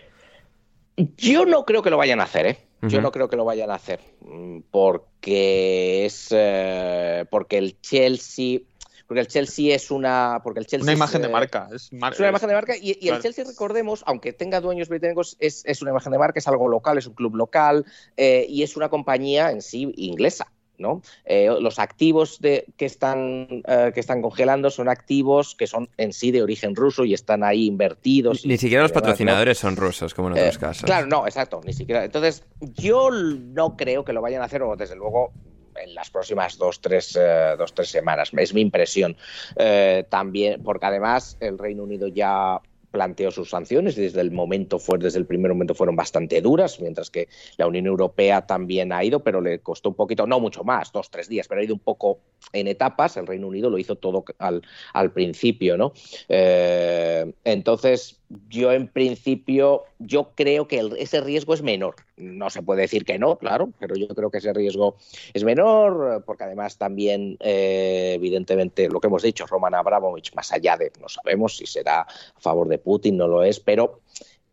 Yo 1.17 1.47
no 1.47 1.65
creo 1.65 1.83
que 1.83 1.91
lo 1.91 1.97
vayan 1.97 2.21
a 2.21 2.25
hacer, 2.25 2.47
¿eh? 2.47 2.59
Yo 2.83 3.03
no 3.03 3.13
creo 3.13 3.29
que 3.29 3.37
lo 3.37 3.45
vayan 3.45 3.71
a 3.71 3.75
hacer, 3.75 4.01
mm, 4.21 4.61
porque 4.71 6.07
es 6.07 6.29
eh, 6.31 7.27
porque 7.31 7.59
el 7.59 7.79
Chelsea 7.81 8.61
porque 9.07 9.21
el 9.21 9.27
Chelsea 9.27 9.75
es 9.75 9.91
una 9.91 10.41
porque 10.43 10.61
el 10.61 10.67
Chelsea 10.67 10.85
una 10.85 10.93
imagen 10.93 11.17
es, 11.17 11.23
de 11.23 11.29
eh, 11.29 11.33
marca 11.33 11.69
es, 11.75 11.93
mar 11.93 12.13
es 12.13 12.21
una 12.21 12.29
imagen 12.29 12.49
de 12.49 12.55
marca 12.55 12.77
y, 12.77 12.93
y 12.93 12.95
claro. 12.95 13.17
el 13.17 13.23
Chelsea 13.23 13.45
recordemos 13.45 14.05
aunque 14.07 14.33
tenga 14.33 14.61
dueños 14.61 14.89
británicos 14.89 15.37
es, 15.41 15.65
es, 15.67 15.83
una 15.83 15.91
imagen 15.91 16.13
de 16.13 16.19
marca 16.19 16.39
es 16.39 16.47
algo 16.47 16.69
local 16.69 16.97
es 16.97 17.09
un 17.09 17.15
club 17.15 17.35
local 17.35 17.85
eh, 18.17 18.47
y 18.49 18.63
es 18.63 18.77
una 18.77 18.89
compañía 18.89 19.51
en 19.51 19.63
sí 19.63 19.93
inglesa 19.97 20.53
¿no? 20.81 21.03
Eh, 21.25 21.49
los 21.61 21.79
activos 21.79 22.41
de, 22.41 22.67
que, 22.77 22.87
están, 22.87 23.63
uh, 23.69 23.93
que 23.93 24.01
están 24.01 24.23
congelando 24.23 24.71
son 24.71 24.89
activos 24.89 25.55
que 25.55 25.67
son 25.67 25.89
en 25.97 26.13
sí 26.13 26.31
de 26.31 26.43
origen 26.43 26.75
ruso 26.75 27.05
y 27.05 27.15
están 27.15 27.45
ahí 27.45 27.67
invertidos. 27.67 28.45
Ni 28.45 28.55
y, 28.55 28.59
siquiera 28.59 28.83
los 28.83 28.91
demás, 28.91 29.03
patrocinadores 29.03 29.63
¿no? 29.63 29.69
son 29.69 29.77
rusos, 29.77 30.15
como 30.15 30.29
en 30.29 30.35
otros 30.35 30.57
eh, 30.57 30.59
casos. 30.59 30.85
Claro, 30.85 31.07
no, 31.07 31.27
exacto, 31.27 31.61
ni 31.65 31.73
siquiera. 31.73 32.05
Entonces, 32.05 32.45
yo 32.61 33.11
no 33.11 33.77
creo 33.77 34.05
que 34.05 34.13
lo 34.13 34.23
vayan 34.23 34.43
a 34.43 34.47
hacer, 34.47 34.63
o 34.63 34.75
desde 34.77 34.97
luego 34.97 35.33
en 35.77 35.95
las 35.95 36.11
próximas 36.11 36.59
dos 36.59 36.81
tres, 36.81 37.17
uh, 37.17 37.57
dos, 37.57 37.75
tres 37.75 37.91
semanas. 37.91 38.31
Es 38.37 38.55
mi 38.55 38.61
impresión. 38.61 39.17
Uh, 39.57 40.03
también, 40.09 40.63
porque 40.63 40.87
además 40.87 41.37
el 41.41 41.59
Reino 41.59 41.85
Unido 41.85 42.09
ya 42.09 42.61
planteó 42.91 43.31
sus 43.31 43.51
sanciones 43.51 43.97
y 43.99 44.03
desde 44.03 44.21
el 44.21 44.31
momento 44.31 44.79
fue, 44.79 44.99
desde 44.99 45.19
el 45.19 45.27
primer 45.27 45.53
momento 45.53 45.75
fueron 45.75 45.97
bastante 45.97 46.41
duras, 46.41 46.81
mientras 46.81 47.11
que 47.11 47.29
la 47.57 47.67
Unión 47.67 47.87
Europea 47.87 48.47
también 48.47 48.93
ha 48.93 49.05
ido, 49.05 49.21
pero 49.21 49.41
le 49.41 49.61
costó 49.61 49.91
un 49.91 49.95
poquito, 49.95 50.27
no 50.27 50.41
mucho 50.41 50.65
más, 50.65 50.93
dos, 50.93 51.11
tres 51.11 51.29
días, 51.29 51.49
pero 51.49 51.61
ha 51.61 51.65
ido 51.65 51.75
un 51.75 51.81
poco 51.81 52.21
en 52.53 52.69
etapas. 52.69 53.17
El 53.17 53.27
Reino 53.27 53.49
Unido 53.49 53.71
lo 53.71 53.79
hizo 53.79 53.97
todo 53.97 54.25
al, 54.39 54.63
al 54.93 55.13
principio, 55.13 55.77
¿no? 55.77 55.93
Eh, 56.29 57.33
entonces, 57.45 58.20
yo 58.49 58.73
en 58.73 58.87
principio, 58.87 59.85
yo 59.99 60.33
creo 60.37 60.69
que 60.69 60.79
el, 60.79 60.97
ese 60.97 61.21
riesgo 61.21 61.53
es 61.53 61.63
menor. 61.63 61.97
No 62.17 62.49
se 62.49 62.63
puede 62.63 62.83
decir 62.83 63.05
que 63.05 63.19
no, 63.19 63.37
claro, 63.37 63.71
pero 63.81 63.97
yo 63.97 64.09
creo 64.09 64.31
que 64.31 64.39
ese 64.39 64.53
riesgo 64.53 64.97
es 65.35 65.43
menor, 65.43 66.23
porque 66.25 66.45
además 66.45 66.79
también, 66.79 67.37
eh, 67.41 68.13
evidentemente, 68.15 68.89
lo 68.89 69.01
que 69.01 69.09
hemos 69.09 69.23
dicho, 69.23 69.47
Roman 69.47 69.75
Abramovich, 69.75 70.33
más 70.35 70.53
allá 70.53 70.77
de, 70.77 70.93
no 71.01 71.09
sabemos 71.09 71.57
si 71.57 71.67
será 71.67 72.03
a 72.03 72.41
favor 72.41 72.69
de 72.69 72.79
Putin, 72.79 73.17
no 73.17 73.27
lo 73.27 73.43
es, 73.43 73.59
pero 73.59 74.01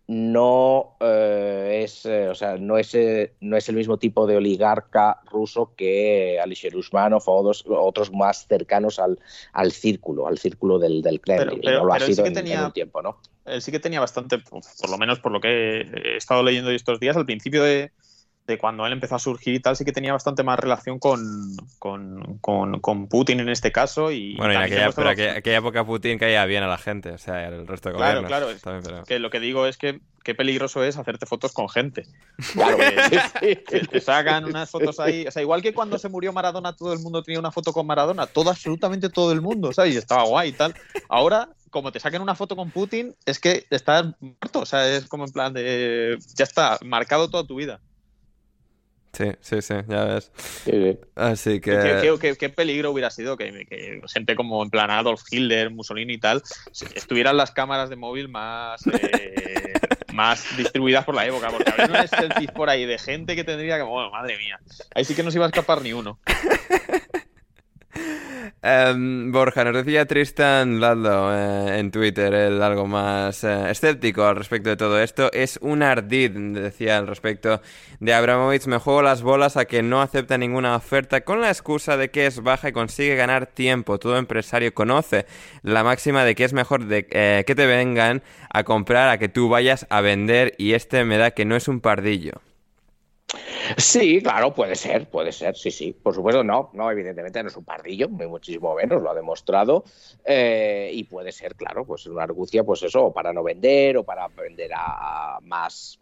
no 0.08 0.96
eh, 1.02 1.82
es 1.84 2.06
o 2.06 2.34
sea 2.34 2.56
no 2.56 2.78
es 2.78 2.96
eh, 2.96 3.34
no 3.42 3.58
es 3.58 3.68
el 3.68 3.76
mismo 3.76 3.98
tipo 3.98 4.26
de 4.26 4.38
oligarca 4.38 5.20
ruso 5.30 5.74
que 5.76 6.40
Alisher 6.42 6.78
Usmanov 6.78 7.24
o 7.26 7.36
otros, 7.36 7.66
otros 7.68 8.14
más 8.14 8.48
cercanos 8.48 9.00
al, 9.00 9.20
al 9.52 9.74
círculo 9.74 10.28
al 10.28 10.38
círculo 10.38 10.80
del, 10.80 11.02
del 11.02 11.20
Kremlin 11.20 11.60
pero, 11.62 11.80
no 11.80 11.86
lo 11.88 11.94
ha 11.94 12.00
sido 12.00 12.16
sí 12.16 12.22
que 12.22 12.28
en, 12.30 12.34
tenía, 12.34 12.60
en, 12.60 12.66
un 12.68 12.72
tiempo 12.72 13.02
no 13.02 13.18
él 13.48 13.62
sí 13.62 13.72
que 13.72 13.80
tenía 13.80 14.00
bastante 14.00 14.38
por 14.38 14.90
lo 14.90 14.98
menos 14.98 15.20
por 15.20 15.32
lo 15.32 15.40
que 15.42 15.82
he 15.82 16.18
estado 16.18 16.44
leyendo 16.44 16.72
estos 16.72 17.00
días 17.00 17.18
al 17.18 17.26
principio 17.26 17.64
de, 17.64 17.92
de 18.48 18.58
cuando 18.58 18.86
él 18.86 18.94
empezó 18.94 19.16
a 19.16 19.20
surgir 19.20 19.56
y 19.56 19.60
tal, 19.60 19.76
sí 19.76 19.84
que 19.84 19.92
tenía 19.92 20.14
bastante 20.14 20.42
más 20.42 20.58
relación 20.58 21.00
con, 21.00 21.20
con, 21.80 22.38
con, 22.40 22.80
con 22.80 23.08
Putin 23.10 23.42
en 23.42 23.50
este 23.50 23.74
caso. 23.74 24.10
Y 24.10 24.36
bueno, 24.38 24.54
en 24.54 24.62
aquella, 24.62 24.92
pero 24.92 25.10
aquella, 25.10 25.38
aquella, 25.38 25.58
época 25.58 25.86
Putin 25.86 26.18
caía 26.18 26.46
bien 26.46 26.64
a 26.64 26.68
la 26.68 26.78
gente, 26.78 27.12
o 27.12 27.18
sea, 27.18 27.46
el 27.48 27.68
resto 27.68 27.90
de 27.90 27.96
claro. 27.96 28.26
Claro, 28.26 28.48
claro. 28.62 28.80
Pero... 28.84 29.04
Que 29.04 29.20
lo 29.20 29.30
que 29.30 29.42
digo 29.42 29.68
es 29.68 29.78
que 29.78 30.00
qué 30.24 30.34
peligroso 30.34 30.84
es 30.84 30.98
hacerte 30.98 31.26
fotos 31.26 31.52
con 31.54 31.70
gente. 31.70 32.08
Claro, 32.54 32.78
que, 32.78 33.64
que 33.68 33.80
te 33.82 34.00
sacan 34.00 34.46
unas 34.46 34.70
fotos 34.70 35.00
ahí. 35.02 35.28
O 35.28 35.32
sea, 35.32 35.42
igual 35.42 35.62
que 35.62 35.74
cuando 35.74 35.98
se 35.98 36.08
murió 36.08 36.32
Maradona, 36.32 36.74
todo 36.74 36.94
el 36.94 37.00
mundo 37.00 37.22
tenía 37.22 37.40
una 37.40 37.52
foto 37.52 37.74
con 37.74 37.86
Maradona. 37.86 38.28
Todo, 38.28 38.50
absolutamente 38.50 39.10
todo 39.10 39.34
el 39.34 39.42
mundo, 39.42 39.74
¿sabes? 39.74 39.96
Y 39.96 39.98
estaba 39.98 40.24
guay 40.24 40.50
y 40.50 40.54
tal. 40.54 40.74
Ahora 41.10 41.50
como 41.70 41.92
te 41.92 42.00
saquen 42.00 42.22
una 42.22 42.36
foto 42.36 42.56
con 42.56 42.72
Putin, 42.72 43.16
es 43.26 43.40
que 43.40 43.66
estás 43.70 44.06
muerto. 44.20 44.60
O 44.60 44.66
sea, 44.66 44.96
es 44.96 45.08
como 45.08 45.26
en 45.26 45.32
plan 45.32 45.54
de. 45.54 46.18
Ya 46.36 46.44
está, 46.44 46.78
marcado 46.86 47.30
toda 47.30 47.46
tu 47.46 47.56
vida. 47.56 47.80
Sí, 49.14 49.32
sí, 49.40 49.62
sí, 49.62 49.74
ya 49.88 50.06
ves. 50.06 50.32
Sí, 50.36 50.72
sí. 50.72 51.00
Así 51.16 51.60
que. 51.60 51.72
¿Qué, 51.72 52.00
qué, 52.02 52.18
qué, 52.20 52.36
qué 52.36 52.50
peligro 52.50 52.92
hubiera 52.92 53.10
sido 53.10 53.36
que, 53.36 53.66
que, 53.66 54.02
gente 54.14 54.36
como 54.36 54.62
en 54.64 54.70
plan 54.70 54.92
Adolf 54.92 55.22
Hitler, 55.32 55.72
Mussolini 55.72 56.14
y 56.14 56.20
tal, 56.20 56.44
estuvieran 56.94 57.38
las 57.38 57.52
cámaras 57.52 57.90
de 57.90 57.96
móvil 57.96 58.30
más. 58.30 58.86
Eh, 58.88 59.74
más 60.14 60.58
distribuidas 60.58 61.06
por 61.06 61.16
la 61.16 61.26
época, 61.26 61.50
porque 61.50 61.70
habría 61.70 61.88
unas 61.88 62.10
selfies 62.10 62.52
por 62.52 62.70
ahí 62.70 62.86
de 62.86 62.98
gente 62.98 63.36
que 63.36 63.44
tendría 63.44 63.78
que. 63.78 63.84
Bueno, 63.84 64.12
madre 64.12 64.38
mía. 64.38 64.60
Ahí 64.94 65.06
sí 65.06 65.16
que 65.16 65.24
no 65.24 65.32
se 65.32 65.38
iba 65.38 65.46
a 65.46 65.50
escapar 65.50 65.82
ni 65.82 65.94
uno. 65.94 66.20
Um, 68.64 69.32
Borja, 69.32 69.64
nos 69.64 69.74
decía 69.74 70.06
Tristan 70.06 70.80
Laldo 70.80 71.34
eh, 71.34 71.80
en 71.80 71.92
Twitter, 71.92 72.34
el 72.34 72.62
algo 72.62 72.88
más 72.88 73.44
eh, 73.44 73.70
escéptico 73.70 74.26
al 74.26 74.36
respecto 74.36 74.70
de 74.70 74.78
todo 74.78 75.00
esto. 75.02 75.32
Es 75.34 75.58
un 75.62 75.84
ardid, 75.84 76.32
decía 76.32 76.98
al 76.98 77.08
respecto 77.08 77.62
de 78.00 78.14
Abramovich. 78.14 78.68
Me 78.68 78.78
juego 78.78 79.02
las 79.02 79.22
bolas 79.22 79.58
a 79.58 79.66
que 79.66 79.84
no 79.84 80.02
acepta 80.02 80.38
ninguna 80.38 80.76
oferta 80.76 81.22
con 81.22 81.42
la 81.42 81.50
excusa 81.50 81.98
de 81.98 82.10
que 82.10 82.26
es 82.26 82.42
baja 82.42 82.70
y 82.70 82.74
consigue 82.74 83.16
ganar 83.16 83.48
tiempo. 83.48 84.00
Todo 84.00 84.18
empresario 84.18 84.74
conoce 84.74 85.26
la 85.64 85.84
máxima 85.84 86.24
de 86.24 86.36
que 86.36 86.44
es 86.44 86.54
mejor 86.54 86.86
de, 86.86 87.08
eh, 87.12 87.44
que 87.46 87.56
te 87.56 87.66
vengan 87.66 88.24
a 88.50 88.64
comprar 88.64 89.10
a 89.10 89.18
que 89.18 89.30
tú 89.30 89.50
vayas 89.50 89.86
a 89.90 90.02
vender 90.02 90.54
y 90.58 90.74
este 90.74 91.04
me 91.06 91.18
da 91.18 91.32
que 91.32 91.46
no 91.46 91.56
es 91.56 91.68
un 91.68 91.82
pardillo. 91.82 92.42
Sí, 93.76 94.22
claro, 94.22 94.54
puede 94.54 94.76
ser, 94.76 95.10
puede 95.10 95.32
ser, 95.32 95.56
sí, 95.56 95.70
sí. 95.72 95.92
Por 95.92 96.14
supuesto, 96.16 96.44
no, 96.44 96.70
no, 96.74 96.90
evidentemente 96.90 97.44
no 97.44 97.50
es 97.50 97.58
un 97.58 97.66
pardillo, 97.66 98.08
ni 98.08 98.26
muchísimo 98.26 98.74
menos, 98.76 99.02
lo 99.02 99.12
ha 99.12 99.16
demostrado. 99.16 99.84
Eh, 100.24 100.90
y 100.94 101.04
puede 101.04 101.32
ser, 101.32 101.56
claro, 101.56 101.86
pues 101.86 102.06
una 102.08 102.24
argucia, 102.24 102.64
pues 102.64 102.84
eso, 102.84 103.12
para 103.12 103.34
no 103.34 103.44
vender 103.44 103.98
o 103.98 104.04
para 104.04 104.28
vender 104.30 104.72
a 104.74 105.40
más. 105.42 106.00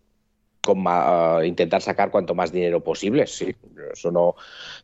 Con 0.61 0.81
más, 0.81 1.41
uh, 1.41 1.43
intentar 1.43 1.81
sacar 1.81 2.09
cuanto 2.09 2.33
más 2.33 2.51
dinero 2.51 2.81
posible, 2.81 3.27
sí. 3.27 3.55
Eso 3.91 4.11
no. 4.11 4.35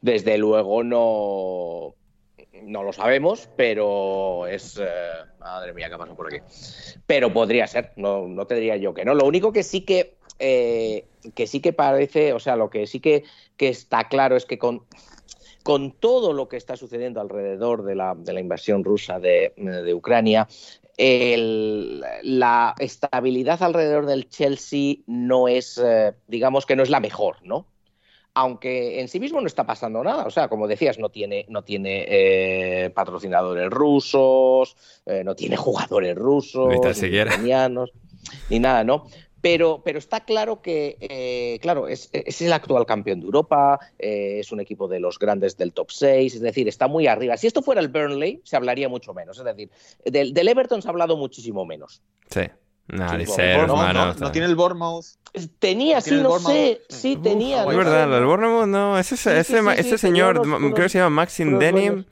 Desde 0.02 0.38
luego 0.38 0.84
no. 0.84 1.96
No 2.64 2.84
lo 2.84 2.94
sabemos, 2.94 3.50
pero 3.56 4.46
es. 4.46 4.78
Eh, 4.78 4.86
madre 5.40 5.74
mía, 5.74 5.90
¿qué 5.90 5.98
pasó 5.98 6.16
por 6.16 6.28
aquí? 6.28 6.38
Pero 7.08 7.34
podría 7.34 7.66
ser, 7.66 7.94
no, 7.96 8.28
no 8.28 8.46
te 8.46 8.80
yo 8.80 8.94
que 8.94 9.06
no. 9.06 9.16
Lo 9.16 9.26
único 9.26 9.52
que 9.52 9.64
sí 9.64 9.82
que 9.82 10.18
eh, 10.42 11.06
que 11.36 11.46
sí 11.46 11.60
que 11.60 11.72
parece, 11.72 12.34
o 12.34 12.40
sea, 12.40 12.56
lo 12.56 12.70
que 12.70 12.88
sí 12.88 13.00
que, 13.00 13.24
que 13.58 13.70
está 13.70 14.08
claro 14.08 14.36
es 14.36 14.46
que 14.46 14.58
con, 14.58 14.84
con, 15.64 15.92
todo 15.92 16.34
lo 16.34 16.48
que 16.48 16.58
está 16.58 16.76
sucediendo 16.76 17.22
alrededor 17.22 17.84
de 17.84 17.94
la, 17.96 18.16
de 18.16 18.34
la 18.34 18.40
invasión 18.40 18.84
rusa 18.84 19.20
de, 19.20 19.54
de 19.56 19.94
Ucrania, 19.94 20.48
el, 20.98 22.04
la 22.24 22.76
estabilidad 22.80 23.62
alrededor 23.64 24.06
del 24.06 24.30
Chelsea 24.30 24.96
no 25.08 25.48
es, 25.48 25.80
eh, 25.84 26.14
digamos 26.28 26.66
que 26.66 26.76
no 26.76 26.84
es 26.84 26.90
la 26.90 27.00
mejor, 27.00 27.38
¿no? 27.44 27.68
Aunque 28.34 29.02
en 29.02 29.10
sí 29.10 29.20
mismo 29.20 29.42
no 29.42 29.48
está 29.48 29.66
pasando 29.66 30.04
nada, 30.04 30.26
o 30.26 30.30
sea, 30.30 30.48
como 30.48 30.68
decías, 30.68 30.98
no 30.98 31.10
tiene, 31.10 31.46
no 31.50 31.64
tiene 31.64 32.06
eh, 32.08 32.90
patrocinadores 32.92 33.70
rusos, 33.70 34.78
eh, 35.06 35.24
no 35.24 35.36
tiene 35.36 35.58
jugadores 35.58 36.16
rusos, 36.16 36.70
ni, 37.40 37.50
ni 38.50 38.60
nada, 38.60 38.84
¿no? 38.84 39.06
Pero, 39.42 39.82
pero, 39.84 39.98
está 40.00 40.20
claro 40.22 40.62
que, 40.62 40.98
eh, 41.02 41.58
claro, 41.62 41.88
es, 41.88 42.10
es, 42.14 42.42
el 42.42 42.54
actual 42.54 42.86
campeón 42.86 43.20
de 43.20 43.26
Europa, 43.26 43.80
eh, 43.98 44.38
es 44.40 44.52
un 44.52 44.60
equipo 44.60 44.88
de 44.88 45.00
los 45.00 45.18
grandes 45.18 45.58
del 45.58 45.74
top 45.74 45.90
6, 45.92 46.36
es 46.36 46.42
decir, 46.42 46.68
está 46.68 46.88
muy 46.88 47.08
arriba. 47.08 47.36
Si 47.38 47.48
esto 47.48 47.62
fuera 47.64 47.82
el 47.82 47.88
Burnley, 47.88 48.42
se 48.44 48.56
hablaría 48.56 48.88
mucho 48.88 49.14
menos. 49.14 49.38
Es 49.40 49.44
decir, 49.46 49.70
del, 50.06 50.34
del 50.34 50.48
Everton 50.48 50.82
se 50.82 50.88
ha 50.88 50.92
hablado 50.92 51.18
muchísimo 51.18 51.66
menos. 51.66 52.02
Sí. 52.30 52.42
No, 52.88 53.08
sí, 53.10 53.26
ser, 53.26 53.58
no, 53.58 53.64
hermano, 53.64 54.08
no, 54.08 54.14
no, 54.20 54.32
tiene 54.32 54.48
el 54.48 54.56
Bournemouth. 54.56 55.06
Tenía, 55.60 56.02
sí, 56.02 56.16
no 56.16 56.40
sé. 56.40 56.82
Sí, 56.90 57.16
Uf, 57.16 57.24
tenía. 57.24 57.62
Es 57.64 57.78
verdad, 57.78 58.18
el 58.18 58.26
Bournemouth 58.26 58.68
no. 58.68 59.00
Ese, 59.00 59.16
Sí, 59.16 59.30
ese, 59.30 59.44
sí, 59.44 59.54
sí, 59.64 59.70
ese 59.78 59.84
sí, 59.92 59.98
señor, 59.98 60.40
unos- 60.40 60.74
creo 60.74 60.86
que 60.86 60.90
se 60.90 60.98
llama 60.98 61.12
Maxim 61.22 61.58
Denim. 61.58 61.94
buenos- 61.94 62.06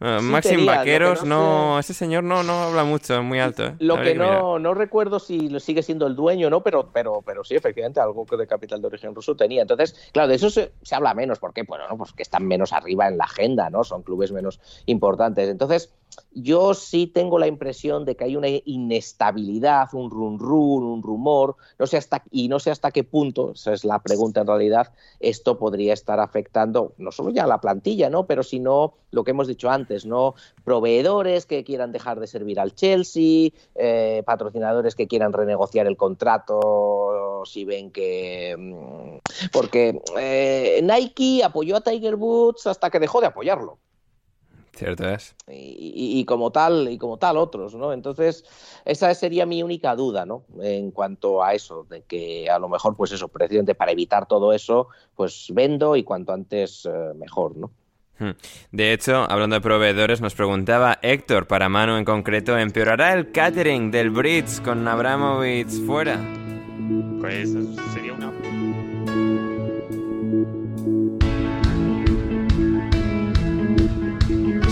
Uh, 0.00 0.20
Sí 0.20 0.26
Maxim 0.26 0.64
Vaqueros, 0.64 1.24
no 1.24 1.74
no, 1.74 1.74
sé- 1.82 1.90
ese 1.90 1.94
señor 1.98 2.22
no, 2.22 2.44
no 2.44 2.62
habla 2.64 2.84
mucho, 2.84 3.16
es 3.16 3.22
muy 3.24 3.40
alto. 3.40 3.66
¿eh? 3.66 3.74
Lo 3.80 3.94
Habría 3.96 4.12
que 4.12 4.18
no, 4.20 4.58
no 4.60 4.72
recuerdo 4.74 5.18
si 5.18 5.48
lo 5.48 5.58
sigue 5.58 5.82
siendo 5.82 6.06
el 6.06 6.14
dueño 6.14 6.46
o 6.46 6.50
no, 6.50 6.62
pero, 6.62 6.90
pero, 6.92 7.20
pero 7.22 7.42
sí, 7.42 7.56
efectivamente, 7.56 7.98
algo 7.98 8.24
que 8.24 8.36
de 8.36 8.46
capital 8.46 8.80
de 8.80 8.86
origen 8.86 9.12
ruso 9.12 9.34
tenía. 9.34 9.62
Entonces, 9.62 10.08
claro, 10.12 10.28
de 10.28 10.36
eso 10.36 10.50
se, 10.50 10.72
se 10.82 10.94
habla 10.94 11.14
menos. 11.14 11.40
¿Por 11.40 11.52
qué? 11.52 11.64
Bueno, 11.64 11.88
no, 11.88 11.96
pues 11.98 12.12
que 12.12 12.22
están 12.22 12.46
menos 12.46 12.72
arriba 12.72 13.08
en 13.08 13.18
la 13.18 13.24
agenda, 13.24 13.70
¿no? 13.70 13.82
Son 13.82 14.02
clubes 14.04 14.30
menos 14.30 14.60
importantes. 14.86 15.48
Entonces, 15.48 15.92
yo 16.32 16.74
sí 16.74 17.06
tengo 17.06 17.38
la 17.38 17.46
impresión 17.46 18.04
de 18.04 18.16
que 18.16 18.24
hay 18.24 18.36
una 18.36 18.48
inestabilidad, 18.48 19.88
un 19.92 20.10
run 20.10 20.38
run, 20.38 20.84
un 20.84 21.02
rumor, 21.02 21.56
no 21.78 21.86
sé 21.86 21.96
hasta, 21.96 22.22
y 22.30 22.48
no 22.48 22.60
sé 22.60 22.70
hasta 22.70 22.90
qué 22.90 23.04
punto, 23.04 23.52
esa 23.52 23.72
es 23.72 23.84
la 23.84 23.98
pregunta 24.00 24.40
en 24.40 24.46
realidad, 24.46 24.92
esto 25.20 25.58
podría 25.58 25.94
estar 25.94 26.20
afectando 26.20 26.92
no 26.98 27.12
solo 27.12 27.30
ya 27.30 27.44
a 27.44 27.46
la 27.46 27.60
plantilla, 27.60 28.10
¿no? 28.10 28.26
Pero 28.26 28.42
sino 28.42 28.94
lo 29.10 29.24
que 29.24 29.30
hemos 29.32 29.46
dicho 29.46 29.70
antes, 29.70 30.06
¿no? 30.06 30.34
Proveedores 30.64 31.46
que 31.46 31.64
quieran 31.64 31.92
dejar 31.92 32.20
de 32.20 32.26
servir 32.26 32.60
al 32.60 32.74
Chelsea, 32.74 33.50
eh, 33.74 34.22
patrocinadores 34.26 34.94
que 34.94 35.08
quieran 35.08 35.32
renegociar 35.32 35.86
el 35.86 35.96
contrato. 35.96 37.42
Si 37.46 37.64
ven 37.64 37.90
que... 37.90 38.54
mm, 38.58 39.48
Porque 39.52 40.00
eh, 40.18 40.80
Nike 40.82 41.42
apoyó 41.42 41.76
a 41.76 41.80
Tiger 41.80 42.16
Woods 42.16 42.66
hasta 42.66 42.90
que 42.90 43.00
dejó 43.00 43.20
de 43.20 43.28
apoyarlo. 43.28 43.78
Cierto 44.78 45.08
es. 45.08 45.34
Y, 45.48 45.54
y- 45.54 46.20
y 46.20 46.24
como 46.24 46.52
tal, 46.52 46.88
y 46.88 46.98
como 46.98 47.16
tal 47.16 47.36
otros, 47.36 47.74
¿no? 47.74 47.92
Entonces, 47.92 48.44
esa 48.84 49.12
sería 49.12 49.44
mi 49.44 49.60
única 49.64 49.96
duda, 49.96 50.24
¿no? 50.24 50.44
En 50.60 50.92
cuanto 50.92 51.42
a 51.42 51.52
eso, 51.52 51.84
de 51.90 52.02
que 52.02 52.48
a 52.48 52.60
lo 52.60 52.68
mejor, 52.68 52.94
pues 52.96 53.10
eso, 53.10 53.26
precisamente 53.26 53.74
para 53.74 53.90
evitar 53.90 54.26
todo 54.28 54.52
eso, 54.52 54.86
pues 55.16 55.48
vendo 55.52 55.96
y 55.96 56.04
cuanto 56.04 56.32
antes 56.32 56.86
eh, 56.86 57.12
mejor, 57.16 57.56
¿no? 57.56 57.72
Hmm. 58.20 58.36
De 58.70 58.92
hecho, 58.92 59.26
hablando 59.28 59.56
de 59.56 59.60
proveedores, 59.62 60.20
nos 60.20 60.36
preguntaba 60.36 61.00
Héctor, 61.02 61.48
para 61.48 61.68
Manu 61.68 61.96
en 61.96 62.04
concreto, 62.04 62.56
¿empeorará 62.56 63.14
el 63.14 63.32
catering 63.32 63.90
del 63.90 64.10
Brits 64.10 64.60
con 64.60 64.86
Abramovich 64.86 65.70
fuera? 65.86 66.20
Pues 67.20 67.50
sería 67.92 68.12
una. 68.12 68.32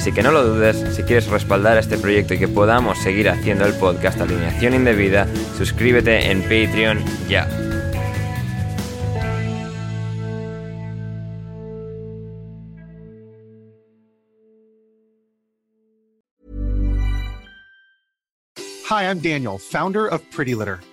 Así 0.00 0.12
que 0.12 0.22
no 0.22 0.32
lo 0.32 0.42
dudes, 0.42 0.96
si 0.96 1.02
quieres 1.02 1.26
respaldar 1.26 1.76
este 1.76 1.98
proyecto 1.98 2.32
y 2.32 2.38
que 2.38 2.48
podamos 2.48 2.96
seguir 3.00 3.28
haciendo 3.28 3.66
el 3.66 3.74
podcast 3.74 4.18
Alineación 4.18 4.72
Indebida, 4.72 5.28
suscríbete 5.58 6.30
en 6.30 6.40
Patreon 6.40 7.04
ya. 7.28 7.46
Hi, 18.88 19.04
I'm 19.04 19.20
Daniel, 19.20 19.58
founder 19.58 20.06
of 20.06 20.22
Pretty 20.34 20.54
Litter. 20.54 20.80